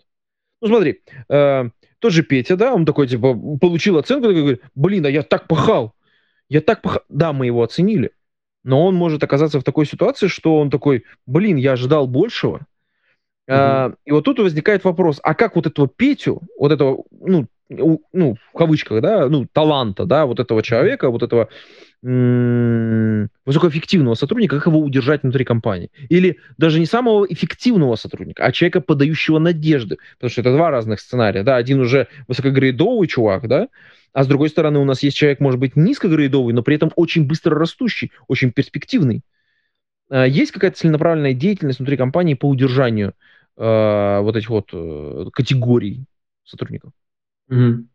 Ну, 0.61 0.67
смотри, 0.67 1.01
э, 1.29 1.69
тот 1.99 2.13
же 2.13 2.23
Петя, 2.23 2.55
да, 2.55 2.73
он 2.73 2.86
такой, 2.86 3.07
типа, 3.07 3.33
получил 3.59 3.97
оценку, 3.97 4.27
такой 4.27 4.41
говорит, 4.41 4.61
блин, 4.75 5.05
а 5.05 5.09
я 5.09 5.23
так 5.23 5.47
пахал, 5.47 5.95
я 6.47 6.61
так 6.61 6.81
пахал. 6.81 7.01
Да, 7.09 7.33
мы 7.33 7.47
его 7.47 7.63
оценили, 7.63 8.11
но 8.63 8.86
он 8.86 8.95
может 8.95 9.23
оказаться 9.23 9.59
в 9.59 9.63
такой 9.63 9.86
ситуации, 9.86 10.27
что 10.27 10.59
он 10.59 10.69
такой, 10.69 11.05
блин, 11.25 11.57
я 11.57 11.73
ожидал 11.73 12.07
большего. 12.07 12.67
Mm-hmm. 13.48 13.54
А, 13.54 13.93
и 14.06 14.12
вот 14.12 14.26
тут 14.26 14.39
возникает 14.39 14.84
вопрос, 14.84 15.20
а 15.24 15.36
как 15.36 15.56
вот 15.56 15.68
этого 15.68 15.88
Петю, 15.88 16.41
вот 16.58 16.72
этого, 16.72 17.04
ну, 17.22 17.46
ну, 17.70 18.38
в 18.54 18.58
кавычках, 18.58 19.02
да, 19.02 19.28
ну, 19.28 19.48
таланта, 19.52 20.06
да, 20.06 20.26
вот 20.26 20.39
этого 20.39 20.62
человека, 20.62 21.10
вот 21.10 21.24
этого 21.24 21.50
высокоэффективного 22.02 24.14
сотрудника, 24.14 24.58
как 24.58 24.68
его 24.68 24.80
удержать 24.80 25.24
внутри 25.24 25.43
компании. 25.43 25.89
Или 26.10 26.38
даже 26.58 26.80
не 26.80 26.86
самого 26.86 27.26
эффективного 27.26 27.96
сотрудника, 27.96 28.46
а 28.46 28.52
человека, 28.52 28.80
подающего 28.80 29.39
надежды. 29.39 29.98
Потому 30.14 30.30
что 30.30 30.41
это 30.41 30.54
два 30.54 30.70
разных 30.70 31.00
сценария. 31.00 31.41
Да? 31.41 31.56
Один 31.56 31.80
уже 31.80 32.08
высокогрейдовый 32.28 33.08
чувак, 33.08 33.48
да? 33.48 33.70
а 34.16 34.24
с 34.24 34.28
другой 34.28 34.50
стороны 34.50 34.80
у 34.80 34.86
нас 34.86 35.04
есть 35.04 35.18
человек, 35.18 35.41
может 35.41 35.60
быть, 35.60 35.76
низкогрейдовый, 35.76 36.54
но 36.54 36.64
при 36.64 36.76
этом 36.76 36.91
очень 36.96 37.26
быстро 37.26 37.60
растущий, 37.60 38.12
очень 38.28 38.52
перспективный. 38.52 39.22
А, 40.10 40.26
есть 40.26 40.52
какая-то 40.52 40.78
целенаправленная 40.78 41.34
деятельность 41.34 41.80
внутри 41.80 41.98
компании 41.98 42.34
по 42.34 42.48
удержанию 42.48 43.10
э, 43.10 43.14
вот 43.58 44.36
этих 44.36 44.49
вот 44.49 44.70
э, 44.74 45.26
категорий 45.32 46.06
сотрудников? 46.43 46.91
Mm-hmm. 47.49 47.86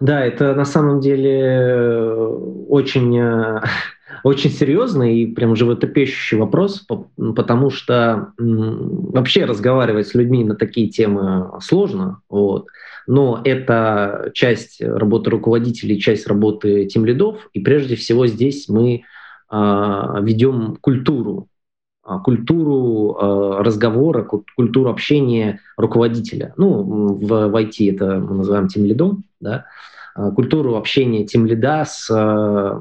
Да, 0.00 0.24
это 0.24 0.54
на 0.54 0.64
самом 0.64 1.00
деле 1.00 1.40
э, 1.40 2.26
очень, 2.68 3.18
э, 3.18 3.60
очень 4.24 4.50
серьезный 4.50 5.18
и 5.18 5.26
прям 5.26 5.54
животопещущий 5.54 6.38
вопрос, 6.38 6.86
потому 7.16 7.70
что 7.70 8.32
вообще 8.38 9.44
разговаривать 9.44 10.08
с 10.08 10.14
людьми 10.14 10.42
на 10.44 10.54
такие 10.54 10.88
темы 10.88 11.50
сложно, 11.60 12.22
вот. 12.30 12.66
но 13.06 13.42
это 13.44 14.30
часть 14.32 14.80
работы 14.80 15.30
руководителей, 15.30 16.00
часть 16.00 16.26
работы 16.26 16.86
тем 16.86 17.04
лидов, 17.04 17.48
и 17.52 17.60
прежде 17.60 17.96
всего 17.96 18.26
здесь 18.26 18.68
мы 18.68 19.02
а, 19.50 20.20
ведем 20.22 20.76
культуру 20.80 21.49
культуру 22.02 23.16
э, 23.20 23.62
разговора, 23.62 24.22
культуру 24.56 24.90
общения 24.90 25.60
руководителя. 25.76 26.54
Ну, 26.56 27.14
в, 27.14 27.54
IT 27.54 27.94
это 27.94 28.18
мы 28.18 28.36
называем 28.36 28.68
тем 28.68 28.84
лидом, 28.84 29.24
да, 29.40 29.66
а, 30.14 30.30
культуру 30.30 30.76
общения 30.76 31.26
тем 31.26 31.46
лида 31.46 31.84
с, 31.84 32.10
э, 32.10 32.80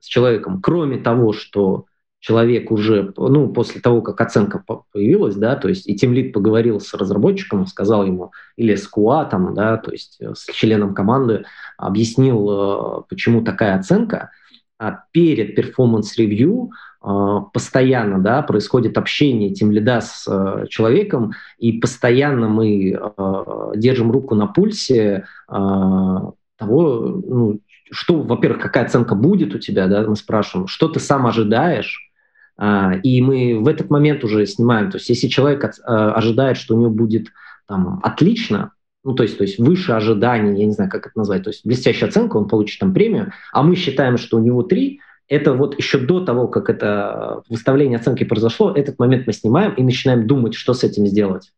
с 0.00 0.06
человеком. 0.06 0.60
Кроме 0.60 0.98
того, 0.98 1.32
что 1.32 1.86
человек 2.20 2.70
уже, 2.70 3.12
ну, 3.16 3.48
после 3.48 3.80
того, 3.80 4.02
как 4.02 4.20
оценка 4.20 4.62
появилась, 4.92 5.36
да, 5.36 5.56
то 5.56 5.68
есть 5.68 5.88
и 5.88 5.96
team 5.96 6.12
lead 6.12 6.32
поговорил 6.32 6.80
с 6.80 6.92
разработчиком, 6.94 7.66
сказал 7.66 8.04
ему, 8.04 8.32
или 8.56 8.74
с 8.74 8.90
QA, 8.92 9.28
там, 9.28 9.54
да, 9.54 9.76
то 9.78 9.92
есть 9.92 10.18
э, 10.20 10.34
с 10.34 10.44
членом 10.52 10.94
команды, 10.94 11.44
объяснил, 11.78 13.04
почему 13.08 13.42
такая 13.42 13.78
оценка, 13.78 14.30
а 14.78 15.04
перед 15.12 15.54
performance 15.54 16.29
review 16.29 16.70
а, 16.95 16.95
постоянно 17.06 18.18
да, 18.18 18.42
происходит 18.42 18.98
общение 18.98 19.54
team 19.54 19.70
lead 19.70 19.94
а 19.94 20.00
с 20.00 20.26
э, 20.28 20.66
человеком, 20.68 21.32
и 21.56 21.78
постоянно 21.78 22.48
мы 22.48 22.90
э, 22.90 23.72
держим 23.76 24.10
руку 24.10 24.34
на 24.34 24.48
пульсе 24.48 25.24
э, 25.48 25.52
того, 25.52 26.32
ну, 26.58 27.60
что, 27.92 28.22
во-первых, 28.22 28.60
какая 28.60 28.86
оценка 28.86 29.14
будет 29.14 29.54
у 29.54 29.58
тебя, 29.58 29.86
да, 29.86 30.02
мы 30.02 30.16
спрашиваем, 30.16 30.66
что 30.66 30.88
ты 30.88 30.98
сам 30.98 31.28
ожидаешь, 31.28 32.10
э, 32.58 33.00
и 33.04 33.22
мы 33.22 33.60
в 33.60 33.68
этот 33.68 33.88
момент 33.88 34.24
уже 34.24 34.44
снимаем. 34.44 34.90
То 34.90 34.96
есть 34.96 35.08
если 35.08 35.28
человек 35.28 35.62
от, 35.62 35.78
э, 35.78 35.82
ожидает, 35.84 36.56
что 36.56 36.74
у 36.74 36.80
него 36.80 36.90
будет 36.90 37.28
там, 37.68 38.00
отлично, 38.02 38.72
ну, 39.04 39.14
то 39.14 39.22
есть, 39.22 39.38
то 39.38 39.44
есть 39.44 39.60
выше 39.60 39.92
ожиданий, 39.92 40.58
я 40.58 40.66
не 40.66 40.72
знаю, 40.72 40.90
как 40.90 41.06
это 41.06 41.16
назвать, 41.16 41.44
то 41.44 41.50
есть 41.50 41.64
блестящая 41.64 42.08
оценка, 42.08 42.36
он 42.36 42.48
получит 42.48 42.80
там 42.80 42.92
премию, 42.92 43.30
а 43.52 43.62
мы 43.62 43.76
считаем, 43.76 44.16
что 44.16 44.38
у 44.38 44.42
него 44.42 44.64
три, 44.64 45.00
это 45.28 45.54
вот 45.54 45.76
еще 45.76 45.98
до 45.98 46.24
того, 46.24 46.48
как 46.48 46.70
это 46.70 47.42
выставление 47.48 47.98
оценки 47.98 48.24
произошло, 48.24 48.72
этот 48.72 48.98
момент 48.98 49.26
мы 49.26 49.32
снимаем 49.32 49.72
и 49.74 49.82
начинаем 49.82 50.26
думать, 50.26 50.54
что 50.54 50.72
с 50.72 50.84
этим 50.84 51.06
сделать. 51.06 51.52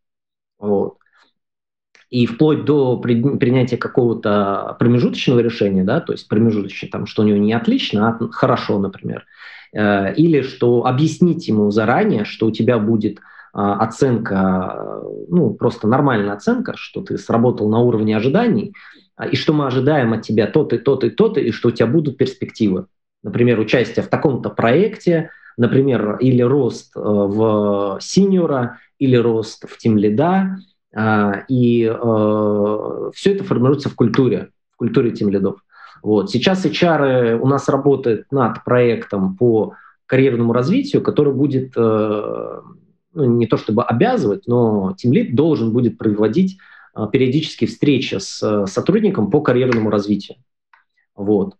Вот. 0.57 0.97
И 2.09 2.25
вплоть 2.25 2.65
до 2.65 2.97
принятия 2.97 3.77
какого-то 3.77 4.75
промежуточного 4.79 5.39
решения, 5.39 5.83
да, 5.83 6.01
то 6.01 6.13
есть 6.13 6.27
промежуточный, 6.27 6.89
там, 6.89 7.05
что 7.05 7.21
у 7.21 7.25
него 7.25 7.37
не 7.37 7.53
отлично, 7.53 8.09
а 8.09 8.29
хорошо, 8.31 8.79
например, 8.79 9.25
э, 9.73 10.15
или 10.15 10.41
что 10.41 10.87
объяснить 10.87 11.47
ему 11.47 11.69
заранее, 11.69 12.25
что 12.25 12.47
у 12.47 12.51
тебя 12.51 12.79
будет 12.79 13.19
а, 13.51 13.79
оценка, 13.83 15.01
ну, 15.27 15.53
просто 15.53 15.87
нормальная 15.87 16.33
оценка, 16.33 16.73
что 16.77 17.01
ты 17.01 17.17
сработал 17.17 17.67
на 17.67 17.79
уровне 17.79 18.15
ожиданий, 18.15 18.75
а, 19.15 19.27
и 19.27 19.35
что 19.35 19.53
мы 19.53 19.65
ожидаем 19.65 20.13
от 20.13 20.21
тебя 20.21 20.45
то-то, 20.47 20.77
то-то 20.77 21.07
и 21.07 21.09
то-то, 21.09 21.39
и 21.39 21.51
что 21.51 21.69
у 21.69 21.71
тебя 21.71 21.87
будут 21.87 22.17
перспективы 22.17 22.85
например, 23.23 23.59
участие 23.59 24.03
в 24.03 24.07
таком-то 24.07 24.49
проекте, 24.49 25.31
например, 25.57 26.17
или 26.17 26.41
рост 26.41 26.95
э, 26.95 26.99
в 27.01 27.99
синьора, 28.01 28.79
или 28.97 29.15
рост 29.15 29.65
в 29.69 29.77
тим 29.77 29.97
лида, 29.97 30.57
а, 30.95 31.43
и 31.47 31.83
э, 31.83 33.09
все 33.13 33.33
это 33.33 33.43
формируется 33.43 33.89
в 33.89 33.95
культуре, 33.95 34.49
в 34.71 34.77
культуре 34.77 35.11
тим 35.11 35.29
лидов. 35.29 35.59
Вот. 36.01 36.31
Сейчас 36.31 36.65
HR 36.65 37.37
у 37.39 37.47
нас 37.47 37.67
работает 37.67 38.31
над 38.31 38.63
проектом 38.63 39.35
по 39.35 39.73
карьерному 40.05 40.53
развитию, 40.53 41.01
который 41.01 41.33
будет 41.33 41.73
э, 41.75 42.61
ну, 43.13 43.25
не 43.25 43.45
то 43.45 43.57
чтобы 43.57 43.83
обязывать, 43.83 44.47
но 44.47 44.95
Lead 45.05 45.33
должен 45.33 45.73
будет 45.73 45.97
проводить 45.97 46.57
периодически 47.11 47.65
встречи 47.65 48.15
с 48.15 48.65
сотрудником 48.65 49.29
по 49.29 49.41
карьерному 49.41 49.89
развитию. 49.89 50.37
Вот. 51.15 51.55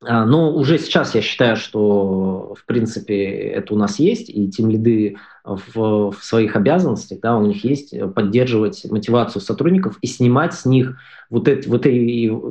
А, 0.00 0.24
но 0.24 0.54
уже 0.54 0.78
сейчас 0.78 1.14
я 1.14 1.20
считаю, 1.20 1.56
что, 1.56 2.54
в 2.54 2.64
принципе, 2.66 3.24
это 3.24 3.74
у 3.74 3.76
нас 3.76 3.98
есть, 3.98 4.30
и 4.30 4.48
тем 4.48 4.70
лиды 4.70 5.16
в, 5.44 6.12
в 6.12 6.18
своих 6.22 6.54
обязанностях, 6.54 7.20
да, 7.20 7.36
у 7.36 7.44
них 7.44 7.64
есть 7.64 7.94
поддерживать 8.14 8.84
мотивацию 8.90 9.42
сотрудников 9.42 9.98
и 10.00 10.06
снимать 10.06 10.54
с 10.54 10.64
них 10.64 10.96
вот 11.30 11.48
эти, 11.48 11.68
вот 11.68 11.86
эти 11.86 11.96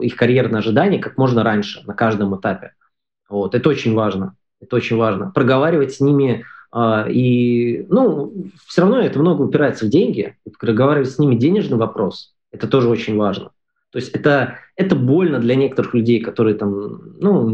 их 0.06 0.16
карьерные 0.16 0.60
ожидания 0.60 1.00
как 1.00 1.18
можно 1.18 1.44
раньше, 1.44 1.84
на 1.88 1.94
каждом 1.94 2.38
этапе. 2.38 2.74
Вот, 3.30 3.56
это 3.56 3.70
очень 3.70 3.94
важно. 3.94 4.36
Это 4.60 4.76
очень 4.76 4.98
важно. 4.98 5.32
Проговаривать 5.32 5.94
с 5.94 6.00
ними 6.00 6.46
Uh, 6.70 7.10
и, 7.10 7.86
ну, 7.88 8.34
все 8.66 8.82
равно 8.82 9.00
это 9.00 9.20
много 9.20 9.42
упирается 9.44 9.86
в 9.86 9.90
деньги. 9.90 10.36
Проговаривать 10.60 11.10
с 11.10 11.18
ними 11.18 11.36
денежный 11.36 11.78
вопрос, 11.78 12.36
это 12.52 12.68
тоже 12.68 12.90
очень 12.90 13.16
важно. 13.16 13.52
То 13.98 14.02
есть 14.02 14.14
это, 14.14 14.60
это 14.76 14.96
больно 14.96 15.40
для 15.40 15.56
некоторых 15.56 15.96
людей, 15.96 16.22
которые 16.22 16.54
там, 16.54 17.18
ну, 17.20 17.50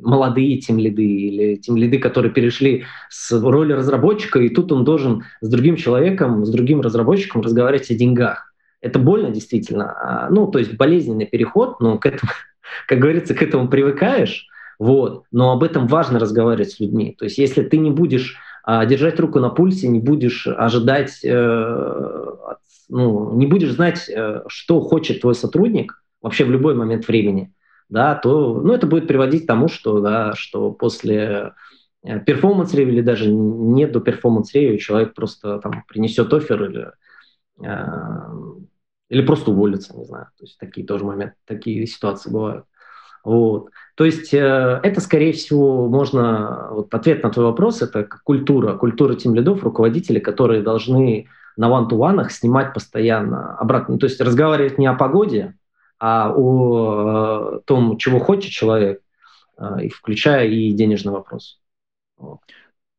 молодые 0.00 0.58
тем 0.58 0.78
лиды 0.78 1.04
или 1.04 1.56
тем 1.56 1.76
лиды, 1.76 1.98
которые 1.98 2.30
перешли 2.30 2.84
с 3.08 3.32
роли 3.32 3.72
разработчика, 3.72 4.38
и 4.38 4.48
тут 4.48 4.70
он 4.70 4.84
должен 4.84 5.24
с 5.40 5.48
другим 5.48 5.74
человеком, 5.74 6.44
с 6.44 6.50
другим 6.50 6.82
разработчиком 6.82 7.40
разговаривать 7.40 7.90
о 7.90 7.94
деньгах. 7.94 8.54
Это 8.80 9.00
больно 9.00 9.30
действительно. 9.30 9.86
А, 9.90 10.30
ну, 10.30 10.46
то 10.46 10.60
есть 10.60 10.76
болезненный 10.76 11.26
переход, 11.26 11.80
но 11.80 11.98
к 11.98 12.06
этому, 12.06 12.30
как 12.86 13.00
говорится, 13.00 13.34
к 13.34 13.42
этому 13.42 13.66
привыкаешь, 13.66 14.46
вот. 14.78 15.24
Но 15.32 15.50
об 15.50 15.64
этом 15.64 15.88
важно 15.88 16.20
разговаривать 16.20 16.70
с 16.70 16.78
людьми. 16.78 17.16
То 17.18 17.24
есть 17.24 17.38
если 17.38 17.64
ты 17.64 17.76
не 17.76 17.90
будешь 17.90 18.36
а, 18.62 18.86
держать 18.86 19.18
руку 19.18 19.40
на 19.40 19.48
пульсе, 19.48 19.88
не 19.88 19.98
будешь 19.98 20.46
ожидать 20.46 21.24
э, 21.24 22.24
ну, 22.88 23.36
не 23.36 23.46
будешь 23.46 23.72
знать, 23.72 24.08
э, 24.08 24.42
что 24.48 24.80
хочет 24.80 25.20
твой 25.20 25.34
сотрудник 25.34 26.02
вообще 26.22 26.44
в 26.44 26.50
любой 26.50 26.74
момент 26.74 27.06
времени, 27.06 27.52
да, 27.88 28.14
то 28.14 28.60
ну, 28.60 28.72
это 28.72 28.86
будет 28.86 29.06
приводить 29.06 29.44
к 29.44 29.46
тому, 29.46 29.68
что, 29.68 30.00
да, 30.00 30.34
что 30.34 30.72
после 30.72 31.52
э, 32.02 32.20
performance 32.20 32.74
review 32.74 32.94
или 32.94 33.02
даже 33.02 33.30
не 33.30 33.86
до 33.86 34.00
performance 34.00 34.52
review 34.54 34.78
человек 34.78 35.14
просто 35.14 35.58
там 35.58 35.84
принесет 35.86 36.32
offer 36.32 36.64
или, 36.64 36.92
э, 37.62 37.84
или 39.08 39.22
просто 39.22 39.50
уволится, 39.50 39.96
не 39.96 40.04
знаю. 40.04 40.26
То 40.38 40.44
есть 40.44 40.58
такие 40.58 40.86
тоже 40.86 41.04
моменты, 41.04 41.36
такие 41.46 41.86
ситуации 41.86 42.30
бывают. 42.30 42.64
Вот. 43.24 43.70
То 43.94 44.04
есть 44.04 44.32
э, 44.32 44.80
это, 44.82 45.00
скорее 45.00 45.32
всего, 45.32 45.88
можно... 45.88 46.68
Вот 46.70 46.94
ответ 46.94 47.22
на 47.22 47.30
твой 47.30 47.46
вопрос– 47.46 47.82
это 47.82 48.04
культура, 48.04 48.74
культура 48.76 49.14
тем 49.16 49.34
лидов, 49.34 49.64
руководителей, 49.64 50.20
которые 50.20 50.62
должны 50.62 51.28
на 51.58 51.68
ван-ту-ванах 51.68 52.30
снимать 52.30 52.72
постоянно 52.72 53.56
обратно. 53.56 53.94
Ну, 53.94 53.98
то 53.98 54.06
есть 54.06 54.20
разговаривать 54.20 54.78
не 54.78 54.86
о 54.86 54.94
погоде, 54.94 55.54
а 55.98 56.32
о 56.34 57.56
э, 57.56 57.60
том, 57.66 57.98
чего 57.98 58.20
хочет 58.20 58.52
человек, 58.52 59.02
э, 59.58 59.88
включая 59.88 60.46
и 60.46 60.72
денежный 60.72 61.12
вопрос. 61.12 61.60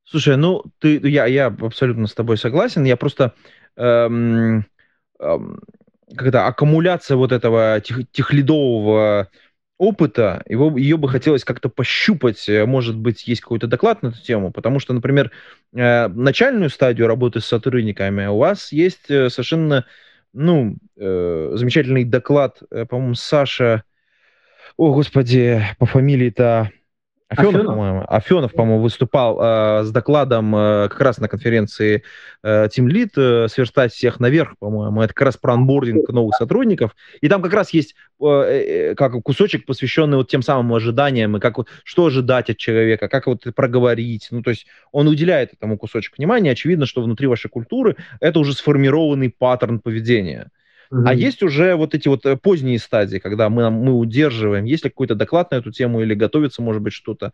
Слушай, 0.03 0.35
ну 0.35 0.63
ты, 0.79 0.99
я, 1.09 1.25
я 1.25 1.45
абсолютно 1.47 2.07
с 2.07 2.13
тобой 2.13 2.37
согласен. 2.37 2.83
Я 2.83 2.97
просто 2.97 3.33
эм, 3.77 4.65
эм, 5.19 5.59
когда 6.17 6.47
аккумуляция 6.47 7.15
вот 7.15 7.31
этого 7.31 7.79
тех, 7.79 8.11
техлидового 8.11 9.29
опыта, 9.79 10.43
его, 10.45 10.77
ее 10.77 10.97
бы 10.97 11.09
хотелось 11.09 11.45
как-то 11.45 11.69
пощупать. 11.69 12.47
Э, 12.47 12.65
может 12.65 12.97
быть, 12.97 13.27
есть 13.27 13.41
какой-то 13.41 13.65
доклад 13.65 14.03
на 14.03 14.09
эту 14.09 14.21
тему, 14.21 14.51
потому 14.51 14.79
что, 14.79 14.93
например, 14.93 15.31
э, 15.73 16.07
начальную 16.09 16.69
стадию 16.69 17.07
работы 17.07 17.39
с 17.39 17.45
сотрудниками 17.45 18.27
у 18.27 18.37
вас 18.37 18.71
есть 18.73 19.09
э, 19.09 19.29
совершенно, 19.29 19.85
ну, 20.33 20.75
замечательный 20.95 22.03
доклад, 22.03 22.61
по-моему, 22.89 23.15
Саша, 23.15 23.83
о, 24.77 24.93
господи, 24.93 25.59
по 25.79 25.87
фамилии-то 25.87 26.69
Афенов, 27.29 27.53
Афенов? 27.53 27.67
по-моему, 27.67 28.05
Афенов, 28.07 28.53
по-моему, 28.53 28.81
выступал 28.81 29.39
э, 29.39 29.83
с 29.83 29.91
докладом 29.91 30.55
э, 30.55 30.87
как 30.89 30.99
раз 30.99 31.19
на 31.19 31.27
конференции 31.27 32.03
э, 32.41 32.67
Team 32.67 32.87
Lead 32.87 33.11
э, 33.17 33.47
«Сверстать 33.47 33.93
всех 33.93 34.19
наверх», 34.19 34.57
по-моему. 34.57 35.03
Это 35.03 35.13
как 35.13 35.25
раз 35.25 35.37
про 35.37 35.53
анбординг 35.53 36.09
новых 36.09 36.35
сотрудников. 36.35 36.95
И 37.21 37.29
там 37.29 37.43
как 37.43 37.53
раз 37.53 37.69
есть 37.69 37.93
э, 38.19 38.25
э, 38.25 38.95
как 38.95 39.11
кусочек, 39.21 39.67
посвященный 39.67 40.17
вот 40.17 40.27
тем 40.27 40.41
самым 40.41 40.73
ожиданиям, 40.73 41.37
и 41.37 41.39
как 41.39 41.59
вот, 41.59 41.67
что 41.83 42.07
ожидать 42.07 42.49
от 42.49 42.57
человека, 42.57 43.07
как 43.07 43.27
вот 43.27 43.43
проговорить. 43.55 44.29
Ну, 44.31 44.41
то 44.41 44.49
есть 44.49 44.65
он 44.91 45.07
уделяет 45.07 45.53
этому 45.53 45.77
кусочек 45.77 46.17
внимания. 46.17 46.49
Очевидно, 46.49 46.87
что 46.87 47.03
внутри 47.03 47.27
вашей 47.27 47.49
культуры 47.49 47.95
это 48.19 48.39
уже 48.39 48.53
сформированный 48.53 49.29
паттерн 49.29 49.79
поведения. 49.79 50.49
Mm-hmm. 50.91 51.03
А 51.05 51.13
есть 51.13 51.43
уже 51.43 51.75
вот 51.75 51.93
эти 51.93 52.07
вот 52.07 52.25
э, 52.25 52.35
поздние 52.35 52.79
стадии, 52.79 53.19
когда 53.19 53.49
мы, 53.49 53.69
мы 53.69 53.93
удерживаем. 53.93 54.65
Есть 54.65 54.83
ли 54.83 54.89
какой-то 54.89 55.15
доклад 55.15 55.51
на 55.51 55.55
эту 55.55 55.71
тему 55.71 56.01
или 56.01 56.15
готовится, 56.15 56.61
может 56.61 56.81
быть, 56.81 56.93
что-то 56.93 57.31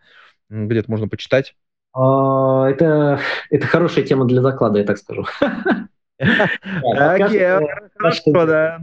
где-то 0.50 0.92
можно 0.92 1.08
почитать? 1.08 1.56
Uh, 1.96 2.66
это, 2.66 3.22
это 3.50 3.68
хорошая 3.68 4.04
тема 4.04 4.26
для 4.26 4.42
доклада, 4.42 4.80
я 4.80 4.86
так 4.86 4.98
скажу. 4.98 5.26
Окей, 6.20 7.48
хорошо, 7.96 8.46
да. 8.46 8.80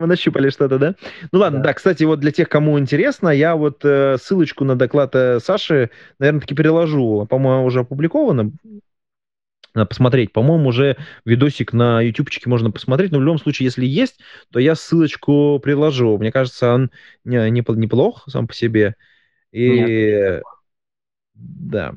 Мы 0.00 0.06
нащупали 0.06 0.48
что-то, 0.48 0.78
да? 0.78 0.94
Ну 1.30 1.38
ладно, 1.38 1.60
да. 1.60 1.74
кстати, 1.74 2.04
вот 2.04 2.20
для 2.20 2.32
тех, 2.32 2.48
кому 2.48 2.78
интересно, 2.78 3.28
я 3.28 3.54
вот 3.54 3.84
э, 3.84 4.16
ссылочку 4.20 4.64
на 4.64 4.74
доклад 4.74 5.14
э, 5.14 5.40
Саши, 5.40 5.90
наверное, 6.18 6.40
таки 6.40 6.54
переложу. 6.54 7.26
По-моему, 7.28 7.66
уже 7.66 7.80
опубликовано. 7.80 8.50
Посмотреть. 9.72 10.32
По-моему, 10.32 10.68
уже 10.68 10.96
видосик 11.24 11.72
на 11.72 12.00
ютубчике 12.00 12.48
можно 12.48 12.70
посмотреть. 12.70 13.12
Но 13.12 13.18
в 13.18 13.22
любом 13.22 13.38
случае, 13.38 13.66
если 13.66 13.86
есть, 13.86 14.20
то 14.52 14.58
я 14.58 14.74
ссылочку 14.74 15.58
приложу. 15.62 16.18
Мне 16.18 16.32
кажется, 16.32 16.74
он 16.74 16.90
не, 17.24 17.50
не, 17.50 17.64
неплох 17.76 18.24
сам 18.28 18.46
по 18.46 18.54
себе. 18.54 18.96
И... 19.52 19.70
Нет. 19.70 20.42
Да. 21.34 21.94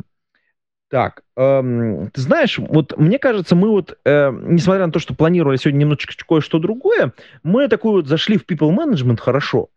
Так, 0.94 1.24
эм, 1.36 2.12
ты 2.12 2.22
знаешь, 2.22 2.60
вот 2.60 2.96
мне 3.00 3.18
кажется, 3.18 3.56
мы 3.56 3.70
вот, 3.70 3.98
э, 4.06 4.30
несмотря 4.32 4.86
на 4.86 4.92
то, 4.92 5.00
что 5.00 5.16
планировали 5.16 5.58
сегодня 5.58 5.80
немножечко 5.80 6.14
кое-что 6.24 6.60
другое, 6.60 7.14
мы 7.42 7.68
такой 7.68 7.94
вот 7.94 8.08
зашли 8.08 8.38
в 8.38 8.46
people 8.46 8.70
management 8.70 9.18
хорошо. 9.18 9.70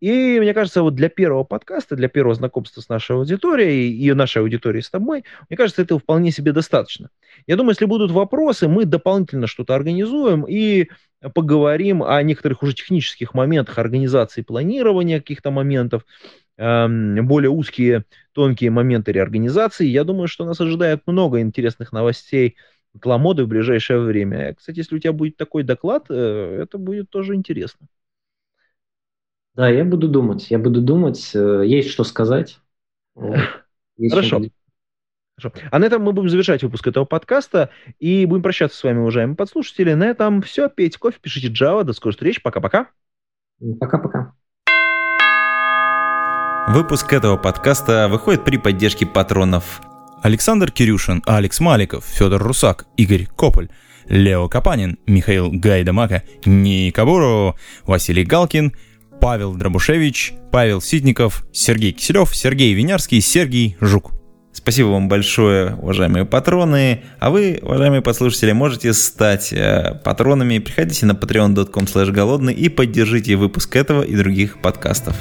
И 0.00 0.38
мне 0.38 0.54
кажется, 0.54 0.82
вот 0.82 0.94
для 0.94 1.08
первого 1.08 1.44
подкаста, 1.44 1.96
для 1.96 2.08
первого 2.08 2.34
знакомства 2.34 2.80
с 2.80 2.88
нашей 2.88 3.16
аудиторией 3.16 3.92
и 3.92 4.12
нашей 4.12 4.42
аудиторией 4.42 4.82
с 4.82 4.90
тобой, 4.90 5.24
мне 5.48 5.56
кажется, 5.56 5.82
этого 5.82 5.98
вполне 5.98 6.30
себе 6.30 6.52
достаточно. 6.52 7.10
Я 7.46 7.56
думаю, 7.56 7.72
если 7.72 7.84
будут 7.84 8.10
вопросы, 8.10 8.68
мы 8.68 8.84
дополнительно 8.84 9.46
что-то 9.46 9.74
организуем 9.74 10.44
и 10.48 10.88
поговорим 11.34 12.02
о 12.02 12.22
некоторых 12.22 12.62
уже 12.62 12.74
технических 12.74 13.34
моментах 13.34 13.78
организации 13.78 14.42
планирования 14.42 15.18
каких-то 15.18 15.50
моментов, 15.50 16.04
эм, 16.56 17.26
более 17.26 17.50
узкие, 17.50 18.04
тонкие 18.32 18.70
моменты 18.70 19.10
реорганизации. 19.12 19.86
Я 19.86 20.04
думаю, 20.04 20.28
что 20.28 20.44
нас 20.44 20.60
ожидает 20.60 21.02
много 21.06 21.40
интересных 21.40 21.92
новостей 21.92 22.56
от 22.94 23.04
Ламоды 23.04 23.44
в 23.44 23.48
ближайшее 23.48 24.00
время. 24.00 24.54
Кстати, 24.54 24.78
если 24.78 24.96
у 24.96 24.98
тебя 24.98 25.12
будет 25.12 25.36
такой 25.36 25.64
доклад, 25.64 26.06
э, 26.08 26.60
это 26.62 26.78
будет 26.78 27.10
тоже 27.10 27.34
интересно. 27.34 27.88
Да, 29.58 29.68
я 29.68 29.84
буду 29.84 30.06
думать, 30.06 30.52
я 30.52 30.58
буду 30.60 30.80
думать, 30.80 31.32
э, 31.34 31.64
есть 31.66 31.90
что 31.90 32.04
сказать. 32.04 32.60
Есть 33.96 34.14
Хорошо. 34.14 34.40
Хорошо. 35.36 35.52
А 35.72 35.78
на 35.80 35.84
этом 35.84 36.00
мы 36.02 36.12
будем 36.12 36.28
завершать 36.28 36.62
выпуск 36.62 36.86
этого 36.86 37.04
подкаста 37.04 37.70
и 37.98 38.24
будем 38.26 38.44
прощаться 38.44 38.78
с 38.78 38.84
вами, 38.84 39.00
уважаемые 39.00 39.34
подслушатели. 39.34 39.94
На 39.94 40.04
этом 40.04 40.42
все. 40.42 40.68
Пейте 40.68 41.00
кофе, 41.00 41.18
пишите 41.20 41.48
Java. 41.48 41.82
До 41.82 41.92
скорой 41.92 42.12
встречи. 42.12 42.40
Пока-пока. 42.40 42.90
Пока-пока. 43.80 44.34
Выпуск 46.68 47.12
этого 47.12 47.36
подкаста 47.36 48.06
выходит 48.08 48.44
при 48.44 48.58
поддержке 48.58 49.06
патронов 49.06 49.80
Александр 50.22 50.70
Кирюшин, 50.70 51.24
Алекс 51.26 51.58
Маликов, 51.58 52.04
Федор 52.04 52.40
Русак, 52.40 52.86
Игорь 52.96 53.26
Кополь, 53.36 53.70
Лео 54.06 54.48
Капанин, 54.48 55.00
Михаил 55.08 55.50
Гайдамака, 55.50 56.22
Ника 56.46 57.04
Буру, 57.04 57.56
Василий 57.82 58.24
Галкин– 58.24 58.72
Павел 59.20 59.54
Дробушевич, 59.54 60.34
Павел 60.52 60.80
Ситников, 60.80 61.44
Сергей 61.52 61.92
Киселев, 61.92 62.34
Сергей 62.34 62.72
Винярский, 62.74 63.20
Сергей 63.20 63.76
Жук. 63.80 64.12
Спасибо 64.52 64.88
вам 64.88 65.08
большое, 65.08 65.76
уважаемые 65.76 66.24
патроны. 66.24 67.04
А 67.20 67.30
вы, 67.30 67.60
уважаемые 67.62 68.02
подслушатели, 68.02 68.52
можете 68.52 68.92
стать 68.92 69.52
э, 69.52 70.00
патронами. 70.02 70.58
Приходите 70.58 71.06
на 71.06 71.12
patreon.com 71.12 72.12
голодный 72.12 72.54
и 72.54 72.68
поддержите 72.68 73.36
выпуск 73.36 73.76
этого 73.76 74.02
и 74.02 74.16
других 74.16 74.60
подкастов. 74.60 75.14